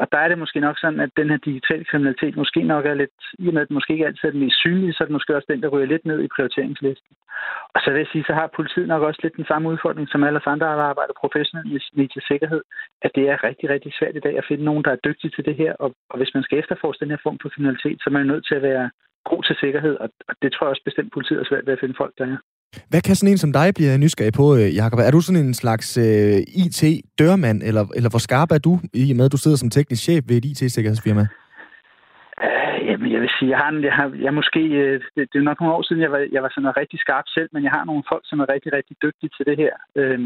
Og 0.00 0.06
der 0.12 0.18
er 0.18 0.28
det 0.28 0.38
måske 0.38 0.60
nok 0.60 0.78
sådan, 0.78 1.00
at 1.00 1.10
den 1.16 1.30
her 1.30 1.36
digitale 1.36 1.84
kriminalitet 1.84 2.36
måske 2.36 2.62
nok 2.62 2.86
er 2.86 2.94
lidt, 2.94 3.18
i 3.38 3.48
og 3.48 3.54
med 3.54 3.62
at 3.62 3.68
den 3.68 3.74
måske 3.74 3.92
ikke 3.92 4.06
altid 4.06 4.28
er 4.28 4.30
den 4.30 4.44
mest 4.44 4.58
synlige, 4.58 4.92
så 4.92 4.98
er 5.00 5.06
det 5.06 5.12
måske 5.18 5.36
også 5.36 5.48
den, 5.52 5.62
der 5.62 5.68
ryger 5.68 5.86
lidt 5.86 6.04
ned 6.06 6.22
i 6.22 6.32
prioriteringslisten. 6.36 7.12
Og 7.74 7.80
så 7.80 7.90
vil 7.90 7.98
jeg 7.98 8.10
sige, 8.12 8.24
så 8.24 8.34
har 8.34 8.56
politiet 8.56 8.88
nok 8.88 9.02
også 9.02 9.20
lidt 9.22 9.36
den 9.36 9.50
samme 9.50 9.68
udfordring, 9.68 10.08
som 10.08 10.24
alle 10.24 10.48
andre, 10.48 10.66
der 10.66 10.90
arbejder 10.92 11.20
professionelt 11.22 11.68
med 11.96 12.04
IT-sikkerhed, 12.04 12.62
at 13.02 13.10
det 13.14 13.24
er 13.28 13.44
rigtig, 13.44 13.70
rigtig 13.70 13.92
svært 13.98 14.16
i 14.16 14.24
dag 14.26 14.38
at 14.38 14.48
finde 14.48 14.64
nogen, 14.64 14.84
der 14.84 14.92
er 14.92 15.04
dygtige 15.06 15.30
til 15.30 15.44
det 15.44 15.56
her. 15.56 15.72
Og, 15.72 15.94
og 16.10 16.16
hvis 16.18 16.34
man 16.34 16.42
skal 16.42 16.58
efterforske 16.58 17.00
den 17.04 17.10
her 17.10 17.22
form 17.22 17.38
for 17.42 17.48
kriminalitet, 17.48 17.98
så 17.98 18.06
er 18.06 18.16
man 18.16 18.26
nødt 18.26 18.46
til 18.46 18.54
at 18.54 18.62
være 18.62 18.90
god 19.30 19.42
til 19.48 19.56
sikkerhed, 19.64 19.94
og 20.02 20.08
det 20.42 20.52
tror 20.52 20.66
jeg 20.66 20.70
også 20.70 20.86
bestemt 20.88 21.12
politiet 21.12 21.40
er 21.40 21.48
svært 21.48 21.66
ved 21.66 21.72
at 21.76 21.82
finde 21.82 22.00
folk, 22.02 22.14
der 22.18 22.26
er. 22.32 22.36
Hvad 22.90 23.00
kan 23.00 23.14
sådan 23.16 23.32
en 23.32 23.42
som 23.44 23.52
dig 23.52 23.68
blive 23.76 23.98
nysgerrig 24.04 24.34
på, 24.40 24.46
øh, 24.58 24.68
Jakob? 24.80 24.98
Er 24.98 25.12
du 25.14 25.20
sådan 25.20 25.44
en 25.46 25.54
slags 25.62 25.88
øh, 26.06 26.38
IT-dørmand, 26.64 27.58
eller, 27.68 27.84
eller 27.96 28.10
hvor 28.10 28.22
skarp 28.28 28.50
er 28.56 28.62
du, 28.68 28.72
i 29.02 29.04
og 29.12 29.16
med 29.16 29.28
at 29.28 29.34
du 29.36 29.42
sidder 29.42 29.58
som 29.60 29.70
teknisk 29.70 30.02
chef 30.02 30.22
ved 30.28 30.36
et 30.36 30.48
IT-sikkerhedsfirma? 30.50 31.24
Uh, 32.46 32.78
jamen, 32.88 33.08
jeg 33.14 33.20
vil 33.22 33.30
sige, 33.38 33.50
jeg 33.54 33.58
har, 33.62 33.70
jeg 33.88 33.94
har 33.98 34.08
jeg 34.26 34.34
måske, 34.40 34.62
uh, 34.80 34.96
det, 35.14 35.22
det 35.30 35.38
er 35.38 35.48
nok 35.50 35.60
nogle 35.60 35.76
år 35.76 35.82
siden, 35.86 36.02
jeg 36.06 36.12
var, 36.14 36.22
jeg 36.34 36.42
var 36.44 36.50
sådan 36.52 36.80
rigtig 36.82 36.98
skarp 37.04 37.26
selv, 37.36 37.48
men 37.52 37.62
jeg 37.66 37.72
har 37.76 37.84
nogle 37.84 38.04
folk, 38.12 38.24
som 38.26 38.40
er 38.40 38.48
rigtig, 38.54 38.70
rigtig 38.78 38.96
dygtige 39.04 39.30
til 39.36 39.44
det 39.48 39.56
her. 39.62 39.74
Uh, 40.00 40.20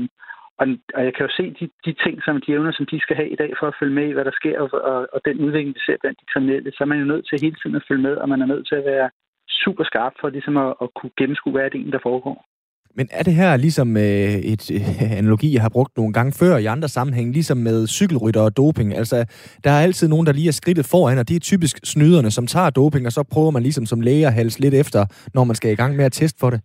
og, 0.60 0.66
og 0.96 1.00
jeg 1.06 1.12
kan 1.14 1.26
jo 1.26 1.32
se 1.38 1.44
de, 1.58 1.66
de 1.86 1.92
ting, 2.04 2.14
som 2.24 2.40
de 2.44 2.52
evner, 2.52 2.72
som 2.74 2.86
de 2.92 3.00
skal 3.00 3.16
have 3.16 3.30
i 3.34 3.40
dag 3.42 3.50
for 3.58 3.66
at 3.68 3.78
følge 3.80 3.94
med 3.98 4.06
i, 4.08 4.14
hvad 4.16 4.24
der 4.24 4.38
sker, 4.40 4.56
og, 4.62 4.68
og, 4.92 4.98
og 5.14 5.20
den 5.28 5.36
udvikling, 5.44 5.74
vi 5.74 5.82
ser 5.86 5.96
blandt 6.00 6.20
de 6.20 6.30
kriminelle, 6.32 6.70
så 6.72 6.80
er 6.84 6.90
man 6.92 7.02
jo 7.02 7.10
nødt 7.12 7.26
til 7.26 7.42
hele 7.44 7.56
tiden 7.60 7.76
at 7.76 7.86
følge 7.88 8.02
med, 8.08 8.14
og 8.22 8.28
man 8.28 8.42
er 8.42 8.46
nødt 8.52 8.66
til 8.68 8.76
at 8.80 8.88
være 8.92 9.08
super 9.64 9.84
skarp 9.84 10.14
for 10.20 10.28
ligesom 10.28 10.56
at, 10.56 10.70
at 10.82 10.88
kunne 10.96 11.14
gennemskue, 11.18 11.52
hvad 11.52 11.64
er 11.64 11.68
det 11.68 11.92
der 11.92 12.06
foregår. 12.10 12.38
Men 12.98 13.08
er 13.10 13.22
det 13.22 13.34
her 13.34 13.56
ligesom 13.56 13.96
øh, 13.96 14.34
et 14.52 14.70
øh, 14.70 15.02
analogi, 15.20 15.54
jeg 15.54 15.62
har 15.62 15.68
brugt 15.68 15.96
nogle 15.96 16.12
gange 16.12 16.32
før 16.32 16.56
i 16.56 16.64
andre 16.64 16.88
sammenhænge, 16.88 17.32
ligesom 17.32 17.58
med 17.58 17.86
cykelrytter 17.86 18.40
og 18.40 18.56
doping? 18.56 18.94
Altså, 18.94 19.24
der 19.64 19.70
er 19.70 19.80
altid 19.80 20.08
nogen, 20.08 20.26
der 20.26 20.32
lige 20.32 20.48
er 20.48 20.52
skridtet 20.52 20.86
foran, 20.86 21.18
og 21.18 21.28
det 21.28 21.36
er 21.36 21.40
typisk 21.40 21.76
snyderne, 21.84 22.30
som 22.30 22.46
tager 22.46 22.70
doping, 22.70 23.06
og 23.06 23.12
så 23.12 23.22
prøver 23.22 23.50
man 23.50 23.62
ligesom 23.62 23.86
som 23.86 24.00
læger 24.00 24.28
at 24.28 24.34
halse 24.34 24.60
lidt 24.60 24.74
efter, 24.74 25.06
når 25.34 25.44
man 25.44 25.56
skal 25.56 25.72
i 25.72 25.74
gang 25.74 25.96
med 25.96 26.04
at 26.04 26.12
teste 26.12 26.38
for 26.40 26.50
det. 26.50 26.60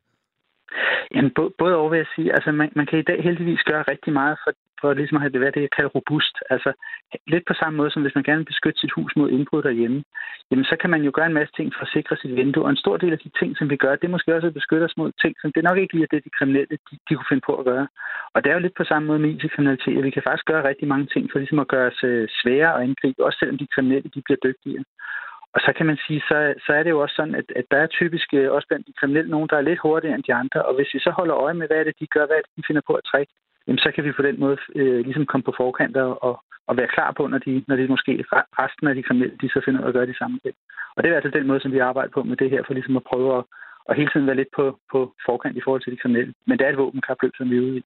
Jamen, 1.16 1.32
både 1.62 1.76
over 1.76 1.90
vil 1.90 1.98
jeg 1.98 2.12
sige, 2.16 2.34
altså 2.34 2.52
man, 2.52 2.70
man 2.76 2.86
kan 2.86 3.00
i 3.00 3.08
dag 3.10 3.24
heldigvis 3.24 3.64
gøre 3.72 3.84
rigtig 3.92 4.14
meget 4.14 4.38
for, 4.44 4.52
for 4.82 4.94
ligesom 4.94 5.18
at 5.18 5.24
have 5.24 5.34
det 5.34 5.42
været 5.42 5.56
det, 5.56 5.62
jeg 5.62 5.76
kalder 5.78 5.96
robust. 5.98 6.36
Altså 6.50 6.72
lidt 7.34 7.46
på 7.48 7.54
samme 7.54 7.78
måde, 7.78 7.92
som 7.92 8.02
hvis 8.02 8.16
man 8.16 8.24
gerne 8.24 8.42
vil 8.42 8.52
beskytte 8.54 8.80
sit 8.80 8.96
hus 8.98 9.12
mod 9.16 9.30
indbrud 9.30 9.62
derhjemme, 9.64 10.04
jamen 10.52 10.66
så 10.66 10.76
kan 10.82 10.90
man 10.90 11.02
jo 11.04 11.12
gøre 11.14 11.30
en 11.30 11.40
masse 11.40 11.54
ting 11.56 11.68
for 11.74 11.82
at 11.86 11.94
sikre 11.96 12.16
sit 12.18 12.36
vindue. 12.36 12.64
Og 12.64 12.70
en 12.70 12.84
stor 12.84 12.98
del 12.98 13.12
af 13.14 13.20
de 13.20 13.32
ting, 13.40 13.58
som 13.58 13.70
vi 13.70 13.78
gør, 13.84 13.96
det 13.96 14.08
er 14.08 14.16
måske 14.16 14.36
også 14.36 14.48
at 14.48 14.60
beskytte 14.60 14.84
os 14.90 14.98
mod 14.98 15.12
ting, 15.22 15.34
som 15.42 15.52
det 15.56 15.64
nok 15.64 15.78
ikke 15.78 15.94
lige 15.94 16.08
er 16.08 16.14
det, 16.14 16.26
de 16.26 16.38
kriminelle 16.38 16.68
de, 16.72 16.78
de 17.08 17.16
kunne 17.16 17.32
finde 17.32 17.48
på 17.50 17.56
at 17.56 17.66
gøre. 17.66 17.88
Og 18.34 18.44
det 18.44 18.50
er 18.50 18.56
jo 18.56 18.66
lidt 18.66 18.78
på 18.78 18.84
samme 18.84 19.08
måde 19.08 19.20
med 19.20 19.30
IT-kriminalitet, 19.30 19.98
at 19.98 20.04
vi 20.04 20.16
kan 20.16 20.28
faktisk 20.28 20.46
gøre 20.52 20.68
rigtig 20.70 20.88
mange 20.88 21.08
ting 21.14 21.24
for 21.32 21.40
ligesom 21.40 21.60
at 21.60 21.72
gøre 21.74 21.88
os 21.92 22.04
øh, 22.04 22.28
sværere 22.40 22.76
at 22.76 22.84
angribe, 22.88 23.26
også 23.26 23.38
selvom 23.40 23.58
de 23.58 23.74
kriminelle 23.74 24.10
de 24.16 24.22
bliver 24.26 24.42
dygtigere. 24.48 24.84
Og 25.56 25.60
så 25.66 25.74
kan 25.78 25.86
man 25.86 25.98
sige, 26.08 26.22
så, 26.30 26.54
så 26.66 26.72
er 26.74 26.84
det 26.84 26.90
jo 26.90 27.00
også 27.00 27.16
sådan, 27.16 27.36
at, 27.36 27.48
at 27.56 27.66
der 27.72 27.78
er 27.78 27.88
typisk 27.88 28.28
øh, 28.34 28.52
også 28.52 28.68
blandt 28.68 28.88
de 28.88 28.94
kriminelle 29.00 29.32
nogen, 29.32 29.50
der 29.50 29.58
er 29.58 29.68
lidt 29.70 29.80
hurtigere 29.80 30.16
end 30.16 30.24
de 30.24 30.34
andre. 30.34 30.60
Og 30.68 30.76
hvis 30.76 30.94
vi 30.94 31.00
så 31.00 31.12
holder 31.20 31.36
øje 31.36 31.54
med, 31.54 31.68
hvad 31.68 31.78
er 31.78 31.84
det, 31.84 32.00
de 32.00 32.08
gør, 32.08 32.26
hvad 32.26 32.38
er 32.38 32.42
det, 32.42 32.58
de 32.58 32.68
finder 32.68 32.82
på 32.88 32.94
at 32.94 33.08
trække, 33.12 33.32
jamen, 33.68 33.80
så 33.80 33.92
kan 33.92 34.04
vi 34.04 34.12
på 34.12 34.22
den 34.22 34.40
måde 34.40 34.58
øh, 34.76 35.00
ligesom 35.08 35.26
komme 35.26 35.44
på 35.44 35.54
forkant 35.58 35.98
og, 35.98 36.44
og 36.68 36.78
være 36.78 36.94
klar 36.96 37.12
på, 37.18 37.28
når 37.28 37.38
de, 37.38 37.64
når 37.68 37.76
de 37.76 37.88
måske 37.88 38.26
resten 38.62 38.88
af 38.88 38.96
de 38.96 39.04
kriminelle, 39.04 39.38
de 39.42 39.50
så 39.50 39.62
finder 39.66 39.80
ud 39.80 39.86
af 39.86 39.90
at 39.90 39.94
gøre 39.94 40.12
de 40.12 40.18
samme 40.22 40.40
ting. 40.44 40.56
Og 40.96 41.04
det 41.04 41.10
er 41.10 41.16
altså 41.16 41.32
den 41.38 41.48
måde, 41.48 41.62
som 41.62 41.72
vi 41.72 41.80
arbejder 41.80 42.12
på 42.14 42.24
med 42.24 42.38
det 42.38 42.50
her, 42.50 42.62
for 42.64 42.74
ligesom 42.74 42.98
at 42.98 43.08
prøve 43.12 43.38
at, 43.38 43.44
at 43.90 43.98
hele 43.98 44.10
tiden 44.12 44.28
være 44.28 44.42
lidt 44.42 44.52
på, 44.56 44.66
på 44.92 45.00
forkant 45.26 45.58
i 45.58 45.62
forhold 45.64 45.82
til 45.82 45.94
de 45.94 46.02
kriminelle. 46.02 46.34
Men 46.48 46.58
det 46.58 46.66
er 46.66 46.72
et 46.72 46.78
våbenkapløb, 46.78 47.34
som 47.36 47.50
vi 47.50 47.58
er 47.58 47.62
ude 47.62 47.78
i. 47.78 47.84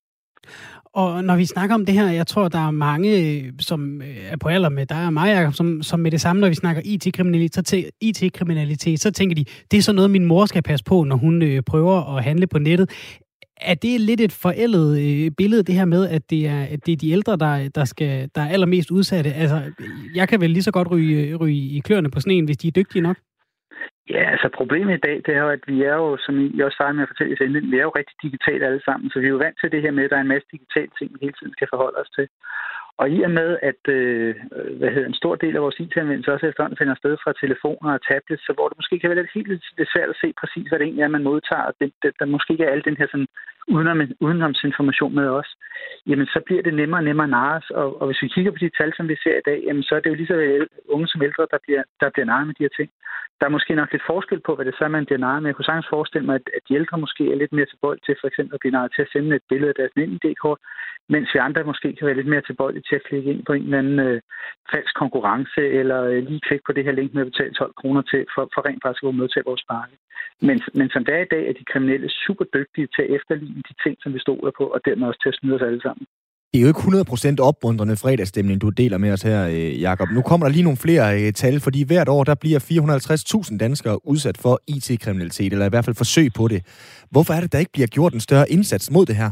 Og 0.95 1.23
når 1.23 1.36
vi 1.36 1.45
snakker 1.45 1.75
om 1.75 1.86
det 1.86 1.95
her, 1.95 2.08
jeg 2.08 2.27
tror, 2.27 2.47
der 2.47 2.67
er 2.67 2.71
mange, 2.71 3.21
øh, 3.21 3.51
som 3.60 4.01
øh, 4.01 4.17
er 4.29 4.38
på 4.38 4.49
alder 4.49 4.69
med 4.69 4.86
dig 4.86 5.05
og 5.05 5.13
mig, 5.13 5.27
Jacob, 5.27 5.53
som, 5.53 5.84
som 5.84 5.99
med 5.99 6.12
det 6.12 6.21
samme, 6.21 6.39
når 6.39 6.49
vi 6.49 6.55
snakker 6.55 6.81
IT-kriminalitet, 6.86 7.67
så, 7.67 7.84
IT-kriminalitet, 8.01 8.99
så 8.99 9.12
tænker 9.12 9.36
de, 9.36 9.45
det 9.71 9.77
er 9.77 9.81
så 9.81 9.93
noget, 9.93 10.12
min 10.12 10.25
mor 10.25 10.45
skal 10.45 10.62
passe 10.62 10.86
på, 10.86 11.03
når 11.03 11.15
hun 11.15 11.41
øh, 11.41 11.62
prøver 11.63 12.17
at 12.17 12.23
handle 12.23 12.47
på 12.47 12.60
nettet. 12.60 12.89
Er 13.62 13.73
det 13.73 14.01
lidt 14.01 14.21
et 14.21 14.31
forældet 14.31 14.99
øh, 14.99 15.31
billede, 15.31 15.63
det 15.63 15.75
her 15.75 15.86
med, 15.86 16.08
at 16.08 16.29
det 16.29 16.47
er, 16.47 16.63
at 16.63 16.86
det 16.86 16.91
er 16.91 16.97
de 16.97 17.12
ældre, 17.12 17.38
der, 17.38 17.69
der, 17.69 17.86
skal, 17.86 18.29
der 18.36 18.41
er 18.41 18.49
allermest 18.49 18.91
udsatte? 18.91 19.34
Altså, 19.34 19.62
jeg 20.15 20.29
kan 20.29 20.41
vel 20.41 20.49
lige 20.49 20.63
så 20.63 20.71
godt 20.71 20.91
ryge, 20.91 21.27
øh, 21.27 21.36
ryge 21.36 21.55
i 21.55 21.79
kløerne 21.79 22.12
på 22.12 22.19
sneen, 22.19 22.45
hvis 22.45 22.58
de 22.58 22.67
er 22.67 22.71
dygtige 22.71 23.01
nok? 23.01 23.17
Ja, 24.10 24.24
altså 24.34 24.50
problemet 24.60 24.94
i 24.98 25.06
dag, 25.08 25.18
det 25.26 25.34
er 25.36 25.41
jo, 25.46 25.50
at 25.50 25.63
vi 25.68 25.84
er 25.84 25.96
jo, 25.96 26.18
som 26.26 26.34
I 26.39 26.60
også 26.62 26.76
startede 26.76 26.98
med 26.98 27.04
at 27.04 27.10
fortælle 27.10 27.60
i 27.60 27.70
vi 27.72 27.78
er 27.78 27.88
jo 27.89 27.98
rigtig 28.00 28.15
digitalt 28.26 28.63
alle 28.63 28.82
sammen, 28.88 29.10
så 29.10 29.20
vi 29.20 29.26
er 29.26 29.36
jo 29.36 29.44
vant 29.46 29.58
til 29.60 29.72
det 29.72 29.82
her 29.82 29.91
med, 29.91 30.04
at 30.04 30.10
der 30.10 30.18
er 30.18 30.22
en 30.26 30.34
masse 30.36 30.48
digitale 30.52 30.91
ting, 30.98 31.08
vi 31.13 31.20
hele 31.22 31.38
tiden 31.39 31.54
skal 31.54 31.68
forholde 31.74 32.02
os 32.04 32.12
til. 32.18 32.28
Og 33.01 33.10
i 33.10 33.21
og 33.27 33.31
med, 33.31 33.49
at 33.69 33.84
øh, 33.97 34.36
hvad 34.79 34.89
hedder, 34.93 35.08
en 35.08 35.21
stor 35.21 35.36
del 35.36 35.55
af 35.55 35.62
vores 35.62 35.79
IT-anvendelse 35.79 36.34
også 36.34 36.47
efterhånden 36.47 36.77
finder 36.77 36.95
sted 36.95 37.17
fra 37.23 37.34
telefoner 37.43 37.89
og 37.93 38.01
tablets, 38.10 38.45
så 38.45 38.51
hvor 38.55 38.67
det 38.67 38.77
måske 38.77 38.99
kan 38.99 39.10
være 39.10 39.19
lidt 39.19 39.36
helt 39.38 39.47
lidt 39.77 39.91
svært 39.93 40.10
at 40.10 40.21
se 40.21 40.34
præcis, 40.41 40.67
hvad 40.67 40.79
det 40.79 40.86
egentlig 40.86 41.03
er, 41.03 41.17
man 41.17 41.27
modtager, 41.29 41.71
det, 41.79 41.91
det, 42.03 42.12
der 42.19 42.25
måske 42.25 42.51
ikke 42.53 42.65
er 42.65 42.71
al 42.71 42.84
den 42.89 42.97
her 42.99 43.08
sådan, 43.12 43.27
udenom, 43.67 44.01
udenomsinformation 44.19 45.15
med 45.15 45.27
os, 45.39 45.49
jamen 46.08 46.27
så 46.27 46.39
bliver 46.45 46.63
det 46.63 46.73
nemmere 46.73 46.99
og 46.99 47.03
nemmere 47.03 47.27
narres. 47.27 47.69
Og, 47.69 48.01
og 48.01 48.05
hvis 48.08 48.21
vi 48.21 48.27
kigger 48.27 48.51
på 48.51 48.58
de 48.62 48.69
tal, 48.79 48.91
som 48.97 49.08
vi 49.10 49.15
ser 49.23 49.38
i 49.38 49.45
dag, 49.49 49.60
jamen 49.67 49.84
så 49.84 49.95
er 49.95 49.99
det 49.99 50.10
jo 50.10 50.19
lige 50.19 50.31
så 50.31 50.36
vel 50.36 50.67
unge 50.95 51.08
som 51.08 51.21
ældre, 51.21 51.47
der 51.51 51.60
bliver, 51.65 51.84
der 52.01 52.10
bliver 52.10 52.25
narret 52.25 52.47
med 52.47 52.55
de 52.55 52.63
her 52.63 52.75
ting. 52.79 52.89
Der 53.39 53.45
er 53.45 53.55
måske 53.55 53.75
nok 53.75 53.91
lidt 53.91 54.10
forskel 54.12 54.39
på, 54.45 54.55
hvad 54.55 54.65
det 54.65 54.75
så 54.77 54.84
er, 54.84 54.97
man 54.97 55.05
bliver 55.05 55.23
narret 55.25 55.41
med. 55.41 55.49
Jeg 55.49 55.55
kunne 55.55 55.69
sagtens 55.69 55.93
forestille 55.95 56.25
mig, 56.25 56.36
at, 56.36 56.47
at 56.58 56.62
de 56.67 56.75
ældre 56.79 56.97
måske 56.97 57.23
er 57.31 57.36
lidt 57.36 57.53
mere 57.53 57.65
tilbøjelige 57.69 58.05
til 58.05 58.15
for 58.21 58.27
eksempel 58.27 58.53
at 58.53 58.60
blive 58.60 58.75
narret 58.75 58.91
til 58.95 59.01
at 59.05 59.12
sende 59.13 59.36
et 59.36 59.49
billede 59.49 59.71
af 59.73 59.77
deres 59.79 59.95
NemID-kort, 59.95 60.60
mens 61.13 61.27
vi 61.34 61.39
andre 61.39 61.63
måske 61.71 61.88
kan 61.95 62.08
være 62.08 62.19
lidt 62.19 62.31
mere 62.34 62.47
tilbøjelige 62.49 62.85
til 62.88 62.95
at 63.00 63.08
klikke 63.08 63.32
ind 63.32 63.41
på 63.45 63.54
en 63.54 63.65
eller 63.67 63.82
anden 63.82 64.00
øh, 64.08 64.21
falsk 64.71 64.93
konkurrence, 65.02 65.62
eller 65.80 66.00
øh, 66.12 66.19
lige 66.28 66.45
klikke 66.48 66.65
på 66.67 66.74
det 66.76 66.84
her 66.86 66.98
link 67.00 67.12
med 67.13 67.24
at 67.26 67.32
betale 67.32 67.54
12 67.54 67.74
kroner 67.82 68.02
til, 68.12 68.21
for, 68.34 68.43
for 68.54 68.62
rent 68.67 68.84
faktisk 68.84 69.04
at 69.04 69.19
modtage 69.21 69.50
vores 69.52 69.65
pakke. 69.71 69.95
Men, 70.48 70.58
men 70.80 70.88
som 70.93 71.06
det 71.06 71.13
er 71.15 71.24
i 71.26 71.34
dag, 71.36 71.43
er 71.50 71.56
de 71.60 71.71
kriminelle 71.71 72.10
super 72.26 72.45
dygtige 72.58 72.88
til 72.95 73.02
at 73.06 73.13
efterligne 73.17 73.62
de 73.69 73.76
ting, 73.84 73.95
som 74.04 74.13
vi 74.15 74.19
stoler 74.26 74.52
på, 74.60 74.65
og 74.76 74.80
dermed 74.88 75.08
også 75.08 75.21
til 75.21 75.34
at 75.34 75.38
snyde 75.39 75.56
os 75.58 75.67
alle 75.69 75.82
sammen. 75.88 76.06
Det 76.56 76.62
er 76.62 76.65
jo 76.65 76.74
ikke 76.74 77.39
100% 77.39 77.50
opmuntrende 77.50 77.98
fredagsstemning, 77.98 78.62
du 78.62 78.69
deler 78.69 78.98
med 78.98 79.12
os 79.12 79.21
her, 79.21 79.48
øh, 79.48 79.82
Jakob. 79.82 80.08
Nu 80.12 80.21
kommer 80.21 80.45
der 80.45 80.54
lige 80.54 80.63
nogle 80.63 80.78
flere 80.78 81.21
øh, 81.21 81.34
tal, 81.34 81.60
fordi 81.60 81.84
hvert 81.84 82.10
år 82.10 82.24
der 82.24 82.36
bliver 82.36 82.60
450.000 82.60 83.58
danskere 83.58 84.08
udsat 84.08 84.38
for 84.38 84.60
IT-kriminalitet, 84.67 85.52
eller 85.54 85.65
i 85.65 85.69
hvert 85.69 85.86
fald 85.86 85.95
forsøg 85.95 86.30
på 86.36 86.48
det. 86.48 86.62
Hvorfor 87.12 87.34
er 87.34 87.41
det, 87.41 87.52
der 87.52 87.60
ikke 87.60 87.71
bliver 87.71 87.88
gjort 87.88 88.13
en 88.13 88.19
større 88.19 88.52
indsats 88.52 88.91
mod 88.91 89.06
det 89.06 89.15
her? 89.15 89.32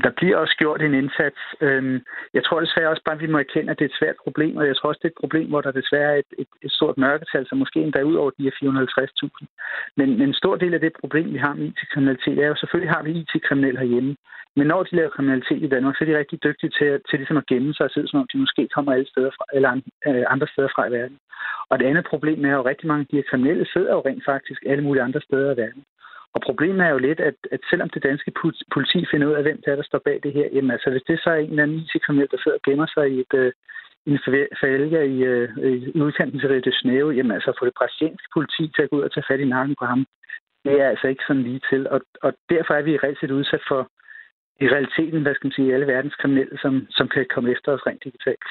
Der 0.00 0.10
bliver 0.10 0.36
også 0.36 0.54
gjort 0.58 0.82
en 0.82 0.94
indsats. 0.94 1.40
Øhm, 1.60 2.00
jeg 2.34 2.44
tror 2.44 2.60
desværre 2.60 2.88
også 2.88 3.02
bare, 3.04 3.14
at 3.14 3.20
vi 3.20 3.32
må 3.32 3.38
erkende, 3.38 3.70
at 3.70 3.78
det 3.78 3.84
er 3.84 3.88
et 3.88 4.00
svært 4.00 4.16
problem, 4.24 4.56
og 4.56 4.66
jeg 4.66 4.76
tror 4.76 4.88
også, 4.88 5.00
det 5.02 5.08
er 5.08 5.16
et 5.16 5.24
problem, 5.24 5.48
hvor 5.48 5.60
der 5.60 5.72
desværre 5.80 6.12
er 6.14 6.18
et, 6.24 6.32
et, 6.38 6.50
et 6.62 6.72
stort 6.72 6.98
mørketal, 6.98 7.46
som 7.48 7.58
måske 7.58 7.80
endda 7.80 8.02
ud 8.02 8.14
over 8.14 8.30
de 8.30 8.42
her 8.42 8.50
450.000. 8.50 9.46
Men, 9.96 10.08
men 10.18 10.28
en 10.28 10.34
stor 10.42 10.56
del 10.56 10.74
af 10.74 10.80
det 10.80 10.92
problem, 11.00 11.32
vi 11.32 11.38
har 11.38 11.54
med 11.54 11.66
IT-kriminalitet, 11.66 12.38
er 12.38 12.48
jo 12.48 12.56
selvfølgelig 12.56 12.94
har 12.94 13.02
vi 13.02 13.10
IT-kriminelle 13.10 13.80
herhjemme. 13.80 14.16
Men 14.56 14.66
når 14.66 14.82
de 14.82 14.96
laver 14.96 15.10
kriminalitet 15.16 15.62
i 15.62 15.68
Danmark, 15.68 15.96
så 15.96 16.04
er 16.04 16.08
de 16.08 16.18
rigtig 16.18 16.38
dygtige 16.44 16.70
til, 16.78 17.00
til 17.08 17.18
ligesom 17.18 17.36
at 17.36 17.46
gemme 17.46 17.74
sig 17.74 17.84
og 17.84 17.90
sidde, 17.90 18.08
som 18.08 18.20
om 18.20 18.28
de 18.32 18.38
måske 18.38 18.68
kommer 18.74 18.92
alle 18.92 19.08
steder 19.08 19.30
fra, 19.36 19.44
eller 19.56 19.70
øh, 20.08 20.24
andre 20.34 20.46
steder 20.52 20.68
fra 20.74 20.86
i 20.86 20.92
verden. 20.92 21.18
Og 21.70 21.78
det 21.78 21.86
andet 21.86 22.06
problem 22.12 22.44
er 22.44 22.52
jo, 22.52 22.60
at 22.60 22.66
rigtig 22.66 22.86
mange 22.86 23.00
af 23.00 23.06
de 23.10 23.16
her 23.16 23.30
kriminelle 23.30 23.66
sidder 23.72 23.92
jo 23.92 24.00
rent 24.00 24.24
faktisk 24.24 24.60
alle 24.66 24.84
mulige 24.84 25.02
andre 25.02 25.20
steder 25.20 25.52
i 25.54 25.56
verden. 25.56 25.84
Og 26.34 26.40
problemet 26.40 26.86
er 26.86 26.90
jo 26.90 26.98
lidt, 26.98 27.20
at, 27.20 27.34
at 27.50 27.60
selvom 27.70 27.88
det 27.88 28.02
danske 28.02 28.32
politi 28.74 29.06
finder 29.10 29.26
ud 29.28 29.34
af, 29.34 29.42
hvem 29.42 29.56
det 29.62 29.68
er, 29.72 29.76
der 29.76 29.82
står 29.82 29.98
bag 29.98 30.20
det 30.22 30.32
her, 30.32 30.48
jamen 30.52 30.70
altså, 30.70 30.90
hvis 30.90 31.02
det 31.08 31.20
så 31.20 31.30
er 31.30 31.40
en 31.40 31.50
eller 31.50 31.62
anden 31.62 31.78
IT-kriminel, 31.78 32.28
der 32.30 32.38
sidder 32.38 32.58
og 32.58 32.64
gemmer 32.66 32.86
sig 32.94 33.06
i 33.12 33.20
et, 33.20 33.34
øh, 33.34 33.52
en 34.06 34.18
falge 34.60 35.06
i, 35.16 35.18
øh, 35.32 35.48
i 35.96 36.00
udkanten 36.00 36.40
til 36.40 36.48
Rio 36.48 36.60
de 36.60 36.72
Janeiro, 36.84 37.10
jamen 37.10 37.32
altså, 37.32 37.52
få 37.58 37.64
det 37.64 37.78
brasilianske 37.78 38.28
politi 38.34 38.72
til 38.74 38.82
at 38.82 38.90
gå 38.90 38.96
ud 38.96 39.02
og 39.02 39.12
tage 39.12 39.28
fat 39.28 39.40
i 39.40 39.52
nakken 39.54 39.76
på 39.78 39.84
ham, 39.84 40.06
det 40.64 40.80
er 40.80 40.88
altså 40.88 41.06
ikke 41.08 41.24
sådan 41.26 41.42
lige 41.42 41.60
til. 41.70 41.88
Og, 41.88 42.00
og 42.22 42.32
derfor 42.50 42.74
er 42.74 42.82
vi 42.82 42.96
reelt 42.96 43.20
set 43.20 43.30
udsat 43.30 43.62
for 43.68 43.90
i 44.64 44.66
realiteten, 44.74 45.22
hvad 45.22 45.34
skal 45.34 45.46
man 45.46 45.52
sige, 45.52 45.74
alle 45.74 45.86
verdens 45.86 46.14
kriminelle, 46.14 46.58
som, 46.62 46.86
som 46.90 47.08
kan 47.08 47.26
komme 47.34 47.50
efter 47.50 47.72
os 47.72 47.86
rent 47.86 48.04
digitalt. 48.04 48.46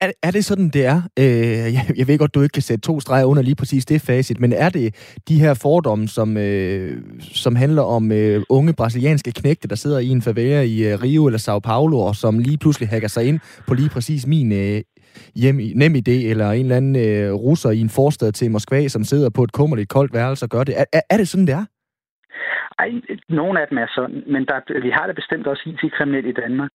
Er, 0.00 0.10
er 0.22 0.30
det 0.30 0.44
sådan, 0.44 0.68
det 0.68 0.86
er? 0.86 0.98
Øh, 1.18 1.66
jeg, 1.76 1.84
jeg 1.98 2.08
ved 2.08 2.18
godt, 2.18 2.34
du 2.34 2.42
ikke 2.42 2.52
kan 2.52 2.62
sætte 2.62 2.86
to 2.86 3.00
streger 3.00 3.24
under 3.24 3.42
lige 3.42 3.54
præcis 3.56 3.84
det 3.86 4.00
facit, 4.06 4.40
men 4.40 4.52
er 4.52 4.68
det 4.68 5.18
de 5.28 5.40
her 5.40 5.54
fordomme, 5.62 6.08
som, 6.08 6.36
øh, 6.36 6.90
som 7.20 7.56
handler 7.56 7.82
om 7.82 8.12
øh, 8.12 8.42
unge 8.50 8.74
brasilianske 8.74 9.32
knægte, 9.32 9.68
der 9.68 9.74
sidder 9.74 9.98
i 9.98 10.08
en 10.08 10.22
favela 10.22 10.62
i 10.62 10.76
øh, 10.88 11.02
Rio 11.02 11.26
eller 11.26 11.38
Sao 11.38 11.58
Paulo, 11.58 11.98
og 11.98 12.14
som 12.14 12.38
lige 12.38 12.58
pludselig 12.58 12.88
hacker 12.88 13.08
sig 13.08 13.24
ind 13.28 13.40
på 13.68 13.74
lige 13.74 13.90
præcis 13.94 14.26
min 14.26 14.52
øh, 14.52 14.80
hjem, 15.34 15.56
nem 15.74 15.94
idé, 15.94 16.16
eller 16.30 16.50
en 16.50 16.62
eller 16.62 16.76
anden 16.76 16.96
øh, 16.96 17.32
russer 17.32 17.70
i 17.70 17.80
en 17.80 17.90
forstad 17.98 18.32
til 18.32 18.50
Moskva, 18.50 18.88
som 18.88 19.04
sidder 19.04 19.30
på 19.30 19.42
et 19.44 19.52
kummerligt 19.52 19.88
koldt 19.88 20.14
værelse 20.14 20.44
og 20.44 20.50
gør 20.50 20.64
det? 20.64 20.80
Er, 20.80 20.84
er, 20.92 21.00
er 21.10 21.16
det 21.16 21.28
sådan, 21.28 21.46
det 21.46 21.54
er? 21.54 21.64
Ej, 22.78 22.90
nogle 23.28 23.60
af 23.60 23.66
dem 23.68 23.78
er 23.78 23.86
sådan, 23.96 24.22
men 24.26 24.42
der, 24.46 24.80
vi 24.82 24.90
har 24.90 25.06
da 25.06 25.12
bestemt 25.12 25.46
også 25.46 25.62
IT-kriminelle 25.66 26.28
i 26.30 26.32
Danmark. 26.32 26.70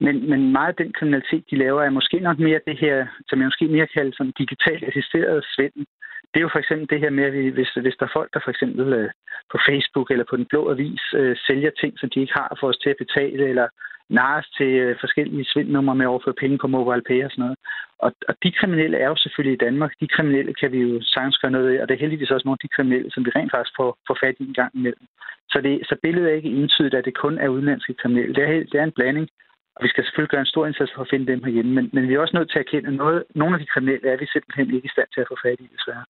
Men, 0.00 0.30
men 0.30 0.52
meget 0.52 0.68
af 0.68 0.74
den 0.84 0.92
kriminalitet, 0.92 1.44
de 1.50 1.56
laver, 1.56 1.82
er 1.82 1.90
måske 1.90 2.18
nok 2.18 2.38
mere 2.38 2.60
det 2.66 2.78
her, 2.78 3.06
som 3.28 3.38
jeg 3.38 3.46
måske 3.46 3.68
mere 3.68 3.86
kalder 3.86 4.12
som 4.16 4.32
digitalt 4.38 4.84
assisteret 4.84 5.44
svindel. 5.54 5.86
Det 6.30 6.40
er 6.40 6.46
jo 6.46 6.54
for 6.54 6.58
eksempel 6.58 6.88
det 6.90 7.00
her 7.00 7.10
med, 7.10 7.24
at 7.24 7.32
vi, 7.32 7.48
hvis, 7.48 7.70
hvis 7.84 7.96
der 7.98 8.06
er 8.06 8.16
folk, 8.18 8.30
der 8.34 8.40
for 8.44 8.50
eksempel 8.50 8.92
øh, 8.92 9.10
på 9.52 9.58
Facebook 9.68 10.10
eller 10.10 10.24
på 10.30 10.36
den 10.36 10.46
blå 10.50 10.70
avis 10.70 11.02
øh, 11.14 11.36
sælger 11.46 11.70
ting, 11.80 11.98
som 11.98 12.10
de 12.10 12.20
ikke 12.20 12.38
har 12.40 12.56
for 12.60 12.68
os 12.68 12.78
til 12.78 12.90
at 12.90 13.02
betale, 13.04 13.48
eller 13.48 13.68
nares 14.08 14.48
til 14.58 14.70
øh, 14.84 14.96
forskellige 15.00 15.44
svindnumre 15.44 15.94
med 15.94 16.06
at 16.06 16.08
overføre 16.14 16.40
penge 16.42 16.58
på 16.58 16.66
mobile 16.66 17.02
pay 17.08 17.24
og 17.24 17.30
sådan 17.30 17.42
noget. 17.44 17.58
Og, 17.98 18.12
og 18.28 18.34
de 18.42 18.52
kriminelle 18.52 18.96
er 18.96 19.08
jo 19.08 19.16
selvfølgelig 19.16 19.54
i 19.56 19.64
Danmark. 19.66 19.92
De 20.00 20.08
kriminelle 20.08 20.54
kan 20.54 20.72
vi 20.72 20.78
jo 20.78 21.02
sagtens 21.02 21.38
gøre 21.38 21.50
noget 21.50 21.68
af, 21.76 21.82
og 21.82 21.88
det 21.88 21.94
er 21.94 22.04
heldigvis 22.04 22.30
også 22.30 22.46
nogle 22.46 22.58
af 22.60 22.64
de 22.64 22.74
kriminelle, 22.76 23.10
som 23.10 23.24
vi 23.24 23.30
rent 23.30 23.52
faktisk 23.54 23.76
får, 23.76 23.98
får 24.06 24.16
fat 24.22 24.36
i 24.38 24.44
en 24.48 24.54
gang 24.54 24.72
imellem. 24.74 25.06
Så, 25.52 25.60
det, 25.60 25.80
så 25.88 25.96
billedet 26.02 26.30
er 26.30 26.36
ikke 26.36 26.54
entydigt, 26.60 26.94
at 26.94 27.04
det 27.04 27.14
kun 27.14 27.38
er 27.38 27.48
udenlandske 27.48 27.94
kriminelle. 27.94 28.34
Det 28.34 28.42
er, 28.44 28.48
det 28.72 28.74
er 28.80 28.84
en 28.84 28.98
blanding. 28.98 29.28
Og 29.76 29.80
vi 29.84 29.88
skal 29.92 30.04
selvfølgelig 30.04 30.32
gøre 30.34 30.44
en 30.46 30.54
stor 30.54 30.64
indsats 30.66 30.92
for 30.94 31.02
at 31.02 31.10
finde 31.12 31.26
dem 31.32 31.40
herhjemme, 31.44 31.72
men, 31.76 31.84
men 31.94 32.02
vi 32.08 32.14
er 32.14 32.20
også 32.20 32.36
nødt 32.36 32.50
til 32.50 32.58
at 32.58 32.66
erkende, 32.66 32.88
at 32.90 32.96
noget, 33.02 33.18
nogle 33.40 33.54
af 33.54 33.60
de 33.60 33.70
kriminelle 33.72 34.06
er 34.12 34.18
vi 34.22 34.26
simpelthen 34.34 34.66
ikke 34.76 34.88
i 34.90 34.94
stand 34.94 35.08
til 35.14 35.20
at 35.24 35.30
få 35.30 35.36
fat 35.44 35.58
i, 35.64 35.66
desværre. 35.76 36.04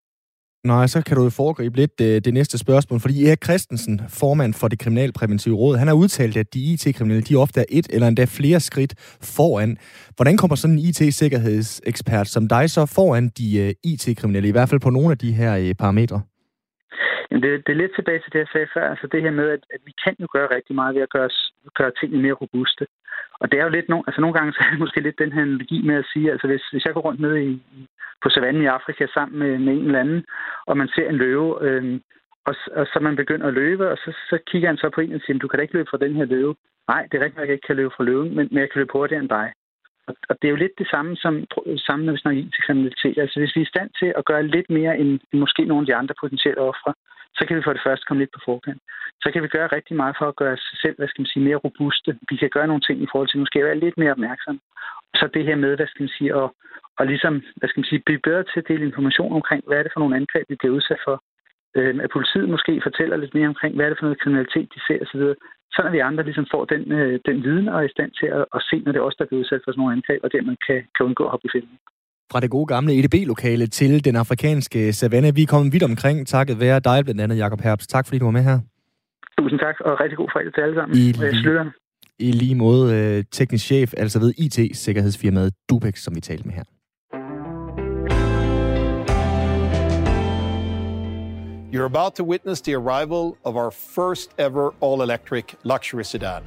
Nej, 0.72 0.86
så 0.86 0.98
kan 1.06 1.16
du 1.16 1.22
jo 1.22 1.30
foregribe 1.30 1.76
lidt 1.76 1.98
det, 1.98 2.16
øh, 2.16 2.20
det 2.26 2.34
næste 2.34 2.58
spørgsmål, 2.58 3.00
fordi 3.00 3.16
Erik 3.26 3.44
Christensen, 3.44 3.94
formand 4.20 4.52
for 4.60 4.68
det 4.68 4.78
kriminalpræventive 4.78 5.56
råd, 5.56 5.76
han 5.76 5.88
har 5.88 5.94
udtalt, 5.94 6.36
at 6.36 6.54
de 6.54 6.60
IT-kriminelle, 6.72 7.28
de 7.30 7.36
ofte 7.44 7.60
er 7.60 7.68
et 7.78 7.86
eller 7.94 8.08
endda 8.08 8.24
flere 8.38 8.60
skridt 8.60 8.92
foran. 9.36 9.70
Hvordan 10.16 10.36
kommer 10.36 10.56
sådan 10.56 10.76
en 10.76 10.84
IT-sikkerhedsekspert 10.88 12.28
som 12.34 12.48
dig 12.48 12.64
så 12.70 12.82
foran 12.96 13.24
de 13.38 13.48
uh, 13.62 13.90
IT-kriminelle, 13.92 14.48
i 14.48 14.56
hvert 14.56 14.68
fald 14.70 14.80
på 14.80 14.90
nogle 14.90 15.10
af 15.14 15.18
de 15.18 15.32
her 15.40 15.52
uh, 15.64 15.70
parametre? 15.82 16.20
Jamen 17.28 17.42
det, 17.44 17.50
det 17.66 17.72
er 17.72 17.82
lidt 17.82 17.94
tilbage 17.98 18.20
til 18.22 18.32
det, 18.32 18.38
jeg 18.44 18.50
sagde 18.52 18.68
før. 18.74 18.86
Altså 18.92 19.06
det 19.12 19.22
her 19.24 19.34
med, 19.40 19.48
at, 19.56 19.62
at 19.74 19.80
vi 19.88 19.92
kan 20.04 20.14
jo 20.22 20.28
gøre 20.36 20.48
rigtig 20.56 20.74
meget 20.80 20.94
ved 20.96 21.02
at 21.02 21.14
gøre, 21.16 21.30
gøre 21.80 21.92
tingene 22.00 22.22
mere 22.22 22.40
robuste. 22.42 22.84
Og 23.40 23.50
det 23.50 23.58
er 23.58 23.64
jo 23.64 23.70
lidt 23.76 23.88
no, 23.88 24.02
altså 24.06 24.20
nogle 24.20 24.36
gange 24.38 24.52
så 24.52 24.60
er 24.66 24.70
det 24.70 24.78
måske 24.78 25.00
lidt 25.00 25.18
den 25.18 25.32
her 25.32 25.42
analogi 25.42 25.82
med 25.82 25.94
at 25.94 26.08
sige, 26.12 26.32
altså 26.32 26.46
hvis, 26.46 26.64
hvis 26.72 26.84
jeg 26.84 26.94
går 26.94 27.00
rundt 27.00 27.20
ned 27.20 27.36
i, 27.36 27.62
på 28.22 28.28
savannen 28.30 28.62
i 28.62 28.66
Afrika 28.66 29.06
sammen 29.14 29.38
med, 29.38 29.58
med 29.58 29.72
en 29.72 29.86
eller 29.86 30.00
anden, 30.00 30.24
og 30.66 30.76
man 30.76 30.88
ser 30.88 31.08
en 31.08 31.16
løve, 31.16 31.48
øh, 31.66 32.00
og, 32.48 32.54
og 32.72 32.86
så 32.86 32.98
man 33.02 33.16
begynder 33.16 33.46
at 33.46 33.54
løbe, 33.54 33.90
og 33.90 33.96
så, 33.96 34.10
så 34.30 34.38
kigger 34.46 34.68
han 34.68 34.76
så 34.76 34.90
på 34.94 35.00
en 35.00 35.12
og 35.12 35.20
siger, 35.20 35.38
du 35.38 35.48
kan 35.48 35.56
da 35.58 35.62
ikke 35.62 35.74
løbe 35.74 35.90
fra 35.90 36.04
den 36.04 36.16
her 36.16 36.24
løve. 36.24 36.54
Nej, 36.88 37.02
det 37.08 37.14
er 37.16 37.24
rigtigt, 37.24 37.42
at 37.42 37.48
jeg 37.48 37.54
ikke 37.54 37.66
kan 37.66 37.76
løbe 37.76 37.94
fra 37.96 38.04
løven, 38.04 38.28
men, 38.36 38.48
men 38.50 38.58
jeg 38.58 38.70
kan 38.70 38.78
løbe 38.78 38.92
hurtigere 38.92 39.22
end 39.22 39.28
dig. 39.28 39.52
Og, 40.08 40.14
og 40.28 40.34
det 40.38 40.48
er 40.48 40.54
jo 40.54 40.62
lidt 40.64 40.78
det 40.78 40.88
samme, 40.90 41.16
som, 41.16 41.44
samme 41.76 42.04
når 42.04 42.12
vi 42.12 42.18
snakker 42.18 42.42
IT-kriminalitet. 42.42 43.18
Altså 43.18 43.40
hvis 43.40 43.56
vi 43.56 43.60
er 43.60 43.68
i 43.68 43.74
stand 43.74 43.90
til 44.00 44.12
at 44.18 44.24
gøre 44.24 44.46
lidt 44.46 44.70
mere 44.70 44.98
end, 44.98 45.10
end 45.32 45.40
måske 45.40 45.64
nogle 45.64 45.82
af 45.82 45.86
de 45.86 45.94
andre 45.94 46.14
potentielle 46.20 46.60
ofre, 46.60 46.92
så 47.36 47.42
kan 47.46 47.56
vi 47.56 47.62
for 47.64 47.72
det 47.72 47.86
første 47.86 48.04
komme 48.06 48.20
lidt 48.22 48.34
på 48.34 48.40
forkant. 48.44 48.80
Så 49.22 49.28
kan 49.32 49.42
vi 49.42 49.48
gøre 49.48 49.74
rigtig 49.76 49.96
meget 49.96 50.14
for 50.18 50.26
at 50.28 50.36
gøre 50.36 50.52
os 50.58 50.66
selv, 50.82 50.96
hvad 50.98 51.08
skal 51.08 51.22
man 51.22 51.32
sige, 51.32 51.46
mere 51.48 51.62
robuste. 51.66 52.10
Vi 52.30 52.36
kan 52.36 52.50
gøre 52.56 52.66
nogle 52.66 52.86
ting 52.86 52.98
i 53.02 53.08
forhold 53.10 53.28
til 53.28 53.42
måske 53.42 53.58
at 53.58 53.68
være 53.68 53.82
lidt 53.84 53.98
mere 53.98 54.16
opmærksom. 54.16 54.60
Så 55.18 55.24
det 55.34 55.44
her 55.48 55.56
med, 55.56 55.76
hvad 55.76 55.86
skal 55.86 56.02
man 56.02 56.16
sige, 56.18 56.30
at, 56.40 56.48
og 56.98 57.04
ligesom, 57.06 57.34
hvad 57.56 57.68
skal 57.68 57.80
man 57.80 57.90
sige, 57.90 58.06
blive 58.06 58.26
bedre 58.28 58.44
til 58.44 58.60
at 58.60 58.68
dele 58.68 58.86
information 58.86 59.32
omkring, 59.40 59.62
hvad 59.66 59.78
er 59.78 59.82
det 59.82 59.92
for 59.92 60.00
nogle 60.00 60.16
angreb, 60.16 60.44
vi 60.48 60.56
bliver 60.60 60.74
udsat 60.78 61.00
for. 61.06 61.16
Øh, 61.76 61.94
at 62.04 62.10
politiet 62.16 62.48
måske 62.54 62.72
fortæller 62.86 63.16
lidt 63.16 63.34
mere 63.34 63.48
omkring, 63.52 63.74
hvad 63.74 63.84
er 63.84 63.90
det 63.90 63.98
for 63.98 64.06
noget 64.06 64.22
kriminalitet, 64.22 64.68
de 64.74 64.80
ser 64.86 65.00
osv. 65.04 65.24
Sådan 65.74 65.88
at 65.90 65.92
vi 65.96 66.08
andre 66.08 66.24
ligesom 66.24 66.46
får 66.54 66.64
den, 66.64 66.92
øh, 66.92 67.20
den 67.28 67.36
viden 67.44 67.68
og 67.68 67.76
er 67.78 67.86
i 67.88 67.94
stand 67.96 68.12
til 68.20 68.26
at, 68.26 68.44
at 68.56 68.60
se, 68.70 68.76
når 68.78 68.92
det 68.92 68.98
er 68.98 69.08
os, 69.08 69.18
der 69.18 69.26
bliver 69.26 69.40
udsat 69.40 69.62
for 69.64 69.70
sådan 69.72 69.80
nogle 69.80 69.96
angreb, 69.96 70.20
og 70.24 70.32
dermed 70.32 70.56
kan, 70.66 70.78
kan 70.94 71.06
undgå 71.06 71.24
at 71.24 71.30
hoppe 71.30 71.46
i 71.48 71.54
filmen. 71.56 71.78
Fra 72.32 72.40
det 72.40 72.50
gode 72.50 72.66
gamle 72.66 72.92
EDB-lokale 72.98 73.66
til 73.66 74.04
den 74.04 74.16
afrikanske 74.16 74.92
savanne. 74.92 75.34
Vi 75.34 75.42
er 75.42 75.46
kommet 75.46 75.72
vidt 75.72 75.82
omkring, 75.82 76.26
takket 76.26 76.60
være 76.60 76.80
dig 76.80 77.04
blandt 77.04 77.20
andet, 77.20 77.38
Jacob 77.38 77.60
Herbst. 77.60 77.90
Tak 77.90 78.06
fordi 78.06 78.18
du 78.18 78.24
var 78.24 78.30
med 78.30 78.42
her. 78.42 78.58
Tusind 79.38 79.60
tak, 79.60 79.80
og 79.80 80.00
rigtig 80.00 80.16
god 80.16 80.28
fredag 80.32 80.54
til 80.54 80.60
alle 80.60 80.74
sammen. 80.74 80.98
I, 80.98 81.14
og 81.18 81.24
jeg 81.24 81.34
slutter. 81.34 81.64
I 82.18 82.32
lige 82.32 82.54
måde 82.54 82.94
øh, 82.96 83.24
teknisk 83.32 83.64
chef, 83.64 83.92
altså 83.96 84.18
ved 84.18 84.32
IT-sikkerhedsfirmaet 84.38 85.52
Dubex, 85.68 85.98
som 85.98 86.14
vi 86.14 86.20
talte 86.20 86.44
med 86.44 86.54
her. 86.54 86.62
You're 91.74 91.90
about 91.96 92.14
to 92.14 92.24
witness 92.24 92.60
the 92.62 92.74
arrival 92.74 93.24
of 93.44 93.54
our 93.54 93.70
first 93.70 94.30
ever 94.38 94.70
all 94.82 95.02
electric 95.02 95.44
luxury 95.64 96.02
sedan. 96.02 96.42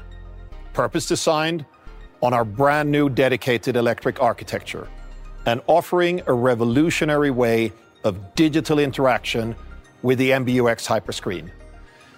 Purpose 0.73 1.15
designed 1.15 1.61
on 2.21 2.33
our 2.33 2.45
brand 2.57 2.89
new 2.91 3.09
dedicated 3.09 3.75
electric 3.75 4.15
architecture 4.21 4.87
and 5.49 5.61
offering 5.67 6.21
a 6.27 6.33
revolutionary 6.33 7.31
way 7.31 7.71
of 8.03 8.15
digital 8.35 8.79
interaction 8.79 9.55
with 10.03 10.17
the 10.19 10.31
MBUX 10.31 10.87
Hyperscreen. 10.87 11.49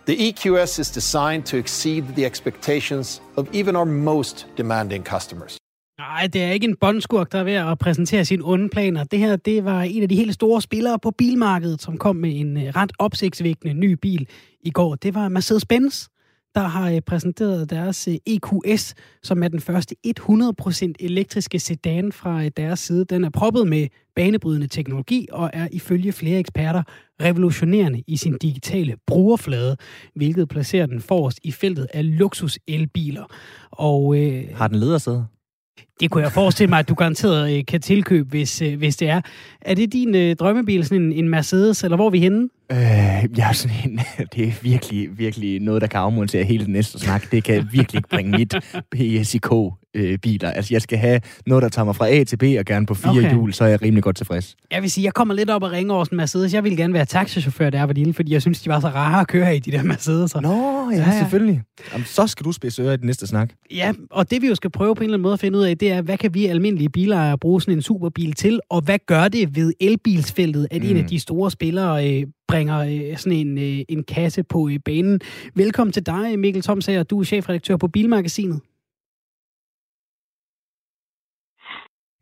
The 0.05 0.15
EQS 0.32 0.79
is 0.79 0.89
designed 0.91 1.45
to 1.45 1.57
exceed 1.57 2.03
the 2.15 2.25
expectations 2.25 3.21
of 3.38 3.47
even 3.53 3.75
our 3.75 3.86
most 3.86 4.45
demanding 4.57 5.03
customers. 5.03 5.57
Nej, 5.97 6.27
det 6.27 6.43
er 6.43 6.51
ikke 6.51 6.67
en 6.67 6.75
bondskurk, 6.75 7.32
der 7.32 7.39
er 7.39 7.43
ved 7.43 7.53
at 7.53 7.79
præsentere 7.79 8.25
sine 8.25 8.43
onde 8.45 8.69
planer. 8.69 9.03
Det 9.03 9.19
her, 9.19 9.36
det 9.36 9.65
var 9.65 9.82
en 9.82 10.03
af 10.03 10.09
de 10.09 10.15
helt 10.15 10.34
store 10.34 10.61
spillere 10.61 10.99
på 10.99 11.11
bilmarkedet, 11.11 11.82
som 11.82 11.97
kom 11.97 12.15
med 12.15 12.39
en 12.39 12.57
øh, 12.57 12.63
ret 12.63 12.91
opsigtsvækkende 12.99 13.73
ny 13.73 13.93
bil 13.93 14.27
i 14.61 14.71
går. 14.71 14.95
Det 14.95 15.15
var 15.15 15.29
Mercedes-Benz, 15.29 16.07
der 16.55 16.61
har 16.61 16.91
øh, 16.91 17.01
præsenteret 17.01 17.69
deres 17.69 18.07
øh, 18.07 18.15
EQS, 18.25 18.95
som 19.23 19.43
er 19.43 19.47
den 19.47 19.59
første 19.59 19.95
100% 20.07 20.93
elektriske 20.99 21.59
sedan 21.59 22.11
fra 22.11 22.43
øh, 22.43 22.51
deres 22.57 22.79
side. 22.79 23.05
Den 23.05 23.23
er 23.23 23.29
proppet 23.29 23.67
med 23.67 23.87
banebrydende 24.15 24.67
teknologi 24.67 25.27
og 25.31 25.49
er 25.53 25.67
ifølge 25.71 26.11
flere 26.11 26.39
eksperter 26.39 26.83
revolutionerende 27.21 28.03
i 28.07 28.17
sin 28.17 28.37
digitale 28.37 28.95
brugerflade, 29.07 29.77
hvilket 30.15 30.49
placerer 30.49 30.85
den 30.85 31.01
forrest 31.01 31.39
i 31.43 31.51
feltet 31.51 31.87
af 31.93 32.17
luksus 32.17 32.59
elbiler. 32.67 33.25
Og, 33.71 34.17
øh, 34.17 34.43
har 34.53 34.67
den 34.67 34.77
ledersæde? 34.79 35.25
Det 35.99 36.11
kunne 36.11 36.24
jeg 36.24 36.32
forestille 36.32 36.69
mig, 36.69 36.80
at 36.80 36.89
du 36.89 36.93
garanteret 36.93 37.57
øh, 37.57 37.65
kan 37.65 37.82
tilkøbe, 37.82 38.30
hvis, 38.30 38.61
øh, 38.61 38.78
hvis 38.78 38.95
det 38.95 39.09
er. 39.09 39.22
Er 39.61 39.74
det 39.74 39.93
din 39.93 40.15
øh, 40.15 40.36
drømmebil, 40.36 40.86
sådan 40.86 41.03
en, 41.03 41.13
en 41.13 41.30
Mercedes, 41.30 41.84
eller 41.84 41.95
hvor 41.95 42.05
er 42.05 42.09
vi 42.09 42.19
henne? 42.19 42.49
Øh, 42.72 42.78
jeg 43.38 43.49
er 43.49 43.51
sådan 43.51 43.78
en, 43.86 43.99
det 44.36 44.47
er 44.47 44.51
virkelig, 44.61 45.17
virkelig 45.17 45.59
noget, 45.59 45.82
der 45.82 45.88
kan 45.88 45.99
afmontere 45.99 46.43
hele 46.43 46.65
den 46.65 46.74
næste 46.74 46.99
snak. 46.99 47.32
Det 47.32 47.43
kan 47.43 47.67
virkelig 47.72 47.99
ikke 47.99 48.09
bringe 48.09 48.32
mit 48.32 48.55
PSIK 48.91 49.51
øh, 49.95 50.17
biler. 50.17 50.51
Altså, 50.51 50.73
jeg 50.73 50.81
skal 50.81 50.97
have 50.97 51.21
noget, 51.45 51.61
der 51.61 51.69
tager 51.69 51.85
mig 51.85 51.95
fra 51.95 52.09
A 52.09 52.23
til 52.23 52.37
B, 52.37 52.43
og 52.59 52.65
gerne 52.65 52.85
på 52.85 52.93
fire 52.93 53.11
okay. 53.11 53.31
hjul, 53.31 53.53
så 53.53 53.63
er 53.63 53.67
jeg 53.67 53.81
rimelig 53.81 54.03
godt 54.03 54.15
tilfreds. 54.15 54.55
Jeg 54.71 54.81
vil 54.81 54.91
sige, 54.91 55.05
jeg 55.05 55.13
kommer 55.13 55.33
lidt 55.33 55.49
op 55.49 55.63
og 55.63 55.71
ringer 55.71 55.93
over 55.93 56.03
sådan 56.03 56.15
en 56.15 56.17
Mercedes. 56.17 56.53
Jeg 56.53 56.63
ville 56.63 56.77
gerne 56.77 56.93
være 56.93 57.05
taxichauffør, 57.05 57.69
der 57.69 57.83
var 57.83 57.93
lille, 57.93 58.13
fordi 58.13 58.33
jeg 58.33 58.41
synes, 58.41 58.61
de 58.61 58.69
var 58.69 58.79
så 58.79 58.87
rare 58.87 59.21
at 59.21 59.27
køre 59.27 59.55
i, 59.55 59.59
de 59.59 59.71
der 59.71 59.83
Mercedes. 59.83 60.35
Nå, 60.35 60.89
ja, 60.91 60.97
ja, 60.97 61.11
ja. 61.11 61.19
selvfølgelig. 61.19 61.61
Jamen, 61.93 62.05
så 62.05 62.27
skal 62.27 62.45
du 62.45 62.51
spidse 62.51 62.81
ører 62.81 62.93
i 62.93 62.97
den 62.97 63.05
næste 63.05 63.27
snak. 63.27 63.49
Ja, 63.71 63.93
og 64.11 64.31
det 64.31 64.41
vi 64.41 64.47
jo 64.47 64.55
skal 64.55 64.69
prøve 64.69 64.95
på 64.95 64.99
en 64.99 65.03
eller 65.03 65.15
anden 65.15 65.23
måde 65.23 65.33
at 65.33 65.39
finde 65.39 65.57
ud 65.57 65.63
af, 65.63 65.77
det 65.77 65.91
er, 65.91 66.01
hvad 66.01 66.17
kan 66.17 66.33
vi 66.33 66.45
almindelige 66.45 66.89
bilejere 66.89 67.37
bruge 67.37 67.61
sådan 67.61 67.73
en 67.73 67.81
superbil 67.81 68.33
til, 68.33 68.59
og 68.69 68.81
hvad 68.81 68.97
gør 69.07 69.27
det 69.27 69.55
ved 69.55 69.73
elbilsfeltet, 69.79 70.67
at 70.71 70.81
mm. 70.83 70.89
en 70.89 70.97
af 70.97 71.03
mm. 71.03 71.09
de 71.09 71.19
store 71.19 71.51
spillere 71.51 72.09
øh, 72.09 72.27
bringer 72.47 72.79
øh, 72.79 73.17
sådan 73.17 73.37
en, 73.47 73.57
øh, 73.57 73.85
en 73.89 74.03
kasse 74.03 74.43
på 74.43 74.69
øh, 74.69 74.79
banen. 74.85 75.19
Velkommen 75.55 75.91
til 75.91 76.05
dig, 76.05 76.39
Mikkel 76.39 76.61
Tomsager. 76.61 77.03
Du 77.03 77.19
er 77.19 77.23
chefredaktør 77.23 77.77
på 77.77 77.87
Bilmagasinet. 77.87 78.59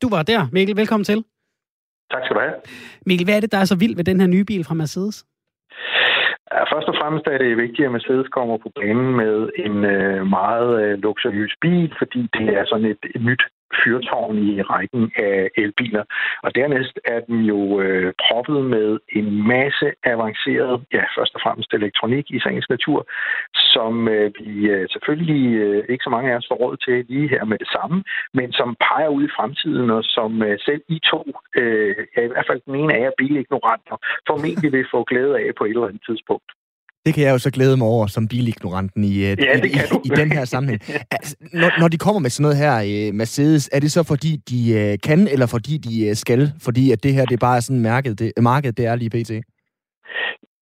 Du 0.01 0.07
var 0.15 0.23
der, 0.23 0.41
Mikkel. 0.51 0.77
Velkommen 0.77 1.03
til. 1.03 1.19
Tak 2.11 2.21
skal 2.23 2.35
du 2.35 2.41
have. 2.41 2.55
Mikkel, 3.05 3.25
hvad 3.25 3.35
er 3.35 3.39
det, 3.39 3.51
der 3.51 3.57
er 3.57 3.65
så 3.65 3.77
vildt 3.83 3.97
ved 3.97 4.03
den 4.03 4.19
her 4.19 4.27
nye 4.27 4.45
bil 4.45 4.63
fra 4.65 4.75
Mercedes? 4.81 5.25
Ja, 6.53 6.61
først 6.73 6.87
og 6.91 6.95
fremmest 7.01 7.25
er 7.27 7.37
det 7.37 7.57
vigtigt, 7.57 7.85
at 7.85 7.91
Mercedes 7.91 8.27
kommer 8.37 8.57
på 8.57 8.69
banen 8.79 9.09
med 9.21 9.35
en 9.65 9.75
øh, 9.95 10.27
meget 10.37 10.69
øh, 10.83 10.93
luksuriøs 11.03 11.53
bil, 11.61 11.93
fordi 11.99 12.21
det 12.37 12.47
er 12.57 12.65
sådan 12.65 12.85
et, 12.93 13.03
et 13.15 13.21
nyt 13.29 13.43
fyrtårn 13.83 14.37
i 14.37 14.61
rækken 14.61 15.11
af 15.15 15.49
elbiler. 15.57 16.03
Og 16.43 16.55
dernæst 16.55 16.99
er 17.05 17.19
den 17.19 17.39
jo 17.51 17.81
øh, 17.81 18.13
proppet 18.23 18.65
med 18.65 18.99
en 19.19 19.47
masse 19.47 19.87
avanceret, 20.03 20.83
ja, 20.93 21.03
først 21.17 21.35
og 21.35 21.41
fremmest 21.43 21.73
elektronik 21.73 22.25
i 22.31 22.39
sagens 22.39 22.69
natur, 22.69 22.99
som 23.73 24.07
øh, 24.07 24.31
vi 24.39 24.51
øh, 24.73 24.87
selvfølgelig 24.93 25.45
øh, 25.65 25.83
ikke 25.89 26.03
så 26.03 26.09
mange 26.09 26.31
af 26.31 26.37
os 26.37 26.47
får 26.49 26.55
råd 26.55 26.77
til 26.77 27.05
lige 27.09 27.29
her 27.29 27.43
med 27.45 27.57
det 27.57 27.69
samme, 27.75 28.03
men 28.33 28.51
som 28.51 28.77
peger 28.87 29.09
ud 29.17 29.23
i 29.23 29.35
fremtiden, 29.37 29.89
og 29.89 30.03
som 30.03 30.43
øh, 30.43 30.59
selv 30.67 30.81
I 30.87 30.99
to, 31.11 31.21
øh, 31.55 31.95
ja, 32.17 32.21
i 32.23 32.31
hvert 32.31 32.47
fald 32.49 32.61
den 32.65 32.75
ene 32.75 32.93
af 32.93 33.01
jer 33.01 33.11
bilignoranter, 33.17 33.97
formentlig 34.29 34.71
vil 34.71 34.85
få 34.91 35.03
glæde 35.03 35.35
af 35.39 35.49
på 35.57 35.63
et 35.65 35.69
eller 35.69 35.87
andet 35.87 36.03
tidspunkt. 36.09 36.49
Det 37.05 37.13
kan 37.13 37.23
jeg 37.23 37.31
jo 37.31 37.37
så 37.37 37.51
glæde 37.51 37.77
mig 37.77 37.87
over 37.87 38.07
som 38.07 38.27
bilignoranten 38.27 39.03
i, 39.03 39.15
ja, 39.19 39.31
i, 39.31 39.67
i, 39.67 39.79
i 40.05 40.09
den 40.21 40.31
her 40.31 40.45
sammenhæng. 40.45 40.81
Altså, 41.11 41.35
når, 41.53 41.79
når 41.79 41.87
de 41.87 41.97
kommer 41.97 42.19
med 42.19 42.29
sådan 42.29 42.43
noget 42.43 42.57
her, 42.63 42.75
uh, 43.09 43.15
Mercedes, 43.15 43.69
er 43.73 43.79
det 43.79 43.91
så 43.91 44.03
fordi, 44.03 44.31
de 44.51 44.59
uh, 44.79 44.93
kan, 45.07 45.19
eller 45.33 45.47
fordi 45.55 45.73
de 45.77 46.15
skal? 46.15 46.41
Fordi 46.61 46.91
at 46.91 47.03
det 47.03 47.13
her, 47.13 47.25
det 47.25 47.33
er 47.33 47.47
bare 47.49 47.61
sådan 47.61 47.81
markedet, 47.81 48.19
det, 48.19 48.31
markedet, 48.51 48.77
det 48.77 48.85
er 48.85 48.95
lige 48.95 49.09
pt. 49.09 49.31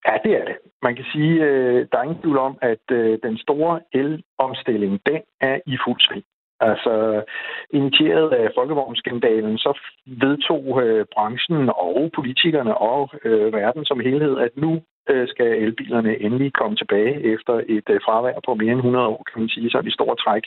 Ja, 0.08 0.14
det 0.26 0.32
er 0.40 0.46
det. 0.50 0.58
Man 0.84 0.96
kan 0.96 1.06
sige, 1.14 1.34
uh, 1.48 1.80
der 1.90 1.98
er 1.98 2.04
ingen 2.04 2.22
tvivl 2.22 2.38
om, 2.38 2.58
at 2.62 2.84
den 3.24 3.38
store 3.38 3.80
elomstilling, 3.94 4.94
den 5.06 5.22
er 5.42 5.58
i 5.74 5.78
fuld 5.86 6.00
sving. 6.00 6.26
Altså, 6.60 7.24
initieret 7.70 8.30
af 8.42 8.48
folkevognsskandalen, 8.58 9.58
så 9.58 9.80
vedtog 10.06 10.84
øh, 10.84 11.06
branchen 11.14 11.70
og 11.70 12.12
politikerne 12.16 12.78
og 12.78 13.10
øh, 13.26 13.54
verden 13.54 13.86
som 13.86 14.00
helhed, 14.00 14.38
at 14.38 14.52
nu 14.56 14.72
øh, 14.74 14.82
Øh, 15.10 15.28
skal 15.28 15.49
elbilerne 15.64 16.22
endelig 16.26 16.53
komme 16.53 16.76
tilbage 16.78 17.14
efter 17.34 17.53
et 17.78 17.89
øh, 17.89 17.99
fravær 18.05 18.39
på 18.45 18.53
mere 18.55 18.72
end 18.72 18.86
100 18.86 19.08
år, 19.08 19.24
kan 19.30 19.41
man 19.41 19.49
sige, 19.49 19.70
så 19.70 19.78
er 19.78 19.82
de 19.82 19.97
store 19.99 20.16
træk. 20.16 20.43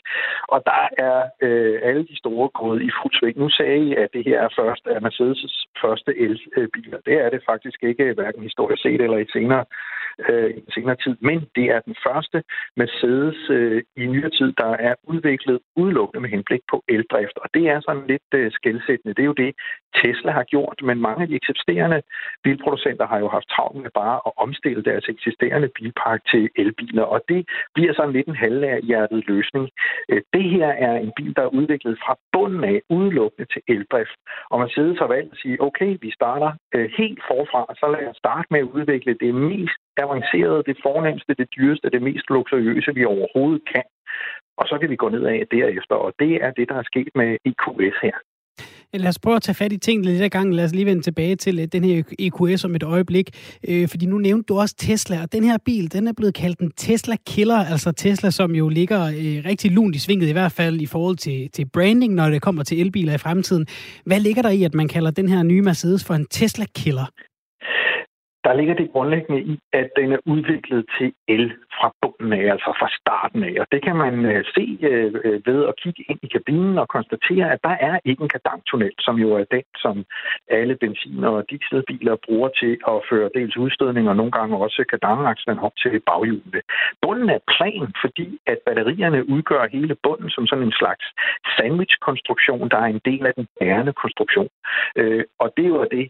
Og 0.55 0.63
der 0.71 0.83
er 1.09 1.19
øh, 1.47 1.79
alle 1.83 2.05
de 2.11 2.17
store 2.19 2.49
gået 2.61 2.83
i 2.83 2.91
fuld 3.03 3.15
sving. 3.15 3.39
Nu 3.39 3.49
sagde 3.49 3.79
I, 3.87 3.95
at 3.95 4.09
det 4.15 4.23
her 4.29 4.39
er 4.47 4.49
først 4.61 4.85
er 4.87 5.01
Mercedes' 5.07 5.57
første 5.83 6.11
elbiler. 6.57 6.99
Det 7.07 7.17
er 7.25 7.31
det 7.31 7.43
faktisk 7.51 7.79
ikke, 7.83 8.13
hverken 8.13 8.43
historisk 8.43 8.83
set 8.83 9.01
eller 9.01 9.19
i 9.19 9.27
senere, 9.33 9.65
øh, 10.29 10.51
i 10.51 10.71
senere 10.75 10.97
tid. 11.05 11.17
Men 11.21 11.39
det 11.57 11.67
er 11.75 11.81
den 11.81 11.97
første 12.07 12.43
Mercedes 12.77 13.51
øh, 13.51 13.83
i 13.97 14.07
nyere 14.07 14.31
tid, 14.31 14.53
der 14.53 14.73
er 14.89 14.95
udviklet 15.05 15.59
udelukkende 15.77 16.21
med 16.21 16.31
henblik 16.31 16.61
på 16.71 16.85
eldrift. 16.89 17.37
Og 17.43 17.49
det 17.55 17.65
er 17.69 17.81
sådan 17.81 18.07
lidt 18.07 18.31
øh, 18.35 18.53
skældsættende. 18.53 19.15
Det 19.15 19.23
er 19.23 19.33
jo 19.33 19.43
det, 19.45 19.53
Tesla 19.99 20.33
har 20.33 20.45
gjort, 20.45 20.79
men 20.83 21.01
mange 21.01 21.23
af 21.23 21.29
de 21.29 21.35
eksisterende 21.35 22.03
bilproducenter 22.45 23.07
har 23.07 23.19
jo 23.19 23.29
haft 23.29 23.49
travlt 23.55 23.83
med 23.83 23.91
bare 23.95 24.21
at 24.27 24.33
omstille 24.51 24.83
deres 24.91 25.07
eksisterende 25.15 25.69
bilpark 25.77 26.21
til 26.33 26.43
elbiler, 26.63 27.07
og 27.15 27.21
det 27.29 27.41
bliver 27.75 27.93
sådan 27.95 28.15
lidt 28.17 28.29
en 28.29 28.43
halvhjertet 28.45 29.21
løsning. 29.33 29.65
Øh, 30.11 30.23
det 30.35 30.45
her 30.55 30.69
er 30.87 30.95
en 31.07 31.13
bil, 31.17 31.33
der 31.37 31.43
er 31.43 31.57
udviklet 31.61 31.99
fra 32.05 32.15
bunden 32.33 32.65
af 32.65 32.79
udelukkende 32.97 33.47
til 33.53 33.63
eldrift, 33.75 34.17
og 34.51 34.57
man 34.63 34.71
sidder 34.75 34.95
så 34.95 35.07
valgt 35.15 35.33
at 35.33 35.39
sige, 35.43 35.63
okay, 35.69 35.91
vi 36.05 36.11
starter 36.19 36.51
øh, 36.75 36.91
helt 36.99 37.21
forfra, 37.29 37.63
så 37.81 37.87
lad 37.95 38.05
os 38.11 38.17
starte 38.25 38.49
med 38.51 38.61
at 38.61 38.73
udvikle 38.77 39.15
det 39.25 39.35
mest 39.35 39.81
avancerede, 40.05 40.63
det 40.71 40.77
fornemmeste, 40.87 41.35
det 41.41 41.49
dyreste, 41.57 41.91
det 41.91 42.03
mest 42.03 42.27
luksuriøse, 42.31 42.95
vi 42.95 43.05
overhovedet 43.05 43.63
kan. 43.75 43.85
Og 44.61 44.65
så 44.71 44.79
kan 44.81 44.91
vi 44.91 44.97
gå 44.97 45.09
ned 45.09 45.25
af 45.25 45.47
derefter, 45.51 45.95
og 45.95 46.13
det 46.19 46.33
er 46.45 46.51
det, 46.51 46.69
der 46.69 46.75
er 46.79 46.91
sket 46.93 47.11
med 47.15 47.31
EQS 47.49 47.97
her. 48.03 48.17
Lad 48.95 49.09
os 49.09 49.19
prøve 49.19 49.37
at 49.37 49.43
tage 49.43 49.55
fat 49.55 49.73
i 49.73 49.77
tingene 49.77 50.11
lidt 50.11 50.23
af 50.23 50.31
gangen. 50.31 50.55
Lad 50.55 50.65
os 50.65 50.73
lige 50.73 50.87
vende 50.87 51.03
tilbage 51.03 51.37
til 51.37 51.59
øh, 51.59 51.67
den 51.67 51.85
her 51.85 52.03
EQS 52.19 52.65
om 52.65 52.75
et 52.75 52.83
øjeblik. 52.83 53.31
Øh, 53.69 53.89
fordi 53.89 54.07
nu 54.07 54.19
nævnte 54.19 54.47
du 54.47 54.59
også 54.59 54.75
Tesla, 54.79 55.23
og 55.23 55.33
den 55.33 55.45
her 55.45 55.59
bil, 55.65 55.93
den 55.93 56.09
er 56.09 56.13
blevet 56.13 56.35
kaldt 56.35 56.61
en 56.61 56.73
Tesla-killer. 56.77 57.57
Altså 57.57 57.93
Tesla, 57.93 58.31
som 58.31 58.55
jo 58.55 58.69
ligger 58.69 59.07
øh, 59.07 59.45
rigtig 59.45 59.71
lunt 59.71 59.97
i 59.97 59.99
svinget, 59.99 60.29
i 60.29 60.33
hvert 60.33 60.53
fald 60.53 60.81
i 60.81 60.87
forhold 60.87 61.17
til, 61.17 61.51
til 61.53 61.67
branding, 61.73 62.15
når 62.15 62.31
det 62.31 62.43
kommer 62.43 62.63
til 62.63 62.81
elbiler 62.81 63.15
i 63.15 63.19
fremtiden. 63.19 63.67
Hvad 64.05 64.21
ligger 64.21 64.43
der 64.43 64.51
i, 64.51 64.63
at 64.63 64.75
man 64.75 64.89
kalder 64.89 65.11
den 65.11 65.29
her 65.29 65.43
nye 65.43 65.63
Mercedes 65.63 66.05
for 66.05 66.15
en 66.15 66.27
Tesla-killer? 66.31 67.07
Der 68.45 68.53
ligger 68.55 68.75
det 68.75 68.93
grundlæggende 68.93 69.41
i, 69.43 69.59
at 69.73 69.89
den 69.97 70.13
er 70.13 70.19
udviklet 70.27 70.87
til 70.99 71.13
el 71.29 71.53
fra 71.77 71.89
bunden 72.03 72.33
af, 72.33 72.45
altså 72.55 72.71
fra 72.81 72.89
starten 73.01 73.45
af. 73.45 73.55
Og 73.61 73.67
det 73.73 73.81
kan 73.87 73.97
man 73.97 74.15
øh, 74.25 74.45
se 74.55 74.79
øh, 74.83 75.15
øh, 75.25 75.47
ved 75.47 75.67
at 75.71 75.75
kigge 75.83 76.05
ind 76.11 76.19
i 76.23 76.29
kabinen 76.37 76.79
og 76.79 76.89
konstatere, 76.89 77.53
at 77.53 77.61
der 77.65 77.77
er 77.89 77.99
ikke 78.05 78.23
en 78.23 78.29
kadangtunnel, 78.37 78.95
som 78.99 79.17
jo 79.17 79.29
er 79.41 79.45
den, 79.57 79.67
som 79.77 80.05
alle 80.49 80.75
benzin- 80.83 81.25
og 81.25 81.45
dieselbiler 81.51 82.17
bruger 82.27 82.49
til 82.61 82.73
at 82.89 82.97
føre 83.11 83.31
dels 83.35 83.57
udstødning 83.57 84.09
og 84.09 84.17
nogle 84.17 84.33
gange 84.33 84.57
også 84.57 84.85
kadangaksen 84.91 85.59
op 85.59 85.77
til 85.83 86.01
baghjulene. 86.09 86.61
Bunden 87.03 87.29
er 87.31 87.39
plan, 87.55 87.89
fordi 88.05 88.39
at 88.47 88.59
batterierne 88.67 89.29
udgør 89.29 89.69
hele 89.73 89.95
bunden 90.03 90.31
som 90.31 90.47
sådan 90.47 90.65
en 90.65 90.73
slags 90.81 91.05
sandwich-konstruktion, 91.57 92.69
der 92.69 92.79
er 92.79 92.91
en 92.97 93.01
del 93.05 93.27
af 93.27 93.35
den 93.35 93.47
bærende 93.61 93.93
konstruktion. 93.93 94.49
Og 95.43 95.49
det 95.57 95.65
er 95.65 95.69
jo 95.69 95.87
det, 95.97 96.05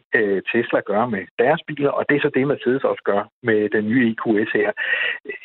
Tesla 0.52 0.80
gør 0.80 1.06
med 1.06 1.22
deres 1.38 1.60
biler, 1.66 1.90
og 1.90 2.04
det 2.08 2.19
er 2.20 2.28
så 2.28 2.34
det, 2.34 2.46
Mercedes 2.46 2.84
også 2.84 3.02
gør 3.04 3.22
med 3.42 3.68
den 3.76 3.84
nye 3.88 4.04
EQS 4.10 4.50
her. 4.52 4.70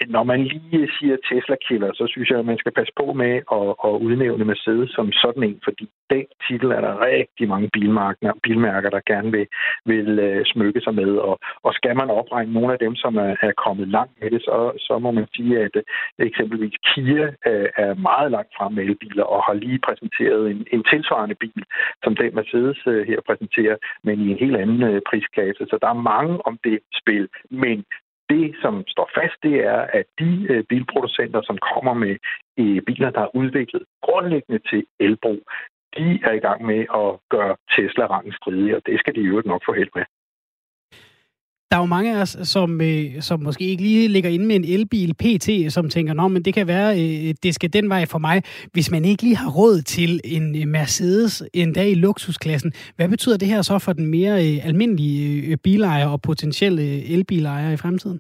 Når 0.08 0.24
man 0.24 0.40
lige 0.44 0.90
siger 1.00 1.18
Tesla-killer, 1.30 1.92
så 1.94 2.06
synes 2.08 2.30
jeg, 2.30 2.40
at 2.40 2.46
man 2.46 2.58
skal 2.58 2.72
passe 2.72 2.94
på 3.00 3.14
med 3.14 3.34
at, 3.58 3.68
at 3.88 3.94
udnævne 4.06 4.46
Mercedes 4.46 4.90
som 4.90 5.12
sådan 5.12 5.44
en, 5.44 5.60
fordi 5.64 5.86
den 6.10 6.26
titel 6.48 6.70
er 6.72 6.82
der 6.82 7.06
rigtig 7.06 7.48
mange 7.48 7.70
bilmærker, 7.74 8.34
bilmærker 8.44 8.90
der 8.90 9.02
gerne 9.12 9.32
vil, 9.32 9.48
vil 9.86 10.10
uh, 10.28 10.42
smykke 10.46 10.82
sig 10.82 10.96
med. 10.96 11.12
Og, 11.18 11.40
og 11.64 11.74
skal 11.74 11.96
man 11.96 12.10
opregne 12.10 12.54
nogle 12.54 12.74
af 12.74 12.80
dem, 12.80 12.96
som 12.96 13.16
er, 13.16 13.36
er 13.42 13.52
kommet 13.66 13.88
langt 13.88 14.14
med 14.22 14.32
det, 14.32 14.42
så, 14.42 14.72
så 14.78 15.00
må 15.00 15.12
man 15.12 15.28
sige, 15.36 15.60
at 15.60 15.76
uh, 15.76 15.82
eksempelvis 16.20 16.76
Kia 16.88 17.28
uh, 17.52 17.68
er 17.86 17.94
meget 18.10 18.32
langt 18.32 18.52
frem 18.58 18.74
med 18.74 18.84
elbiler 18.84 19.24
og 19.24 19.44
har 19.44 19.54
lige 19.54 19.80
præsenteret 19.88 20.52
en, 20.52 20.68
en 20.72 20.84
tilsvarende 20.92 21.36
bil, 21.36 21.64
som 22.04 22.16
den 22.16 22.36
Mercedes 22.36 22.88
uh, 22.88 23.02
her 23.10 23.20
præsenterer, 23.28 23.76
men 24.04 24.20
i 24.20 24.32
en 24.32 24.38
helt 24.38 24.58
anden 24.58 24.84
uh, 24.84 25.00
prisklasse. 25.10 25.64
Så 25.70 25.78
der 25.82 25.90
er 25.90 26.06
mange 26.14 26.46
om 26.48 26.58
det 26.68 26.80
spil. 27.02 27.30
Men 27.50 27.78
det, 28.30 28.56
som 28.62 28.84
står 28.88 29.10
fast, 29.18 29.38
det 29.44 29.56
er, 29.74 29.82
at 30.00 30.06
de 30.20 30.32
øh, 30.50 30.64
bilproducenter, 30.64 31.42
som 31.42 31.58
kommer 31.74 31.94
med 31.94 32.16
øh, 32.60 32.82
biler, 32.88 33.10
der 33.10 33.22
er 33.22 33.36
udviklet 33.36 33.84
grundlæggende 34.02 34.60
til 34.70 34.86
elbrug, 35.00 35.40
de 35.98 36.20
er 36.24 36.32
i 36.32 36.44
gang 36.48 36.66
med 36.66 36.82
at 37.02 37.10
gøre 37.30 37.56
Tesla 37.76 38.06
rangen 38.06 38.34
stridig, 38.34 38.76
og 38.76 38.82
det 38.86 39.00
skal 39.00 39.16
de 39.16 39.22
i 39.22 39.30
øvrigt 39.32 39.48
nok 39.48 39.62
få 39.66 39.74
held 39.74 39.90
med 39.96 40.06
der 41.72 41.78
er 41.78 41.82
jo 41.82 41.86
mange 41.86 42.18
af 42.18 42.22
os, 42.22 42.38
som, 42.44 42.82
øh, 42.82 43.22
som 43.22 43.44
måske 43.44 43.64
ikke 43.64 43.84
lige 43.84 44.08
ligger 44.08 44.30
inde 44.30 44.46
med 44.46 44.56
en 44.56 44.66
elbil 44.66 45.14
PT, 45.14 45.74
som 45.74 45.90
tænker, 45.90 46.14
Nå, 46.14 46.28
men 46.28 46.46
det 46.46 46.54
kan 46.54 46.68
være, 46.68 47.02
øh, 47.02 47.34
det 47.44 47.56
skal 47.56 47.74
den 47.74 47.90
vej 47.90 48.06
for 48.06 48.20
mig. 48.20 48.44
Hvis 48.74 48.92
man 48.92 49.06
ikke 49.06 49.24
lige 49.24 49.36
har 49.36 49.50
råd 49.50 49.82
til 49.82 50.22
en 50.24 50.56
øh, 50.56 50.68
Mercedes 50.68 51.44
en 51.54 51.74
dag 51.74 51.92
i 51.92 51.96
luksusklassen, 51.96 52.74
hvad 52.96 53.10
betyder 53.10 53.38
det 53.38 53.48
her 53.48 53.62
så 53.62 53.80
for 53.80 53.94
den 53.94 54.06
mere 54.06 54.48
øh, 54.48 54.68
almindelige 54.68 55.42
øh, 55.42 55.58
bilejer 55.58 56.08
og 56.08 56.22
potentielle 56.22 56.82
øh, 56.82 57.12
elbilejer 57.12 57.72
i 57.72 57.78
fremtiden? 57.78 58.20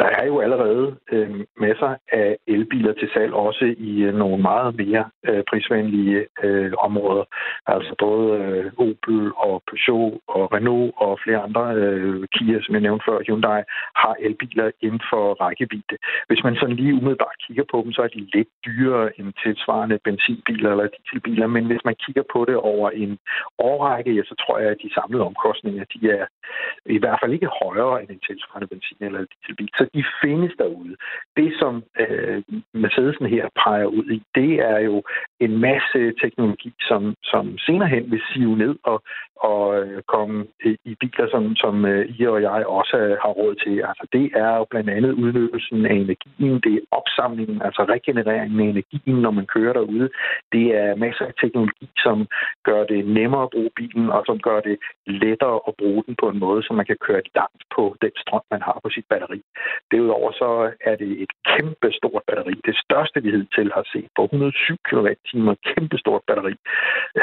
Der 0.00 0.10
er 0.20 0.26
jo 0.26 0.40
allerede 0.40 0.96
øh, 1.12 1.30
masser 1.56 1.94
af 2.12 2.36
elbiler 2.46 2.92
til 2.92 3.08
salg, 3.14 3.32
også 3.34 3.74
i 3.78 4.02
øh, 4.02 4.14
nogle 4.14 4.42
meget 4.42 4.76
mere 4.76 5.04
øh, 5.28 5.42
prisvenlige 5.50 6.26
øh, 6.42 6.72
områder. 6.78 7.24
Altså 7.66 7.94
både 7.98 8.26
øh, 8.38 8.72
Opel 8.78 9.32
og 9.36 9.62
Peugeot 9.68 10.12
og 10.28 10.52
Renault 10.54 10.92
og 10.96 11.18
flere 11.24 11.40
andre 11.46 11.64
øh, 11.74 12.28
Kia, 12.34 12.58
som 12.62 12.74
jeg 12.74 12.82
nævnte 12.82 13.04
før, 13.08 13.18
Hyundai, 13.26 13.62
har 14.02 14.14
elbiler 14.20 14.70
inden 14.80 15.02
for 15.10 15.24
rækkevidde. 15.42 15.96
Hvis 16.28 16.44
man 16.44 16.56
sådan 16.56 16.76
lige 16.76 16.94
umiddelbart 16.94 17.42
kigger 17.46 17.64
på 17.70 17.82
dem, 17.84 17.92
så 17.92 18.02
er 18.02 18.08
de 18.08 18.28
lidt 18.34 18.48
dyrere 18.66 19.20
end 19.20 19.32
tilsvarende 19.44 19.98
benzinbiler 20.04 20.70
eller 20.70 20.88
dieselbiler, 20.94 21.46
men 21.46 21.64
hvis 21.66 21.84
man 21.84 21.96
kigger 22.04 22.24
på 22.32 22.44
det 22.48 22.56
over 22.56 22.90
en 22.90 23.18
årrække, 23.58 24.12
ja, 24.12 24.22
så 24.22 24.34
tror 24.42 24.58
jeg, 24.58 24.70
at 24.70 24.82
de 24.82 24.94
samlede 24.94 25.24
omkostninger, 25.30 25.84
de 25.94 26.10
er 26.10 26.26
i 26.86 26.98
hvert 26.98 27.18
fald 27.22 27.32
ikke 27.32 27.50
højere 27.62 28.02
end 28.02 28.10
en 28.10 28.22
tilsvarende 28.28 28.68
benzin- 28.72 29.06
eller 29.06 29.20
dieselbil. 29.32 29.70
Så 29.78 29.89
de 29.94 30.04
findes 30.22 30.52
derude. 30.58 30.96
Det, 31.36 31.52
som 31.58 31.82
øh, 32.00 32.42
Mercedesen 32.74 33.26
her 33.26 33.48
peger 33.64 33.86
ud 33.86 34.10
i, 34.10 34.22
det 34.34 34.52
er 34.72 34.78
jo 34.78 35.02
en 35.40 35.58
masse 35.58 36.12
teknologi, 36.22 36.72
som, 36.80 37.14
som 37.22 37.58
senere 37.58 37.88
hen 37.88 38.10
vil 38.10 38.22
sive 38.32 38.56
ned 38.56 38.74
og, 38.82 39.02
og 39.40 39.62
øh, 39.80 40.02
komme 40.02 40.46
i 40.84 40.94
biler, 41.00 41.26
som, 41.30 41.56
som 41.56 41.84
øh, 41.84 42.14
I 42.18 42.26
og 42.26 42.42
jeg 42.42 42.66
også 42.66 42.96
øh, 42.96 43.16
har 43.22 43.32
råd 43.40 43.54
til. 43.54 43.74
Altså, 43.90 44.04
det 44.12 44.30
er 44.34 44.56
jo 44.56 44.64
blandt 44.70 44.90
andet 44.90 45.12
udnyttelsen 45.12 45.86
af 45.86 45.94
energien, 45.94 46.60
det 46.66 46.74
er 46.74 46.86
opsamlingen, 46.90 47.62
altså 47.62 47.82
regenereringen 47.94 48.60
af 48.60 48.70
energien, 48.70 49.16
når 49.24 49.30
man 49.30 49.46
kører 49.46 49.72
derude. 49.72 50.08
Det 50.52 50.66
er 50.82 50.96
masser 50.96 51.24
af 51.24 51.34
teknologi, 51.40 51.88
som 51.96 52.26
gør 52.64 52.84
det 52.84 53.06
nemmere 53.06 53.42
at 53.42 53.50
bruge 53.50 53.70
bilen, 53.76 54.10
og 54.10 54.22
som 54.26 54.38
gør 54.38 54.60
det 54.60 54.78
lettere 55.06 55.60
at 55.68 55.74
bruge 55.78 56.02
den 56.06 56.14
på 56.20 56.28
en 56.28 56.38
måde, 56.38 56.62
så 56.62 56.72
man 56.72 56.86
kan 56.86 56.96
køre 57.06 57.22
langt 57.34 57.62
på 57.76 57.96
den 58.02 58.12
strøm, 58.22 58.44
man 58.50 58.62
har 58.62 58.80
på 58.84 58.90
sit 58.90 59.06
batteri. 59.10 59.40
Derudover 59.92 60.30
så 60.32 60.50
er 60.90 60.96
det 61.02 61.10
et 61.24 61.32
kæmpe 61.52 61.88
stort 61.98 62.22
batteri. 62.28 62.54
Det 62.68 62.76
største, 62.84 63.22
vi 63.22 63.30
til 63.56 63.68
har 63.76 63.84
set 63.92 64.08
på 64.16 64.22
107 64.24 64.76
kWh, 64.88 65.54
kæmpe 65.70 65.98
stort 65.98 66.22
batteri. 66.28 66.54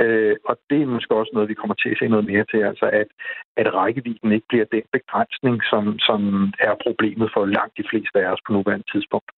Øh, 0.01 0.35
og 0.49 0.55
det 0.69 0.79
er 0.81 0.93
måske 0.95 1.15
også 1.15 1.31
noget, 1.33 1.49
vi 1.49 1.59
kommer 1.61 1.75
til 1.75 1.89
at 1.89 1.99
se 1.99 2.07
noget 2.07 2.25
mere 2.31 2.45
til, 2.51 2.59
altså 2.71 2.85
at, 3.01 3.09
at 3.61 3.73
rækkevidden 3.73 4.31
ikke 4.31 4.47
bliver 4.49 4.65
den 4.75 4.85
begrænsning, 4.97 5.55
som, 5.71 5.83
som 6.07 6.21
er 6.59 6.75
problemet 6.85 7.29
for 7.33 7.45
langt 7.45 7.77
de 7.77 7.87
fleste 7.89 8.17
af 8.23 8.27
os 8.33 8.43
på 8.45 8.53
nuværende 8.53 8.91
tidspunkt. 8.93 9.29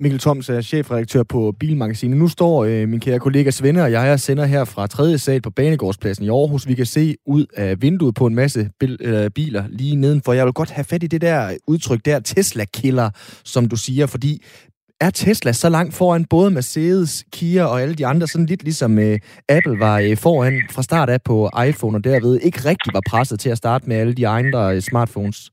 Mikkel 0.00 0.20
Thoms 0.20 0.48
er 0.48 0.60
chefredaktør 0.60 1.22
på 1.22 1.54
Bilmagasinet. 1.60 2.18
Nu 2.18 2.28
står 2.28 2.64
øh, 2.64 2.88
min 2.88 3.00
kære 3.00 3.18
kollega 3.18 3.50
Svende 3.50 3.82
og 3.82 3.92
jeg 3.92 4.12
og 4.12 4.20
sender 4.20 4.44
her 4.44 4.64
fra 4.64 4.86
3. 4.86 5.18
sal 5.18 5.42
på 5.42 5.50
Banegårdspladsen 5.50 6.24
i 6.24 6.28
Aarhus. 6.28 6.68
Vi 6.68 6.74
kan 6.74 6.86
se 6.86 7.16
ud 7.26 7.46
af 7.56 7.82
vinduet 7.82 8.14
på 8.14 8.26
en 8.26 8.34
masse 8.34 8.70
bil, 8.80 8.96
øh, 9.00 9.30
biler 9.30 9.64
lige 9.68 9.96
nedenfor. 9.96 10.32
Jeg 10.32 10.44
vil 10.44 10.52
godt 10.52 10.70
have 10.70 10.84
fat 10.84 11.02
i 11.02 11.06
det 11.06 11.20
der 11.20 11.56
udtryk 11.66 12.04
der, 12.04 12.20
Tesla-killer, 12.20 13.10
som 13.44 13.68
du 13.68 13.76
siger, 13.76 14.06
fordi 14.06 14.44
er 15.00 15.10
Tesla 15.10 15.52
så 15.52 15.68
langt 15.68 15.94
foran 15.94 16.24
både 16.24 16.50
Mercedes, 16.50 17.24
Kia 17.32 17.64
og 17.64 17.82
alle 17.82 17.94
de 17.94 18.06
andre, 18.06 18.26
sådan 18.26 18.46
lidt 18.46 18.62
ligesom 18.62 18.98
øh, 18.98 19.18
Apple 19.48 19.78
var 19.78 19.98
øh, 19.98 20.16
foran 20.16 20.62
fra 20.70 20.82
start 20.82 21.10
af 21.10 21.22
på 21.22 21.50
iPhone, 21.68 21.98
og 21.98 22.04
derved 22.04 22.40
ikke 22.42 22.60
rigtig 22.64 22.94
var 22.94 23.02
presset 23.08 23.40
til 23.40 23.50
at 23.50 23.58
starte 23.58 23.88
med 23.88 23.96
alle 23.96 24.12
de 24.12 24.28
andre 24.28 24.74
øh, 24.74 24.80
smartphones? 24.80 25.50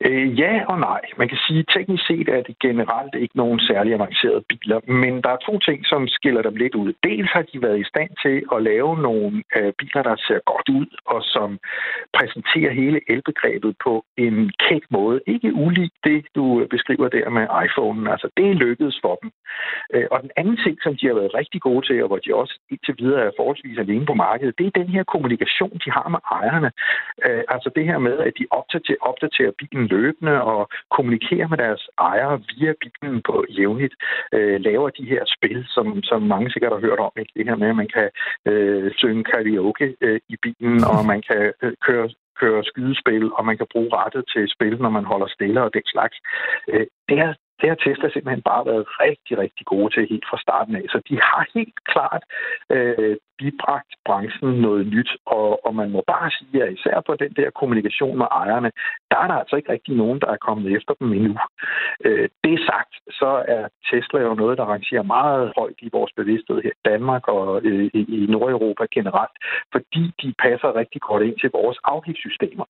Øh, 0.00 0.40
ja 0.40 0.52
og 0.68 0.78
nej. 0.80 1.00
Man 1.16 1.28
kan 1.28 1.38
sige, 1.46 1.60
at 1.60 1.70
teknisk 1.76 2.06
set 2.06 2.28
er 2.28 2.42
det 2.42 2.58
generelt 2.58 3.14
ikke 3.14 3.36
nogen 3.36 3.60
særlig 3.60 3.94
avancerede 3.94 4.44
biler, 4.48 4.80
men 5.02 5.22
der 5.24 5.30
er 5.30 5.46
to 5.48 5.58
ting, 5.58 5.86
som 5.86 6.08
skiller 6.08 6.42
dem 6.42 6.56
lidt 6.56 6.74
ud. 6.74 6.92
Dels 7.04 7.30
har 7.32 7.42
de 7.42 7.62
været 7.62 7.80
i 7.80 7.90
stand 7.92 8.10
til 8.24 8.36
at 8.54 8.62
lave 8.62 9.02
nogle 9.08 9.42
øh, 9.56 9.72
biler, 9.78 10.02
der 10.02 10.16
ser 10.16 10.40
godt 10.52 10.68
ud, 10.68 10.86
og 11.06 11.20
som 11.22 11.58
præsenterer 12.16 12.72
hele 12.72 13.00
elbegrebet 13.12 13.76
på 13.84 14.04
en 14.16 14.52
kæk 14.68 14.84
måde. 14.90 15.20
Ikke 15.26 15.54
ulig 15.54 15.90
det, 16.04 16.26
du 16.34 16.66
beskriver 16.70 17.08
der 17.08 17.28
med 17.30 17.46
iPhone. 17.66 18.10
Altså, 18.12 18.28
det 18.36 18.46
er 18.50 18.60
lykkedes 18.64 18.98
for 19.04 19.14
dem. 19.22 19.30
Øh, 19.94 20.06
og 20.10 20.22
den 20.22 20.30
anden 20.36 20.58
ting, 20.64 20.76
som 20.82 20.96
de 20.96 21.06
har 21.06 21.14
været 21.14 21.34
rigtig 21.34 21.60
gode 21.60 21.86
til, 21.86 22.02
og 22.02 22.08
hvor 22.08 22.20
de 22.24 22.34
også 22.34 22.54
indtil 22.70 22.94
videre 22.98 23.22
er 23.26 23.36
forholdsvis 23.38 23.78
alene 23.78 24.06
på 24.06 24.14
markedet, 24.14 24.58
det 24.58 24.66
er 24.66 24.78
den 24.80 24.88
her 24.88 25.04
kommunikation, 25.04 25.80
de 25.84 25.90
har 25.96 26.08
med 26.14 26.20
ejerne. 26.38 26.70
Øh, 27.26 27.42
altså 27.54 27.68
det 27.76 27.84
her 27.90 27.98
med, 27.98 28.16
at 28.18 28.32
de 28.38 28.46
opdaterer, 28.50 29.02
opdaterer 29.10 29.52
bilen 29.60 29.75
løbende 29.86 30.42
og 30.42 30.68
kommunikerer 30.90 31.48
med 31.48 31.58
deres 31.58 31.88
ejere 31.98 32.42
via 32.50 32.72
bilen 32.82 33.22
på 33.22 33.44
jævnligt, 33.58 33.94
øh, 34.32 34.60
laver 34.60 34.90
de 34.90 35.04
her 35.04 35.22
spil, 35.36 35.64
som, 35.68 36.02
som 36.02 36.22
mange 36.22 36.50
sikkert 36.50 36.72
har 36.72 36.80
hørt 36.80 36.98
om. 36.98 37.12
Ikke? 37.18 37.32
Det 37.36 37.48
her 37.48 37.56
med, 37.56 37.68
at 37.68 37.76
man 37.76 37.90
kan 37.96 38.08
øh, 38.46 38.92
synge 38.96 39.24
karaoke 39.24 39.96
øh, 40.00 40.20
i 40.28 40.36
bilen, 40.42 40.84
og 40.84 41.06
man 41.06 41.22
kan 41.28 41.52
øh, 41.62 41.72
køre 41.86 42.08
køre 42.40 42.64
skydespil, 42.64 43.24
og 43.36 43.42
man 43.44 43.56
kan 43.56 43.66
bruge 43.72 43.90
rettet 43.92 44.24
til 44.32 44.44
spil, 44.54 44.76
når 44.82 44.90
man 44.98 45.04
holder 45.04 45.26
stille 45.26 45.62
og 45.62 45.74
den 45.74 45.86
slags. 45.94 46.16
Øh, 46.72 46.86
det, 47.08 47.18
er, 47.18 47.32
det 47.60 47.68
har 47.68 47.76
Tesla 47.76 48.08
simpelthen 48.10 48.42
bare 48.42 48.66
været 48.66 48.84
rigtig, 49.04 49.38
rigtig 49.38 49.66
gode 49.66 49.94
til 49.94 50.08
helt 50.10 50.26
fra 50.30 50.38
starten 50.44 50.76
af. 50.76 50.84
Så 50.88 50.98
de 51.08 51.14
har 51.22 51.42
helt 51.54 51.78
klart 51.92 52.22
øh, 52.70 53.16
bibragt 53.38 53.92
branchen 54.04 54.60
noget 54.66 54.86
nyt, 54.86 55.10
og, 55.26 55.66
og 55.66 55.74
man 55.74 55.90
må 55.90 56.00
bare 56.06 56.30
sige, 56.30 56.62
at 56.64 56.72
især 56.72 57.00
på 57.06 57.14
den 57.22 57.32
der 57.32 57.50
kommunikation 57.50 58.18
med 58.18 58.26
ejerne, 58.30 58.70
der 59.10 59.18
er 59.22 59.26
der 59.26 59.34
altså 59.34 59.56
ikke 59.56 59.72
rigtig 59.72 59.94
nogen, 59.96 60.20
der 60.20 60.26
er 60.26 60.44
kommet 60.46 60.76
efter 60.76 60.94
dem 61.00 61.12
endnu. 61.12 61.34
Øh, 62.04 62.28
det 62.44 62.56
sagt, 62.70 62.94
så 63.20 63.30
er 63.48 63.68
Tesla 63.90 64.20
jo 64.20 64.34
noget, 64.34 64.58
der 64.58 64.64
rangerer 64.64 65.02
meget 65.02 65.52
højt 65.58 65.78
i 65.78 65.88
vores 65.92 66.12
bevidsthed 66.16 66.62
her 66.62 66.70
i 66.70 66.88
Danmark 66.90 67.28
og 67.28 67.62
øh, 67.64 67.90
i 67.94 68.26
Nordeuropa 68.28 68.84
generelt, 68.94 69.36
fordi 69.72 70.04
de 70.22 70.34
passer 70.44 70.76
rigtig 70.76 71.00
godt 71.00 71.22
ind 71.22 71.38
til 71.38 71.50
vores 71.50 71.78
afgiftssystemer 71.84 72.64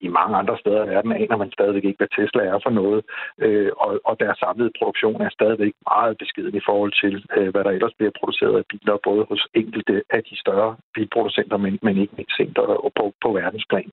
i 0.00 0.08
mange 0.08 0.36
andre 0.36 0.56
steder 0.58 0.84
i 0.84 0.88
verden 0.88 1.12
aner 1.12 1.36
man 1.36 1.52
stadigvæk 1.52 1.84
ikke, 1.84 2.00
hvad 2.00 2.12
Tesla 2.16 2.42
er 2.42 2.58
for 2.62 2.70
noget, 2.70 3.00
øh, 3.44 3.70
og, 3.84 4.00
og 4.04 4.20
deres 4.20 4.38
samlede 4.38 4.72
produktion 4.78 5.20
er 5.22 5.30
stadigvæk 5.38 5.72
meget 5.90 6.18
beskeden 6.18 6.54
i 6.54 6.66
forhold 6.68 6.92
til, 7.02 7.14
øh, 7.36 7.48
hvad 7.52 7.64
der 7.64 7.70
ellers 7.70 7.94
bliver 7.98 8.12
produceret 8.20 8.58
af 8.58 8.64
biler, 8.70 8.96
både 9.08 9.22
hos 9.30 9.42
enkelte 9.54 10.02
af 10.10 10.22
de 10.28 10.36
større 10.44 10.76
bilproducenter, 10.94 11.56
men, 11.56 11.78
men 11.82 11.96
ikke 11.96 12.14
mindst 12.16 12.58
og 12.58 12.92
på, 12.98 13.04
på 13.22 13.28
verdensplan. 13.32 13.90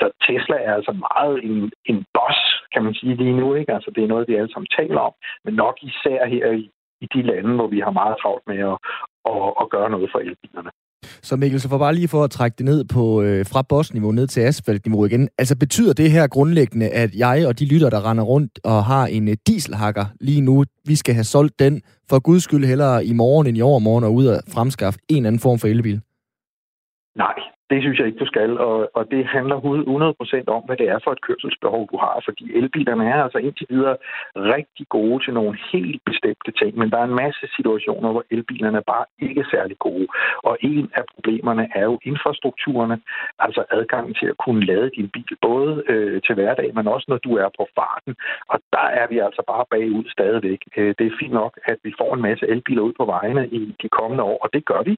Så 0.00 0.10
Tesla 0.26 0.56
er 0.68 0.74
altså 0.74 0.92
meget 0.92 1.44
en, 1.44 1.72
en 1.84 2.04
boss, 2.14 2.40
kan 2.72 2.84
man 2.84 2.94
sige 2.94 3.14
lige 3.14 3.36
nu. 3.40 3.54
Ikke? 3.54 3.74
Altså, 3.74 3.90
det 3.94 4.04
er 4.04 4.08
noget, 4.08 4.28
vi 4.28 4.34
alle 4.34 4.52
sammen 4.52 4.70
taler 4.78 5.00
om, 5.00 5.14
men 5.44 5.54
nok 5.54 5.76
især 5.82 6.26
her 6.26 6.46
i, 6.52 6.70
i 7.00 7.06
de 7.14 7.22
lande, 7.22 7.54
hvor 7.54 7.66
vi 7.66 7.80
har 7.80 7.90
meget 7.90 8.16
travlt 8.22 8.46
med 8.46 8.58
at, 8.72 8.78
at, 9.30 9.54
at 9.60 9.70
gøre 9.70 9.90
noget 9.90 10.08
for 10.12 10.18
elbilerne. 10.18 10.70
Så 11.22 11.36
Mikkel, 11.36 11.60
så 11.60 11.68
for 11.68 11.78
bare 11.78 11.94
lige 11.94 12.08
for 12.08 12.24
at 12.24 12.30
trække 12.30 12.54
det 12.58 12.64
ned 12.64 12.84
på, 12.84 13.22
øh, 13.22 13.46
fra 13.46 13.62
bossniveau 13.62 14.12
ned 14.12 14.26
til 14.26 14.40
asfaltniveau 14.40 15.04
igen. 15.04 15.28
Altså 15.38 15.56
betyder 15.56 15.92
det 15.92 16.10
her 16.10 16.26
grundlæggende, 16.26 16.88
at 16.88 17.14
jeg 17.14 17.46
og 17.46 17.58
de 17.58 17.64
lytter, 17.64 17.90
der 17.90 18.10
render 18.10 18.24
rundt 18.24 18.60
og 18.64 18.84
har 18.84 19.06
en 19.06 19.28
øh, 19.28 19.36
dieselhakker 19.46 20.04
lige 20.20 20.40
nu, 20.40 20.64
vi 20.84 20.96
skal 20.96 21.14
have 21.14 21.24
solgt 21.24 21.58
den 21.58 21.82
for 22.10 22.18
guds 22.18 22.42
skyld 22.42 22.64
hellere 22.64 23.04
i 23.04 23.12
morgen 23.12 23.46
end 23.46 23.58
i 23.58 23.60
overmorgen 23.60 24.04
og 24.04 24.14
ud 24.14 24.26
og 24.26 24.40
fremskaffe 24.48 24.98
en 25.08 25.16
eller 25.16 25.28
anden 25.28 25.40
form 25.40 25.58
for 25.58 25.68
elbil? 25.68 26.00
Nej, 27.16 27.34
det 27.70 27.78
synes 27.82 27.98
jeg 27.98 28.06
ikke, 28.06 28.18
du 28.24 28.26
skal, 28.26 28.58
og, 28.58 28.90
og 28.94 29.10
det 29.10 29.26
handler 29.26 29.56
100% 29.60 30.56
om, 30.56 30.62
hvad 30.66 30.76
det 30.76 30.88
er 30.88 30.98
for 31.04 31.12
et 31.12 31.22
kørselsbehov, 31.26 31.88
du 31.92 31.96
har, 32.04 32.22
fordi 32.24 32.44
elbilerne 32.58 33.04
er 33.12 33.22
altså 33.22 33.38
indtil 33.38 33.66
videre 33.70 33.96
rigtig 34.36 34.86
gode 34.88 35.24
til 35.24 35.32
nogle 35.34 35.58
helt 35.72 36.02
bestemte 36.04 36.50
ting, 36.60 36.78
men 36.78 36.90
der 36.90 36.98
er 36.98 37.04
en 37.08 37.20
masse 37.24 37.44
situationer, 37.56 38.10
hvor 38.12 38.24
elbilerne 38.30 38.82
bare 38.92 39.04
ikke 39.18 39.40
er 39.40 39.50
særlig 39.50 39.78
gode, 39.78 40.06
og 40.48 40.58
en 40.60 40.90
af 40.94 41.04
problemerne 41.14 41.68
er 41.74 41.84
jo 41.84 41.98
infrastrukturerne, 42.02 43.00
altså 43.38 43.64
adgangen 43.70 44.14
til 44.14 44.26
at 44.26 44.38
kunne 44.44 44.66
lade 44.66 44.90
din 44.96 45.08
bil, 45.08 45.36
både 45.42 45.82
øh, 45.88 46.20
til 46.26 46.34
hverdag, 46.34 46.70
men 46.74 46.88
også 46.88 47.06
når 47.08 47.18
du 47.26 47.36
er 47.36 47.48
på 47.58 47.64
farten, 47.78 48.14
og 48.52 48.58
der 48.72 48.86
er 49.00 49.06
vi 49.12 49.18
altså 49.18 49.42
bare 49.52 49.64
bagud 49.70 50.04
stadigvæk. 50.16 50.60
Øh, 50.76 50.94
det 50.98 51.06
er 51.06 51.18
fint 51.20 51.32
nok, 51.32 51.58
at 51.64 51.78
vi 51.84 51.92
får 52.00 52.14
en 52.14 52.22
masse 52.22 52.44
elbiler 52.48 52.82
ud 52.82 52.92
på 53.00 53.04
vejene 53.04 53.48
i 53.48 53.74
de 53.82 53.88
kommende 53.88 54.24
år, 54.24 54.38
og 54.44 54.48
det 54.52 54.64
gør 54.64 54.82
vi, 54.88 54.94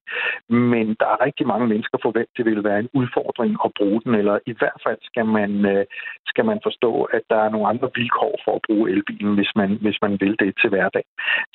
men 0.49 0.87
der 1.01 1.07
er 1.14 1.25
rigtig 1.27 1.47
mange 1.47 1.66
mennesker 1.66 1.99
forventet 2.03 2.45
vil 2.45 2.60
være 2.65 2.79
en 2.79 2.91
udfordring 3.01 3.57
at 3.65 3.71
bruge 3.79 4.01
den, 4.05 4.15
eller 4.15 4.39
i 4.47 4.55
hvert 4.59 4.81
fald 4.87 4.99
skal 5.03 5.27
man, 5.27 5.51
øh, 5.73 5.85
skal 6.27 6.45
man 6.45 6.61
forstå, 6.63 6.93
at 7.03 7.23
der 7.31 7.37
er 7.37 7.51
nogle 7.51 7.69
andre 7.69 7.91
vilkår 7.95 8.35
for 8.45 8.55
at 8.55 8.65
bruge 8.69 8.91
elbilen, 8.91 9.35
hvis 9.35 9.53
man, 9.57 9.71
hvis 9.85 9.99
man 10.03 10.13
vil 10.21 10.37
det 10.39 10.55
til 10.61 10.71
hverdag. 10.71 11.05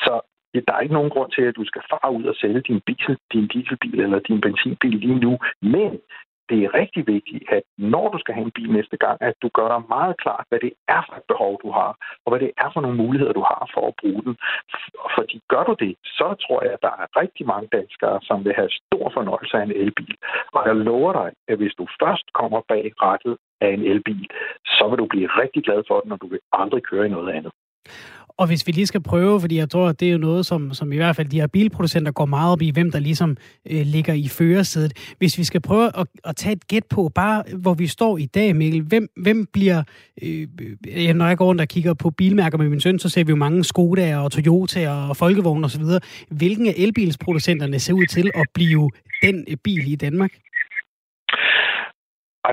Så 0.06 0.14
der 0.68 0.74
er 0.74 0.80
ikke 0.80 0.94
nogen 1.00 1.10
grund 1.16 1.32
til, 1.32 1.42
at 1.42 1.56
du 1.56 1.66
skal 1.66 1.82
fare 1.90 2.14
ud 2.18 2.24
og 2.24 2.36
sælge 2.36 2.62
din, 2.62 2.82
bil, 2.86 3.18
din 3.34 3.48
dieselbil 3.48 4.00
eller 4.00 4.20
din 4.20 4.42
benzinbil 4.42 4.98
lige 5.06 5.20
nu, 5.26 5.38
men 5.62 5.92
det 6.50 6.58
er 6.64 6.74
rigtig 6.82 7.08
vigtigt, 7.08 7.44
at 7.58 7.64
når 7.78 8.06
du 8.14 8.18
skal 8.20 8.34
have 8.34 8.46
en 8.46 8.58
bil 8.58 8.72
næste 8.72 8.98
gang, 8.98 9.18
at 9.22 9.36
du 9.42 9.50
gør 9.58 9.68
dig 9.74 9.82
meget 9.96 10.16
klart, 10.24 10.46
hvad 10.50 10.60
det 10.60 10.74
er 10.88 11.02
for 11.08 11.16
et 11.16 11.28
behov, 11.32 11.54
du 11.64 11.70
har, 11.72 11.92
og 12.24 12.30
hvad 12.32 12.40
det 12.46 12.52
er 12.64 12.70
for 12.74 12.82
nogle 12.82 12.98
muligheder, 13.04 13.34
du 13.34 13.46
har 13.52 13.70
for 13.74 13.88
at 13.88 13.98
bruge 14.02 14.22
den. 14.28 14.36
Fordi 15.16 15.36
gør 15.54 15.64
du 15.70 15.76
det, 15.84 15.94
så 16.20 16.28
tror 16.44 16.64
jeg, 16.64 16.74
at 16.74 16.84
der 16.88 16.94
er 17.02 17.08
rigtig 17.22 17.46
mange 17.46 17.68
danskere, 17.78 18.20
som 18.28 18.46
vil 18.46 18.54
have 18.60 18.70
stor 18.82 19.06
fornøjelse 19.18 19.58
af 19.58 19.64
en 19.64 19.76
elbil. 19.84 20.16
Og 20.56 20.62
jeg 20.68 20.76
lover 20.76 21.14
dig, 21.14 21.30
at 21.48 21.58
hvis 21.58 21.76
du 21.80 21.86
først 22.02 22.26
kommer 22.34 22.62
bag 22.68 22.86
rettet 23.02 23.38
af 23.62 23.70
en 23.76 23.84
elbil, 23.92 24.28
så 24.66 24.84
vil 24.90 25.00
du 25.00 25.08
blive 25.14 25.28
rigtig 25.42 25.64
glad 25.64 25.84
for 25.88 26.00
den, 26.00 26.12
og 26.12 26.22
du 26.22 26.28
vil 26.28 26.40
aldrig 26.52 26.84
køre 26.84 27.06
i 27.06 27.16
noget 27.16 27.30
andet. 27.38 27.52
Og 28.38 28.48
hvis 28.48 28.68
vi 28.68 28.72
lige 28.72 28.88
skal 28.88 29.02
prøve, 29.02 29.42
fordi 29.42 29.58
jeg 29.58 29.70
tror, 29.70 29.88
at 29.88 30.00
det 30.00 30.08
er 30.08 30.12
jo 30.12 30.18
noget, 30.18 30.46
som, 30.46 30.74
som 30.74 30.94
i 30.94 30.96
hvert 30.96 31.16
fald 31.16 31.28
de 31.28 31.40
her 31.40 31.48
bilproducenter 31.48 32.12
går 32.12 32.26
meget 32.26 32.52
op 32.52 32.62
i, 32.62 32.70
hvem 32.70 32.92
der 32.92 33.00
ligesom 33.00 33.38
øh, 33.70 33.86
ligger 33.86 34.14
i 34.14 34.28
førersædet. 34.28 34.94
Hvis 35.18 35.38
vi 35.38 35.44
skal 35.44 35.62
prøve 35.62 35.92
at, 35.98 36.08
at 36.24 36.36
tage 36.36 36.54
et 36.54 36.68
gæt 36.68 36.86
på, 36.90 37.12
bare 37.16 37.44
hvor 37.58 37.74
vi 37.74 37.88
står 37.88 38.18
i 38.18 38.26
dag, 38.26 38.56
Mikkel, 38.56 38.82
hvem, 38.82 39.08
hvem 39.18 39.46
bliver... 39.54 39.84
Øh, 40.22 40.48
øh 40.88 41.16
når 41.16 41.28
jeg 41.28 41.38
går 41.38 41.46
rundt 41.46 41.62
og 41.62 41.68
kigger 41.68 41.94
på 41.94 42.10
bilmærker 42.10 42.58
med 42.58 42.70
min 42.70 42.82
søn, 42.82 43.00
så 43.00 43.10
ser 43.10 43.24
vi 43.24 43.30
jo 43.30 43.36
mange 43.36 43.64
Skoda 43.64 44.18
og 44.18 44.32
Toyota 44.32 44.90
og 44.90 45.18
Folkevogn 45.18 45.64
osv. 45.64 45.84
Hvilken 46.30 46.68
af 46.68 46.74
elbilsproducenterne 46.78 47.80
ser 47.80 47.94
ud 47.94 48.06
til 48.06 48.32
at 48.36 48.46
blive 48.54 48.90
den 49.24 49.46
øh, 49.48 49.58
bil 49.64 49.92
i 49.92 49.96
Danmark? 49.96 50.32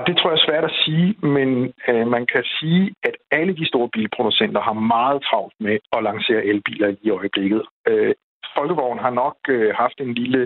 Det 0.07 0.17
tror 0.17 0.29
jeg 0.29 0.39
er 0.39 0.47
svært 0.47 0.63
at 0.63 0.77
sige, 0.85 1.07
men 1.35 1.49
øh, 1.89 2.07
man 2.15 2.25
kan 2.33 2.43
sige, 2.59 2.95
at 3.03 3.15
alle 3.31 3.53
de 3.59 3.67
store 3.67 3.89
bilproducenter 3.93 4.61
har 4.61 4.73
meget 4.73 5.23
travlt 5.23 5.53
med 5.59 5.77
at 5.95 6.03
lancere 6.03 6.45
elbiler 6.45 6.95
i 7.01 7.09
øjeblikket. 7.09 7.61
Øh, 7.87 8.13
Folkevogn 8.57 8.99
har 8.99 9.13
nok 9.23 9.37
øh, 9.49 9.69
haft 9.81 9.97
en 10.05 10.13
lille, 10.13 10.41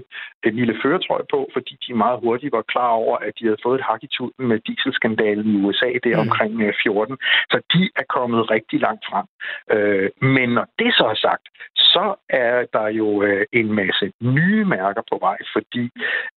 en 0.48 0.56
lille 0.60 0.76
føretrøj 0.84 1.22
på, 1.34 1.40
fordi 1.54 1.74
de 1.88 1.94
meget 1.94 2.20
hurtigt 2.24 2.52
var 2.58 2.62
klar 2.74 2.92
over, 3.04 3.18
at 3.18 3.34
de 3.40 3.46
havde 3.46 3.64
fået 3.64 3.80
et 3.80 3.86
hak 3.90 4.04
i 4.04 4.10
tuden 4.18 4.48
med 4.50 4.60
dieselskandalen 4.68 5.48
i 5.56 5.62
USA 5.66 5.90
der 6.04 6.16
mm. 6.16 6.26
omkring 6.26 6.62
øh, 6.62 6.74
14. 6.84 7.18
Så 7.52 7.58
de 7.74 7.90
er 7.96 8.08
kommet 8.16 8.52
rigtig 8.52 8.80
langt 8.80 9.04
frem. 9.10 9.26
Øh, 9.76 10.10
men 10.36 10.50
når 10.58 10.66
det 10.80 10.92
så 11.00 11.06
er 11.14 11.20
sagt, 11.28 11.46
så 11.94 12.06
er 12.30 12.66
der 12.74 12.88
jo 12.88 13.24
øh, 13.24 13.46
en 13.54 13.74
masse 13.82 14.06
nye 14.22 14.66
mærker 14.66 15.02
på 15.12 15.18
vej, 15.22 15.38
fordi 15.54 15.86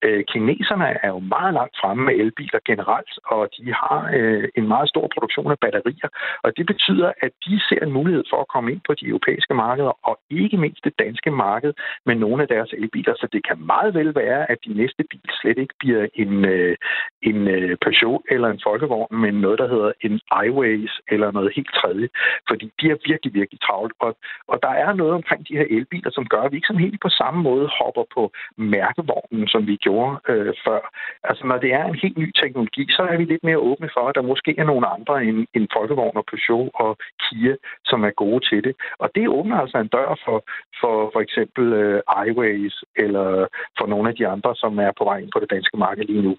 øh, 0.04 0.24
kineserne 0.32 0.88
er 1.04 1.08
jo 1.08 1.18
meget 1.18 1.54
langt 1.54 1.74
fremme 1.80 2.02
med 2.04 2.14
elbiler 2.14 2.60
generelt, 2.70 3.14
og 3.24 3.48
de 3.56 3.64
har 3.80 4.10
øh, 4.18 4.48
en 4.58 4.66
meget 4.68 4.88
stor 4.88 5.06
produktion 5.14 5.50
af 5.50 5.58
batterier, 5.64 6.08
og 6.44 6.50
det 6.56 6.66
betyder, 6.66 7.12
at 7.24 7.32
de 7.46 7.60
ser 7.68 7.80
en 7.86 7.92
mulighed 7.92 8.24
for 8.30 8.40
at 8.40 8.48
komme 8.54 8.72
ind 8.72 8.80
på 8.86 8.92
de 8.94 9.06
europæiske 9.12 9.54
markeder, 9.54 9.94
og 10.08 10.14
ikke 10.30 10.56
mindst 10.56 10.84
det 10.84 10.94
danske 10.98 11.30
marked 11.30 11.59
med 12.06 12.14
nogle 12.14 12.42
af 12.42 12.48
deres 12.48 12.72
elbiler, 12.72 13.14
så 13.16 13.28
det 13.32 13.46
kan 13.48 13.58
meget 13.72 13.94
vel 13.94 14.14
være, 14.14 14.50
at 14.50 14.58
de 14.66 14.72
næste 14.74 15.04
bil 15.10 15.26
slet 15.40 15.58
ikke 15.58 15.74
bliver 15.78 16.06
en, 16.14 16.44
øh, 16.44 16.76
en 17.22 17.48
øh, 17.48 17.76
Peugeot 17.84 18.22
eller 18.30 18.48
en 18.48 18.60
Folkevogn, 18.62 19.16
men 19.22 19.34
noget, 19.34 19.58
der 19.58 19.68
hedder 19.68 19.92
en 20.00 20.20
iWays 20.46 21.00
eller 21.08 21.30
noget 21.30 21.52
helt 21.56 21.72
tredje, 21.74 22.08
fordi 22.48 22.72
de 22.80 22.86
er 22.90 22.96
virkelig, 23.10 23.34
virkelig 23.34 23.60
travlt, 23.60 23.94
og, 24.00 24.16
og 24.48 24.58
der 24.62 24.72
er 24.84 24.92
noget 24.92 25.14
omkring 25.14 25.48
de 25.48 25.56
her 25.56 25.66
elbiler, 25.70 26.10
som 26.10 26.26
gør, 26.26 26.42
at 26.42 26.52
vi 26.52 26.56
ikke 26.56 26.66
sådan 26.66 26.86
helt 26.86 27.00
på 27.00 27.08
samme 27.08 27.42
måde 27.42 27.68
hopper 27.78 28.04
på 28.14 28.32
mærkevognen, 28.56 29.48
som 29.48 29.66
vi 29.66 29.76
gjorde 29.76 30.12
øh, 30.28 30.54
før. 30.66 30.82
Altså, 31.24 31.46
når 31.46 31.58
det 31.58 31.72
er 31.72 31.84
en 31.84 32.00
helt 32.02 32.18
ny 32.18 32.32
teknologi, 32.42 32.84
så 32.90 33.02
er 33.02 33.16
vi 33.16 33.24
lidt 33.24 33.44
mere 33.44 33.64
åbne 33.70 33.88
for, 33.96 34.04
at 34.08 34.14
der 34.14 34.30
måske 34.32 34.54
er 34.58 34.64
nogle 34.64 34.86
andre 34.96 35.24
end, 35.24 35.46
end 35.54 35.66
Folkevogn 35.76 36.16
og 36.16 36.24
Peugeot 36.30 36.70
og 36.74 36.90
Kia, 37.22 37.54
som 37.84 38.04
er 38.04 38.10
gode 38.10 38.40
til 38.48 38.64
det. 38.64 38.74
Og 38.98 39.08
det 39.14 39.28
åbner 39.28 39.56
altså 39.56 39.78
en 39.78 39.88
dør 39.96 40.10
for, 40.24 40.38
for, 40.80 40.94
for 41.12 41.20
eksempel 41.20 41.49
øh, 41.58 42.00
iWays 42.26 42.84
eller 42.96 43.46
for 43.78 43.86
nogle 43.86 44.08
af 44.10 44.14
de 44.16 44.26
andre, 44.26 44.54
som 44.56 44.78
er 44.78 44.90
på 44.98 45.04
vej 45.04 45.18
ind 45.18 45.30
på 45.34 45.40
det 45.40 45.50
danske 45.50 45.76
marked 45.76 46.04
lige 46.04 46.22
nu. 46.22 46.36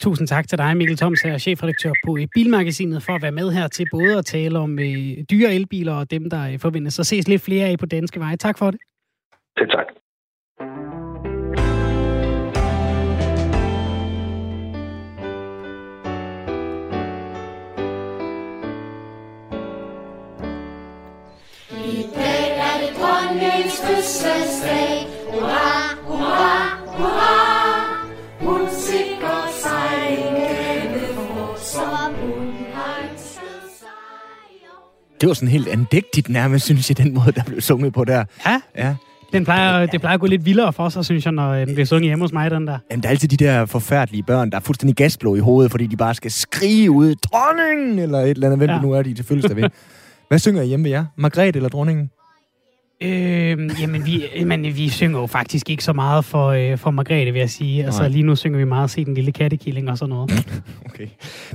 Tusind 0.00 0.28
tak 0.28 0.48
til 0.48 0.58
dig, 0.58 0.76
Mikkel 0.76 0.96
Thoms, 0.96 1.22
her 1.22 1.38
chefredaktør 1.38 1.92
på 2.06 2.18
Bilmagasinet, 2.34 3.02
for 3.02 3.12
at 3.12 3.22
være 3.22 3.32
med 3.32 3.50
her 3.50 3.68
til 3.68 3.86
både 3.92 4.18
at 4.18 4.24
tale 4.24 4.58
om 4.58 4.78
øh, 4.78 5.24
dyre 5.30 5.54
elbiler 5.54 5.94
og 5.94 6.10
dem, 6.10 6.30
der 6.30 6.52
øh, 6.52 6.58
forventes 6.58 6.98
at 6.98 7.06
ses 7.06 7.28
lidt 7.28 7.42
flere 7.42 7.66
af 7.66 7.78
på 7.78 7.86
danske 7.86 8.20
veje. 8.20 8.36
Tak 8.36 8.58
for 8.58 8.70
det. 8.70 8.80
Selv 9.58 9.70
tak. 9.70 9.86
I 24.02 24.04
dag 24.04 24.10
er 24.10 24.38
det 24.38 24.52
dronningens 24.52 24.58
fødselsdag. 24.62 25.06
Hurra, 25.30 25.94
hurra, 26.06 26.76
hurra. 26.86 27.42
Det 35.20 35.28
var 35.28 35.34
sådan 35.34 35.48
helt 35.48 35.68
andægtigt 35.68 36.28
nærmest, 36.28 36.64
synes 36.64 36.90
jeg, 36.90 36.98
den 36.98 37.14
måde, 37.14 37.32
der 37.32 37.42
blev 37.44 37.60
sunget 37.60 37.92
på 37.92 38.04
der. 38.04 38.24
Ja? 38.46 38.60
Ja. 38.76 38.94
Den 39.32 39.44
plejer, 39.44 39.86
det 39.86 40.00
plejer 40.00 40.14
at 40.14 40.20
gå 40.20 40.26
lidt 40.26 40.44
vildere 40.44 40.72
for 40.72 40.88
sig, 40.88 41.04
synes 41.04 41.24
jeg, 41.24 41.32
når 41.32 41.54
den 41.54 41.74
bliver 41.74 41.86
sunget 41.86 42.08
hjemme 42.08 42.24
hos 42.24 42.32
mig, 42.32 42.50
den 42.50 42.66
der. 42.66 42.78
Jamen, 42.90 43.02
der 43.02 43.08
er 43.08 43.10
altid 43.10 43.28
de 43.28 43.36
der 43.36 43.66
forfærdelige 43.66 44.22
børn, 44.22 44.50
der 44.50 44.56
er 44.56 44.60
fuldstændig 44.60 44.96
gasblå 44.96 45.36
i 45.36 45.38
hovedet, 45.38 45.70
fordi 45.70 45.86
de 45.86 45.96
bare 45.96 46.14
skal 46.14 46.30
skrige 46.30 46.90
ud, 46.90 47.14
dronningen, 47.14 47.98
eller 47.98 48.18
et 48.18 48.30
eller 48.30 48.46
andet, 48.46 48.58
hvem 48.58 48.70
ja. 48.70 48.74
det 48.74 48.82
nu 48.82 48.92
er, 48.92 49.02
de 49.02 49.14
til 49.14 49.24
fødselsdag 49.24 49.56
ved. 49.56 49.70
Hvad 50.28 50.38
synger 50.38 50.62
I 50.62 50.66
hjemme 50.66 50.84
ved 50.84 50.90
jer? 50.90 51.04
Margrethe 51.16 51.56
eller 51.56 51.68
dronningen? 51.68 52.10
Øh, 53.04 53.80
jamen, 53.80 54.06
vi, 54.06 54.24
men 54.44 54.64
vi 54.64 54.88
synger 54.88 55.20
jo 55.20 55.26
faktisk 55.26 55.70
ikke 55.70 55.84
så 55.84 55.92
meget 55.92 56.24
for, 56.24 56.48
øh, 56.48 56.78
for 56.78 56.90
Margrethe, 56.90 57.32
vil 57.32 57.38
jeg 57.38 57.50
sige. 57.50 57.84
Altså, 57.84 58.08
lige 58.08 58.22
nu 58.22 58.36
synger 58.36 58.58
vi 58.58 58.64
meget 58.64 58.90
Se 58.90 59.04
den 59.04 59.14
lille 59.14 59.32
kattekilling 59.32 59.90
og 59.90 59.98
sådan 59.98 60.10
noget. 60.10 60.30
okay. 60.86 61.06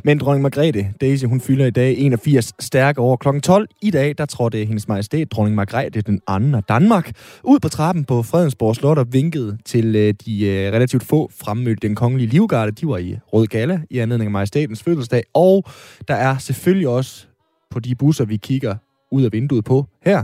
Men 0.04 0.18
dronning 0.18 0.42
Margrethe, 0.42 0.94
Daisy, 1.02 1.26
hun 1.26 1.42
fylder 1.42 1.66
i 1.66 1.72
dag 1.72 1.96
81 1.98 2.54
stærke 2.60 3.02
over 3.02 3.18
kl. 3.18 3.40
12. 3.40 3.68
I 3.82 3.92
dag, 3.92 4.16
der 4.18 4.26
trådte 4.26 4.66
hendes 4.66 4.88
majestæt, 4.88 5.32
dronning 5.32 5.56
Margrethe 5.56 6.02
den 6.02 6.22
anden 6.28 6.56
af 6.56 6.64
Danmark, 6.64 7.12
ud 7.44 7.60
på 7.60 7.70
trappen 7.70 8.06
på 8.06 8.24
Fredensborg 8.24 8.76
Slot 8.76 8.98
og 8.98 9.14
vinkede 9.14 9.58
til 9.66 9.96
øh, 9.96 10.14
de 10.26 10.46
øh, 10.46 10.74
relativt 10.74 11.04
få 11.04 11.32
fremmødte 11.42 11.88
den 11.88 11.96
kongelige 11.96 12.30
livgarde. 12.30 12.72
De 12.72 12.88
var 12.88 12.98
i 12.98 13.18
Rød 13.34 13.48
Gala 13.48 13.82
i 13.90 14.00
anledning 14.00 14.28
af 14.28 14.32
majestætens 14.32 14.84
fødselsdag. 14.84 15.24
Og 15.34 15.64
der 16.08 16.16
er 16.16 16.38
selvfølgelig 16.38 16.88
også 16.88 17.28
på 17.72 17.80
de 17.80 17.96
busser, 17.96 18.26
vi 18.26 18.38
kigger 18.38 18.76
ud 19.12 19.24
af 19.24 19.34
vinduet 19.34 19.66
på 19.66 19.86
her, 20.06 20.24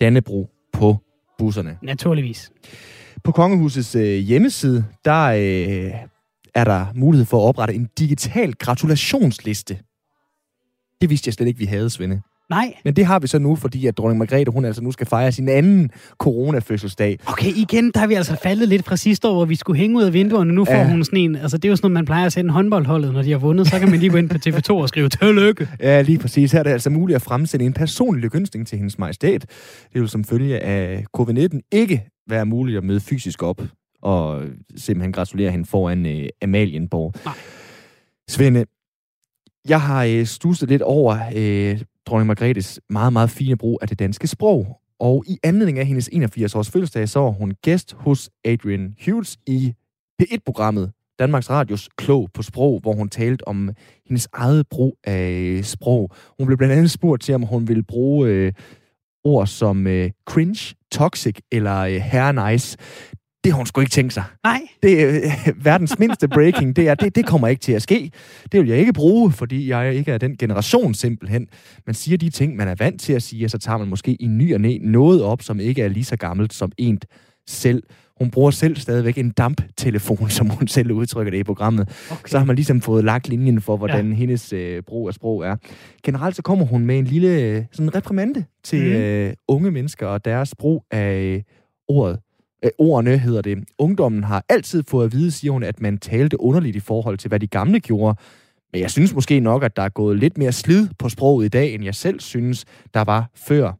Dannebro 0.00 0.50
på 0.72 0.96
busserne. 1.38 1.78
Naturligvis. 1.82 2.52
På 3.24 3.32
Kongehusets 3.32 3.94
øh, 3.94 4.18
hjemmeside, 4.18 4.84
der 5.04 5.24
øh, 5.24 5.92
er 6.54 6.64
der 6.64 6.86
mulighed 6.94 7.26
for 7.26 7.38
at 7.38 7.48
oprette 7.48 7.74
en 7.74 7.88
digital 7.98 8.52
gratulationsliste 8.54 9.78
Det 11.00 11.10
vidste 11.10 11.28
jeg 11.28 11.34
slet 11.34 11.46
ikke, 11.46 11.58
vi 11.58 11.64
havde, 11.64 11.90
Svende. 11.90 12.22
Nej. 12.50 12.74
Men 12.84 12.96
det 12.96 13.06
har 13.06 13.18
vi 13.18 13.26
så 13.26 13.38
nu, 13.38 13.56
fordi 13.56 13.86
at 13.86 13.98
dronning 13.98 14.18
Margrethe, 14.18 14.52
hun 14.52 14.64
altså 14.64 14.82
nu 14.82 14.92
skal 14.92 15.06
fejre 15.06 15.32
sin 15.32 15.48
anden 15.48 15.90
coronafødselsdag. 16.18 17.18
Okay, 17.26 17.52
igen, 17.56 17.90
der 17.94 18.00
er 18.00 18.06
vi 18.06 18.14
altså 18.14 18.36
faldet 18.42 18.68
lidt 18.68 18.84
fra 18.86 18.96
sidste 18.96 19.28
år, 19.28 19.34
hvor 19.34 19.44
vi 19.44 19.54
skulle 19.54 19.78
hænge 19.78 19.96
ud 19.98 20.02
af 20.02 20.12
vinduerne. 20.12 20.52
Nu 20.52 20.64
får 20.64 20.72
Ja. 20.72 20.90
hun 20.90 21.04
sådan 21.04 21.18
en... 21.18 21.36
Altså, 21.36 21.56
det 21.58 21.64
er 21.64 21.68
jo 21.68 21.76
sådan 21.76 21.84
noget, 21.90 21.94
man 21.94 22.04
plejer 22.04 22.26
at 22.26 22.32
sende 22.32 22.50
håndboldholdet, 22.50 23.12
når 23.12 23.22
de 23.22 23.30
har 23.30 23.38
vundet. 23.38 23.66
Så 23.66 23.78
kan 23.78 23.90
man 23.90 23.98
lige 24.00 24.10
gå 24.10 24.16
ind 24.16 24.28
på 24.30 24.36
TV2 24.46 24.72
og 24.72 24.88
skrive, 24.88 25.08
tillykke. 25.08 25.68
Ja, 25.80 26.00
lige 26.02 26.18
præcis. 26.18 26.52
Her 26.52 26.58
er 26.58 26.62
det 26.62 26.70
altså 26.70 26.90
muligt 26.90 27.16
at 27.16 27.22
fremsende 27.22 27.64
en 27.64 27.72
personlig 27.72 28.22
lykønskning 28.24 28.66
til 28.66 28.78
hendes 28.78 28.98
majestæt. 28.98 29.40
Det 29.92 30.00
vil 30.00 30.08
som 30.08 30.24
følge 30.24 30.58
af 30.58 31.04
covid-19 31.18 31.58
ikke 31.72 32.04
være 32.30 32.46
muligt 32.46 32.78
at 32.78 32.84
møde 32.84 33.00
fysisk 33.00 33.42
op 33.42 33.62
og 34.02 34.42
simpelthen 34.76 35.12
gratulere 35.12 35.50
hende 35.50 35.66
foran 35.66 36.06
øh, 36.06 36.28
Amalienborg. 36.42 37.14
Nej. 37.24 37.34
Svende, 38.28 38.64
jeg 39.68 39.80
har 39.80 40.04
øh, 40.04 40.26
stusset 40.26 40.68
lidt 40.68 40.82
over 40.82 41.18
øh, 41.36 41.80
dronning 42.08 42.26
Margrethes 42.26 42.80
meget, 42.90 43.12
meget 43.12 43.30
fine 43.30 43.56
brug 43.56 43.78
af 43.82 43.88
det 43.88 43.98
danske 43.98 44.26
sprog. 44.26 44.80
Og 45.00 45.24
i 45.26 45.38
anledning 45.42 45.78
af 45.78 45.86
hendes 45.86 46.08
81-års 46.08 46.70
fødselsdag, 46.70 47.08
så 47.08 47.20
var 47.20 47.30
hun 47.30 47.52
gæst 47.62 47.92
hos 47.92 48.30
Adrian 48.44 48.94
Hughes 49.04 49.36
i 49.46 49.74
P1-programmet 50.22 50.92
Danmarks 51.18 51.50
Radios 51.50 51.88
Klog 51.96 52.28
på 52.34 52.42
Sprog, 52.42 52.80
hvor 52.80 52.92
hun 52.92 53.08
talte 53.08 53.48
om 53.48 53.70
hendes 54.06 54.28
eget 54.32 54.68
brug 54.68 54.96
af 55.04 55.60
sprog. 55.62 56.10
Hun 56.38 56.46
blev 56.46 56.58
blandt 56.58 56.74
andet 56.74 56.90
spurgt 56.90 57.22
til, 57.22 57.34
om 57.34 57.42
hun 57.42 57.68
ville 57.68 57.82
bruge 57.82 58.28
øh, 58.28 58.52
ord 59.24 59.46
som 59.46 59.86
øh, 59.86 60.10
cringe, 60.26 60.74
toxic 60.92 61.38
eller 61.52 61.78
øh, 61.78 62.00
hair 62.02 62.50
nice. 62.50 62.78
Det 63.44 63.52
har 63.52 63.56
hun 63.56 63.66
sgu 63.66 63.80
ikke 63.80 63.90
tænkt 63.90 64.12
sig. 64.12 64.24
Nej. 64.44 64.60
Det 64.82 65.02
er 65.02 65.08
øh, 65.08 65.54
verdens 65.64 65.98
mindste 65.98 66.28
breaking. 66.28 66.76
Det, 66.76 66.88
er, 66.88 66.94
det, 66.94 67.16
det 67.16 67.26
kommer 67.26 67.48
ikke 67.48 67.60
til 67.60 67.72
at 67.72 67.82
ske. 67.82 68.10
Det 68.52 68.60
vil 68.60 68.68
jeg 68.68 68.78
ikke 68.78 68.92
bruge, 68.92 69.32
fordi 69.32 69.68
jeg 69.68 69.94
ikke 69.94 70.12
er 70.12 70.18
den 70.18 70.36
generation 70.36 70.94
simpelthen. 70.94 71.46
Man 71.86 71.94
siger 71.94 72.18
de 72.18 72.30
ting, 72.30 72.56
man 72.56 72.68
er 72.68 72.74
vant 72.78 73.00
til 73.00 73.12
at 73.12 73.22
sige, 73.22 73.44
og 73.44 73.50
så 73.50 73.58
tager 73.58 73.78
man 73.78 73.88
måske 73.88 74.14
i 74.14 74.26
ny 74.26 74.54
og 74.54 74.60
næ 74.60 74.78
noget 74.80 75.22
op, 75.22 75.42
som 75.42 75.60
ikke 75.60 75.82
er 75.82 75.88
lige 75.88 76.04
så 76.04 76.16
gammelt 76.16 76.54
som 76.54 76.72
en 76.78 77.00
selv. 77.46 77.82
Hun 78.18 78.30
bruger 78.30 78.50
selv 78.50 78.76
stadigvæk 78.76 79.18
en 79.18 79.30
damptelefon, 79.30 80.30
som 80.38 80.48
hun 80.48 80.68
selv 80.68 80.92
udtrykker 80.92 81.30
det 81.30 81.38
i 81.38 81.44
programmet. 81.44 82.06
Okay. 82.10 82.28
Så 82.28 82.38
har 82.38 82.44
man 82.44 82.56
ligesom 82.56 82.80
fået 82.80 83.04
lagt 83.04 83.28
linjen 83.28 83.60
for, 83.60 83.76
hvordan 83.76 84.08
ja. 84.08 84.14
hendes 84.14 84.52
øh, 84.52 84.82
brug 84.82 85.08
af 85.08 85.14
sprog 85.14 85.44
er. 85.44 85.56
Generelt 86.02 86.36
så 86.36 86.42
kommer 86.42 86.64
hun 86.64 86.86
med 86.86 86.98
en 86.98 87.04
lille 87.04 87.28
øh, 87.28 87.64
sådan 87.72 87.94
reprimande 87.94 88.44
til 88.64 88.84
mm. 88.84 88.96
øh, 88.96 89.32
unge 89.48 89.70
mennesker 89.70 90.06
og 90.06 90.24
deres 90.24 90.54
brug 90.58 90.84
af 90.90 91.22
øh, 91.22 91.42
ordet. 91.88 92.18
Øh, 92.64 92.70
ordene 92.78 93.18
hedder 93.18 93.42
det. 93.42 93.58
Ungdommen 93.78 94.24
har 94.24 94.44
altid 94.48 94.82
fået 94.88 95.04
at 95.04 95.12
vide, 95.12 95.30
siger 95.30 95.52
hun, 95.52 95.62
at 95.62 95.80
man 95.80 95.98
talte 95.98 96.40
underligt 96.40 96.76
i 96.76 96.80
forhold 96.80 97.18
til, 97.18 97.28
hvad 97.28 97.40
de 97.40 97.46
gamle 97.46 97.80
gjorde. 97.80 98.18
Men 98.72 98.80
jeg 98.80 98.90
synes 98.90 99.14
måske 99.14 99.40
nok, 99.40 99.62
at 99.62 99.76
der 99.76 99.82
er 99.82 99.88
gået 99.88 100.18
lidt 100.18 100.38
mere 100.38 100.52
slid 100.52 100.88
på 100.98 101.08
sproget 101.08 101.44
i 101.44 101.48
dag, 101.48 101.74
end 101.74 101.84
jeg 101.84 101.94
selv 101.94 102.20
synes, 102.20 102.64
der 102.94 103.04
var 103.04 103.30
før. 103.34 103.72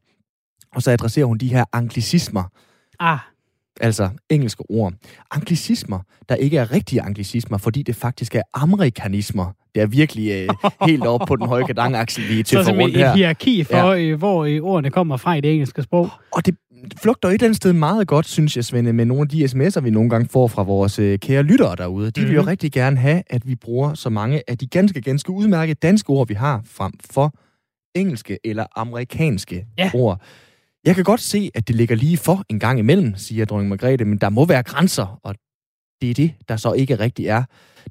Og 0.75 0.83
så 0.83 0.91
adresserer 0.91 1.27
hun 1.27 1.39
de 1.39 1.49
her 1.49 1.65
anglicismer, 1.73 2.45
Ah, 3.01 3.19
altså 3.81 4.09
engelske 4.31 4.65
ord. 4.71 4.93
Anglicismer, 5.31 5.99
der 6.29 6.35
ikke 6.35 6.57
er 6.59 6.73
rigtige 6.73 7.03
anglicismer, 7.03 7.59
fordi 7.59 7.83
det 7.83 7.97
faktisk 7.97 8.35
er 8.35 8.43
amerikanismer. 8.55 9.53
Det 9.75 9.83
er 9.83 9.87
virkelig 9.87 10.31
øh, 10.31 10.49
helt 10.89 11.07
oppe 11.07 11.27
på 11.27 11.37
den 11.37 11.47
høje 11.47 11.65
kadang-aksel, 11.65 12.29
vi 12.29 12.41
er 12.41 12.45
til 12.45 12.59
så 12.59 12.65
for 12.65 12.71
rundt 12.81 12.97
et 12.97 13.01
her. 13.03 13.15
hierarki 13.15 13.65
for, 13.65 13.77
ja. 13.93 13.99
øh, 13.99 14.19
hvor 14.19 14.45
øh, 14.45 14.61
ordene 14.63 14.91
kommer 14.91 15.17
fra 15.17 15.35
i 15.35 15.41
det 15.41 15.53
engelske 15.53 15.83
sprog. 15.83 16.11
Og 16.33 16.47
det 16.47 16.57
flugter 17.03 17.29
et 17.29 17.33
eller 17.35 17.45
andet 17.45 17.57
sted 17.57 17.73
meget 17.73 18.09
godt, 18.09 18.27
synes 18.27 18.57
jeg, 18.57 18.65
Svende, 18.65 18.93
med 18.93 19.05
nogle 19.05 19.23
af 19.23 19.29
de 19.29 19.45
sms'er, 19.45 19.81
vi 19.81 19.91
nogle 19.91 20.11
gange 20.11 20.29
får 20.29 20.49
fra 20.49 20.63
vores 20.63 20.99
øh, 20.99 21.19
kære 21.19 21.43
lyttere 21.43 21.77
derude. 21.77 22.11
De 22.11 22.21
vil 22.21 22.35
jo 22.35 22.41
Mhm. 22.41 22.49
rigtig 22.49 22.73
gerne 22.73 22.97
have, 22.97 23.23
at 23.27 23.47
vi 23.49 23.55
bruger 23.55 23.95
så 23.95 24.11
mange 24.11 24.43
af 24.51 24.59
de 24.59 24.67
ganske, 24.67 25.01
ganske 25.01 25.31
udmærkede 25.31 25.75
danske 25.83 26.11
ord, 26.11 26.29
vi 26.29 26.35
har, 26.35 26.63
frem 26.65 26.93
for 27.11 27.35
engelske 27.95 28.39
eller 28.45 28.67
amerikanske 28.77 29.67
Ja. 29.79 29.91
ord. 29.95 30.21
Jeg 30.85 30.95
kan 30.95 31.05
godt 31.05 31.21
se, 31.21 31.51
at 31.55 31.69
det 31.69 31.77
ligger 31.77 31.97
lige 31.97 32.17
for 32.17 32.45
en 32.49 32.59
gang 32.59 32.79
imellem, 32.79 33.17
siger 33.17 33.45
dronning 33.45 33.69
Margrethe, 33.69 34.05
men 34.05 34.19
der 34.19 34.29
må 34.31 34.45
være 34.45 34.63
grænser, 34.63 35.21
og 35.23 35.35
det 36.03 36.11
er 36.11 36.15
det, 36.15 36.33
der 36.49 36.57
så 36.57 36.73
ikke 36.73 36.95
rigtig 36.99 37.27
er. 37.27 37.43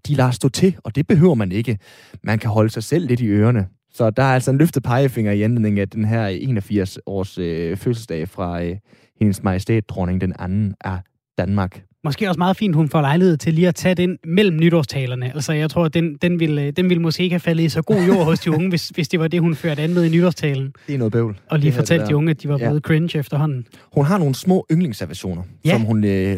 De 0.07 0.15
lader 0.15 0.31
stå 0.31 0.49
til, 0.49 0.75
og 0.83 0.95
det 0.95 1.07
behøver 1.07 1.35
man 1.35 1.51
ikke. 1.51 1.77
Man 2.23 2.39
kan 2.39 2.49
holde 2.49 2.69
sig 2.69 2.83
selv 2.83 3.07
lidt 3.07 3.19
i 3.19 3.25
ørerne. 3.27 3.67
Så 3.97 4.09
der 4.09 4.23
er 4.23 4.33
altså 4.33 4.51
en 4.51 4.57
løftet 4.57 4.83
pegefinger 4.83 5.31
i 5.31 5.41
anledning 5.41 5.79
af 5.79 5.89
den 5.89 6.05
her 6.05 6.29
81-års 6.29 7.37
øh, 7.37 7.77
fødselsdag 7.77 8.29
fra 8.29 8.63
øh, 8.63 8.75
hendes 9.19 9.43
majestæt, 9.43 9.89
dronning 9.89 10.21
den 10.21 10.33
anden 10.39 10.75
af 10.81 10.97
Danmark. 11.37 11.83
Måske 12.03 12.29
også 12.29 12.37
meget 12.37 12.57
fint, 12.57 12.75
hun 12.75 12.89
får 12.89 13.01
lejlighed 13.01 13.37
til 13.37 13.53
lige 13.53 13.67
at 13.67 13.75
tage 13.75 13.95
den 13.95 14.17
mellem 14.25 14.57
nytårstalerne. 14.57 15.33
Altså, 15.35 15.53
jeg 15.53 15.69
tror, 15.69 15.87
den, 15.87 16.15
den, 16.21 16.39
ville, 16.39 16.71
den 16.71 16.89
ville 16.89 17.01
måske 17.01 17.23
ikke 17.23 17.33
have 17.33 17.39
faldet 17.39 17.63
i 17.63 17.69
så 17.69 17.81
god 17.81 18.03
jord 18.07 18.25
hos 18.25 18.39
de 18.39 18.51
unge, 18.51 18.69
hvis, 18.73 18.89
hvis 18.89 19.07
det 19.07 19.19
var 19.19 19.27
det, 19.27 19.41
hun 19.41 19.55
førte 19.55 19.81
an 19.81 19.93
med 19.93 20.03
i 20.03 20.09
nytårstalen. 20.09 20.73
Det 20.87 20.93
er 20.95 20.97
noget 20.97 21.11
bøvl. 21.11 21.39
Og 21.49 21.59
lige 21.59 21.71
fortalte 21.71 22.05
de 22.07 22.15
unge, 22.15 22.29
at 22.31 22.43
de 22.43 22.49
var 22.49 22.57
Ja. 22.57 22.65
blevet 22.67 22.83
cringe 22.83 23.17
efterhånden. 23.19 23.65
Hun 23.93 24.05
har 24.05 24.17
nogle 24.17 24.35
små 24.35 24.65
yndlingsservationer, 24.71 25.43
ja. 25.65 25.71
som 25.71 25.81
hun 25.81 26.03
øh, 26.03 26.37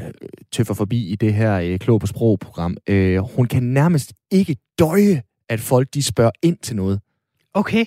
tøffer 0.51 0.73
forbi 0.73 1.07
i 1.11 1.15
det 1.15 1.33
her 1.33 1.59
øh, 1.59 1.79
Klog 1.79 1.99
på 1.99 2.07
Sprog-program. 2.07 2.77
Øh, 2.89 3.17
hun 3.17 3.45
kan 3.45 3.63
nærmest 3.63 4.13
ikke 4.31 4.55
døje, 4.79 5.21
at 5.49 5.59
folk 5.59 5.87
de 5.93 6.03
spørger 6.03 6.31
ind 6.43 6.57
til 6.61 6.75
noget. 6.75 6.99
Okay. 7.53 7.85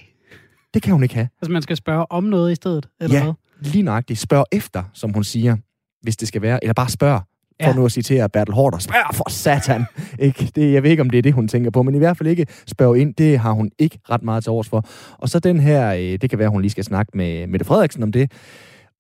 Det 0.74 0.82
kan 0.82 0.92
hun 0.92 1.02
ikke 1.02 1.14
have. 1.14 1.28
Altså, 1.42 1.52
man 1.52 1.62
skal 1.62 1.76
spørge 1.76 2.12
om 2.12 2.24
noget 2.24 2.52
i 2.52 2.54
stedet, 2.54 2.88
eller 3.00 3.16
Ja. 3.16 3.22
hvad? 3.24 3.32
Lige 3.60 3.82
nøjagtigt. 3.82 4.18
Spørg 4.18 4.46
efter, 4.52 4.82
som 4.92 5.12
hun 5.12 5.24
siger, 5.24 5.56
hvis 6.02 6.16
det 6.16 6.28
skal 6.28 6.42
være. 6.42 6.64
Eller 6.64 6.74
bare 6.74 6.88
spørg. 6.88 7.20
For 7.62 7.68
Ja. 7.68 7.74
nu 7.74 7.84
at 7.84 7.92
citere 7.92 8.28
Bertel 8.28 8.54
Hårder. 8.54 8.78
Spørg 8.78 9.14
for 9.14 9.30
satan! 9.30 9.84
ikke? 10.18 10.52
Det, 10.54 10.72
jeg 10.72 10.82
ved 10.82 10.90
ikke, 10.90 11.00
om 11.00 11.10
det 11.10 11.18
er 11.18 11.22
det, 11.22 11.32
hun 11.32 11.48
tænker 11.48 11.70
på, 11.70 11.82
men 11.82 11.94
i 11.94 11.98
hvert 11.98 12.16
fald 12.18 12.28
ikke 12.28 12.46
spørg 12.66 12.96
ind. 12.98 13.14
Det 13.14 13.38
har 13.38 13.52
hun 13.52 13.70
ikke 13.78 13.98
ret 14.10 14.22
meget 14.22 14.42
til 14.44 14.50
års 14.50 14.68
for. 14.68 14.84
Og 15.18 15.28
så 15.28 15.38
den 15.38 15.60
her, 15.60 15.92
øh, 15.94 16.00
det 16.00 16.30
kan 16.30 16.38
være, 16.38 16.48
hun 16.48 16.60
lige 16.60 16.70
skal 16.70 16.84
snakke 16.84 17.16
med 17.16 17.46
Mette 17.46 17.64
Frederiksen 17.66 18.02
om 18.02 18.12
det. 18.12 18.32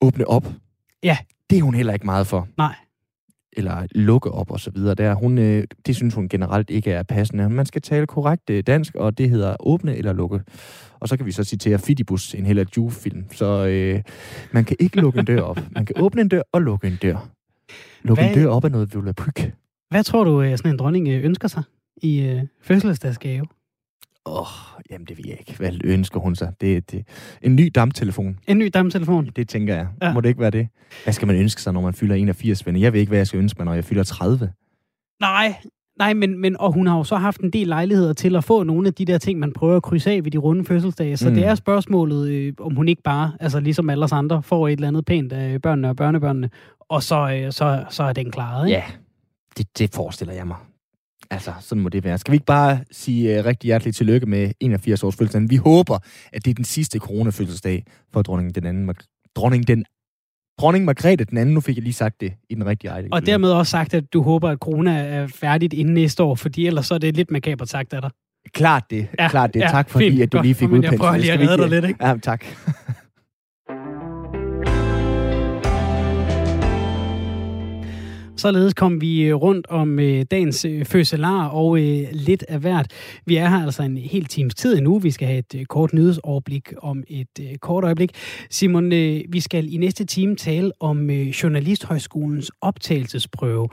Åbne 0.00 0.28
op. 0.28 0.46
Ja. 1.02 1.16
Det 1.50 1.58
er 1.58 1.62
hun 1.62 1.74
heller 1.74 1.92
ikke 1.92 2.06
meget 2.06 2.26
for. 2.26 2.48
Nej. 2.56 2.74
Eller 3.52 3.86
lukke 3.94 4.30
op 4.30 4.50
og 4.50 4.60
så 4.60 4.70
videre. 4.70 4.94
Der, 4.94 5.14
hun, 5.14 5.38
øh, 5.38 5.64
det 5.86 5.96
synes 5.96 6.14
hun 6.14 6.28
generelt 6.28 6.70
ikke 6.70 6.90
er 6.90 7.02
passende. 7.02 7.48
Man 7.48 7.66
skal 7.66 7.82
tale 7.82 8.06
korrekt 8.06 8.50
øh, 8.50 8.62
dansk, 8.66 8.94
og 8.94 9.18
det 9.18 9.30
hedder 9.30 9.56
åbne 9.60 9.96
eller 9.96 10.12
lukke. 10.12 10.40
Og 11.00 11.08
så 11.08 11.16
kan 11.16 11.26
vi 11.26 11.32
så 11.32 11.44
citere 11.44 11.78
Fidibus, 11.78 12.34
en 12.34 12.46
Hella 12.46 12.64
Juve-film. 12.76 13.24
Så 13.32 13.66
øh, 13.66 14.02
man 14.52 14.64
kan 14.64 14.76
ikke 14.80 15.00
lukke 15.00 15.18
en 15.18 15.24
dør 15.24 15.40
op. 15.40 15.60
Man 15.70 15.86
kan 15.86 15.96
åbne 15.98 16.20
en 16.20 16.28
dør 16.28 16.42
og 16.52 16.62
lukke 16.62 16.86
en 16.86 16.98
dør. 17.02 17.28
Lukke 18.02 18.22
en 18.22 18.34
dør 18.34 18.48
op 18.48 18.64
er 18.64 18.68
noget 18.68 18.94
volapyk. 18.94 19.52
Hvad 19.90 20.04
tror 20.04 20.24
du, 20.24 20.42
øh, 20.42 20.58
sådan 20.58 20.70
en 20.70 20.78
dronning 20.78 21.08
øh, 21.08 21.24
ønsker 21.24 21.48
sig 21.48 21.62
i 22.02 22.20
øh, 22.20 22.42
fødselsdagsgave? 22.62 23.46
Åh, 24.26 24.40
oh, 24.40 24.46
jamen 24.90 25.06
det 25.06 25.18
ved 25.18 25.24
jeg 25.26 25.36
ikke. 25.40 25.56
Hvad 25.56 25.72
ønsker 25.84 26.20
hun 26.20 26.36
sig? 26.36 26.52
Det, 26.60 26.90
det. 26.90 27.06
En 27.42 27.56
ny 27.56 27.70
damptelefon, 27.74 28.38
En 28.46 28.58
ny 28.58 28.70
dametelefon? 28.74 29.26
det 29.36 29.48
tænker 29.48 29.74
jeg. 29.74 29.86
Ja. 30.02 30.12
Må 30.12 30.20
det 30.20 30.28
ikke 30.28 30.40
være 30.40 30.50
det? 30.50 30.68
Hvad 31.04 31.12
skal 31.12 31.26
man 31.26 31.36
ønske 31.36 31.62
sig, 31.62 31.72
når 31.72 31.80
man 31.80 31.94
fylder 31.94 32.14
81, 32.14 32.66
venner? 32.66 32.80
Jeg 32.80 32.92
ved 32.92 33.00
ikke, 33.00 33.10
hvad 33.10 33.18
jeg 33.18 33.26
skal 33.26 33.38
ønske 33.38 33.58
mig, 33.58 33.64
når 33.64 33.74
jeg 33.74 33.84
fylder 33.84 34.02
30. 34.02 34.52
Nej, 35.20 35.54
nej, 35.98 36.14
men, 36.14 36.38
men 36.38 36.56
og 36.60 36.72
hun 36.72 36.86
har 36.86 36.96
jo 36.96 37.04
så 37.04 37.16
haft 37.16 37.40
en 37.40 37.50
del 37.50 37.66
lejligheder 37.66 38.12
til 38.12 38.36
at 38.36 38.44
få 38.44 38.62
nogle 38.62 38.88
af 38.88 38.94
de 38.94 39.04
der 39.04 39.18
ting, 39.18 39.38
man 39.38 39.52
prøver 39.52 39.76
at 39.76 39.82
krydse 39.82 40.10
af 40.10 40.24
ved 40.24 40.30
de 40.30 40.38
runde 40.38 40.64
fødselsdage. 40.64 41.16
Så. 41.16 41.28
Mm. 41.28 41.34
det 41.34 41.46
er 41.46 41.54
spørgsmålet, 41.54 42.28
øh, 42.28 42.52
om 42.60 42.74
hun 42.74 42.88
ikke 42.88 43.02
bare, 43.02 43.32
altså 43.40 43.60
ligesom 43.60 43.90
alle 43.90 44.04
os 44.04 44.12
andre, 44.12 44.42
får 44.42 44.68
et 44.68 44.72
eller 44.72 44.88
andet 44.88 45.04
pænt 45.04 45.32
af 45.32 45.62
børnene 45.62 45.88
og 45.88 45.96
børnebørnene, 45.96 46.50
og 46.80 47.02
så, 47.02 47.32
øh, 47.34 47.52
så, 47.52 47.84
så 47.90 48.02
er 48.02 48.12
den 48.12 48.30
klaret, 48.30 48.66
ikke? 48.66 48.78
Ja, 48.78 48.84
det, 49.58 49.78
det 49.78 49.94
forestiller 49.94 50.34
jeg 50.34 50.46
mig. 50.46 50.56
Altså, 51.32 51.52
sådan 51.60 51.82
må 51.82 51.88
det 51.88 52.04
være. 52.04 52.18
Skal 52.18 52.32
vi 52.32 52.36
ikke 52.36 52.46
bare 52.46 52.78
sige 52.90 53.38
uh, 53.40 53.44
rigtig 53.46 53.68
hjerteligt 53.68 53.96
tillykke 53.96 54.26
med 54.26 54.50
81 54.60 55.02
års 55.04 55.16
fødselsdag? 55.16 55.50
Vi 55.50 55.56
håber, 55.56 55.98
at 56.32 56.44
det 56.44 56.50
er 56.50 56.54
den 56.54 56.64
sidste 56.64 56.98
coronafødselsdag 56.98 57.84
for 58.12 58.22
dronningen 58.22 58.54
den 58.54 58.66
anden. 58.66 58.94
Dronning 59.36 59.68
den 59.68 59.84
Dronning 60.60 60.84
Margrethe 60.84 61.24
den 61.24 61.38
anden, 61.38 61.54
nu 61.54 61.60
fik 61.60 61.76
jeg 61.76 61.82
lige 61.82 61.92
sagt 61.92 62.20
det 62.20 62.32
i 62.50 62.54
den 62.54 62.66
rigtige 62.66 62.92
række. 62.92 63.08
Og 63.12 63.26
dermed 63.26 63.50
også 63.50 63.70
sagt, 63.70 63.94
at 63.94 64.12
du 64.12 64.22
håber, 64.22 64.48
at 64.50 64.58
corona 64.58 64.98
er 64.98 65.26
færdigt 65.26 65.72
inden 65.72 65.94
næste 65.94 66.22
år, 66.22 66.34
fordi 66.34 66.66
ellers 66.66 66.86
så 66.86 66.94
er 66.94 66.98
det 66.98 67.16
lidt 67.16 67.30
makabert 67.30 67.68
sagt 67.68 67.92
af 67.92 68.02
dig. 68.02 68.10
Klart 68.54 68.84
det. 68.90 69.08
Ja, 69.18 69.28
Klart 69.28 69.54
det. 69.54 69.60
ja, 69.60 69.68
tak 69.68 69.90
fordi, 69.90 70.10
fint. 70.10 70.22
at 70.22 70.32
du 70.32 70.42
lige 70.42 70.54
fik 70.54 70.68
Men 70.68 70.82
jeg 70.82 70.92
udpenslet. 70.92 71.00
prøver 71.00 71.16
lige 71.16 71.32
at 71.32 71.40
redde 71.40 71.62
dig 71.62 71.70
lidt, 71.70 71.84
ikke? 71.84 72.06
Ja, 72.06 72.14
tak. 72.22 72.44
Således 78.42 78.74
kom 78.74 79.00
vi 79.00 79.22
øh, 79.22 79.34
rundt 79.34 79.66
om 79.66 79.98
øh, 79.98 80.24
dagens 80.30 80.64
øh, 80.64 80.84
fødselar 80.84 81.46
og 81.46 81.78
øh, 81.80 82.04
lidt 82.12 82.44
af 82.48 82.58
hvert. 82.60 82.86
Vi 83.26 83.36
er 83.36 83.48
her 83.48 83.64
altså 83.64 83.82
en 83.82 83.96
hel 83.96 84.24
times 84.24 84.54
tid 84.54 84.76
endnu. 84.76 84.98
Vi 84.98 85.10
skal 85.10 85.28
have 85.28 85.38
et 85.38 85.54
øh, 85.56 85.64
kort 85.64 85.92
nyhedsoverblik 85.92 86.72
om 86.82 87.04
et 87.08 87.28
øh, 87.40 87.56
kort 87.56 87.84
øjeblik. 87.84 88.10
Simon, 88.50 88.92
øh, 88.92 89.20
vi 89.28 89.40
skal 89.40 89.74
i 89.74 89.76
næste 89.76 90.04
time 90.04 90.36
tale 90.36 90.72
om 90.80 91.10
øh, 91.10 91.28
Journalisthøjskolens 91.28 92.50
optagelsesprøve. 92.60 93.68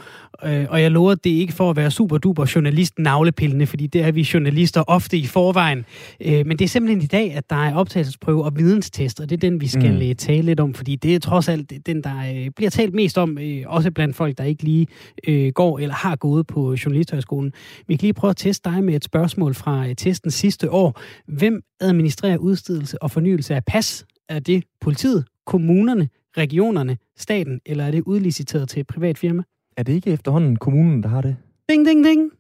Øh, 0.46 0.66
og 0.70 0.82
jeg 0.82 0.92
lover, 0.92 1.16
det 1.16 1.36
er 1.36 1.40
ikke 1.40 1.54
for 1.54 1.70
at 1.70 1.76
være 1.76 1.92
super 1.92 2.18
duper 2.18 2.52
journalist 2.56 3.00
navlepillende, 3.00 3.66
fordi 3.66 3.88
det 3.88 4.02
er 4.04 4.12
vi 4.12 4.28
journalister 4.34 4.84
ofte 4.88 5.18
i 5.18 5.26
forvejen. 5.26 5.86
Øh, 6.26 6.46
men 6.46 6.60
det 6.60 6.66
er 6.66 6.70
simpelthen 6.70 7.02
i 7.04 7.08
dag, 7.08 7.34
at 7.34 7.50
der 7.50 7.56
er 7.56 7.76
optagelsesprøve 7.76 8.44
og 8.44 8.52
videnstest, 8.58 9.20
og 9.20 9.30
det 9.30 9.36
er 9.44 9.50
den, 9.50 9.62
vi 9.62 9.68
skal 9.68 9.92
Mm. 9.94 10.08
mm. 10.08 10.16
tale 10.16 10.42
lidt 10.42 10.60
om, 10.60 10.74
fordi 10.74 10.96
det 10.96 11.16
er 11.16 11.20
trods 11.20 11.50
alt 11.50 11.72
den, 11.86 12.04
der 12.04 12.16
øh, 12.36 12.50
bliver 12.56 12.70
talt 12.70 12.94
mest 12.94 13.18
om, 13.18 13.38
øh, 13.38 13.64
også 13.66 13.92
blandt 13.92 14.16
folk, 14.16 14.38
der 14.38 14.44
ikke 14.44 14.59
ikke 14.60 14.64
lige 14.64 14.88
øh, 15.28 15.52
går 15.54 15.80
eller 15.80 15.96
har 15.96 16.16
gået 16.16 16.48
på 16.48 16.76
Journalisthøjskolen. 16.86 17.54
Vi 17.88 17.96
kan 17.96 18.06
lige 18.06 18.14
prøve 18.14 18.30
at 18.30 18.38
teste 18.38 18.70
dig 18.70 18.84
med 18.84 18.96
et 18.96 19.04
spørgsmål 19.04 19.54
fra 19.54 19.88
øh, 19.88 19.96
testen 19.96 20.32
sidste 20.32 20.72
år. 20.72 21.02
Hvem 21.28 21.62
administrerer 21.80 22.38
udstedelse 22.38 23.04
og 23.04 23.12
fornyelse 23.12 23.56
af 23.56 23.66
pas? 23.66 24.06
Er 24.30 24.40
det 24.40 24.64
politiet, 24.82 25.26
kommunerne, 25.46 26.10
regionerne, 26.38 26.98
staten, 27.18 27.60
eller 27.66 27.84
er 27.84 27.92
det 27.92 28.04
udliciteret 28.06 28.70
til 28.70 28.80
et 28.80 28.88
privat 28.88 29.18
firma? 29.18 29.44
Er 29.78 29.84
det 29.84 29.94
ikke 29.94 30.12
efterhånden 30.12 30.56
kommunen, 30.56 31.04
der 31.04 31.10
har 31.10 31.22
det? 31.22 31.36
Ding, 31.70 31.86
ding, 31.86 32.06
ding. 32.06 32.32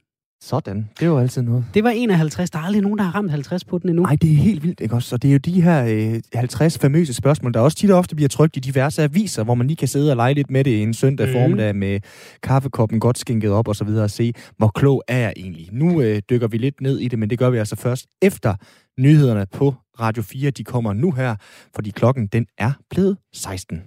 Sådan. 0.41 0.89
Det 0.99 1.05
jo 1.05 1.19
altid 1.19 1.41
noget. 1.41 1.65
Det 1.73 1.83
var 1.83 1.89
51. 1.89 2.49
Der 2.49 2.59
er 2.59 2.63
aldrig 2.63 2.81
nogen, 2.81 2.97
der 2.97 3.03
har 3.03 3.11
ramt 3.15 3.31
50 3.31 3.65
på 3.65 3.77
den 3.77 3.89
endnu. 3.89 4.03
Nej, 4.03 4.15
det 4.21 4.31
er 4.31 4.35
helt 4.35 4.63
vildt, 4.63 4.79
ikke 4.79 4.95
også? 4.95 5.15
Og 5.15 5.21
det 5.21 5.27
er 5.27 5.31
jo 5.31 5.37
de 5.37 5.61
her 5.61 5.85
øh, 6.13 6.21
50 6.33 6.77
famøse 6.77 7.13
spørgsmål, 7.13 7.53
der 7.53 7.59
også 7.59 7.77
tit 7.77 7.91
og 7.91 7.97
ofte 7.97 8.15
bliver 8.15 8.29
trykt 8.29 8.57
i 8.57 8.59
diverse 8.59 9.03
aviser, 9.03 9.43
hvor 9.43 9.55
man 9.55 9.67
lige 9.67 9.77
kan 9.77 9.87
sidde 9.87 10.11
og 10.11 10.15
lege 10.15 10.33
lidt 10.33 10.49
med 10.49 10.63
det 10.63 10.81
en 10.83 10.93
søndag 10.93 11.27
mm. 11.27 11.33
formiddag 11.33 11.75
med 11.75 11.99
kaffekoppen 12.43 12.99
godt 12.99 13.17
skænket 13.17 13.51
op 13.51 13.67
og 13.67 13.75
så 13.75 13.83
videre 13.83 14.03
og 14.03 14.11
se, 14.11 14.33
hvor 14.57 14.67
klog 14.67 15.03
er 15.07 15.17
jeg 15.17 15.33
egentlig. 15.37 15.69
Nu 15.71 16.01
øh, 16.01 16.21
dykker 16.29 16.47
vi 16.47 16.57
lidt 16.57 16.81
ned 16.81 16.99
i 16.99 17.07
det, 17.07 17.19
men 17.19 17.29
det 17.29 17.39
gør 17.39 17.49
vi 17.49 17.57
altså 17.57 17.75
først 17.75 18.05
efter 18.21 18.55
nyhederne 18.99 19.45
på 19.53 19.75
Radio 19.99 20.23
4. 20.23 20.51
De 20.51 20.63
kommer 20.63 20.93
nu 20.93 21.11
her, 21.11 21.35
fordi 21.75 21.89
klokken 21.89 22.27
den 22.27 22.45
er 22.57 22.71
blevet 22.89 23.17
16. 23.33 23.83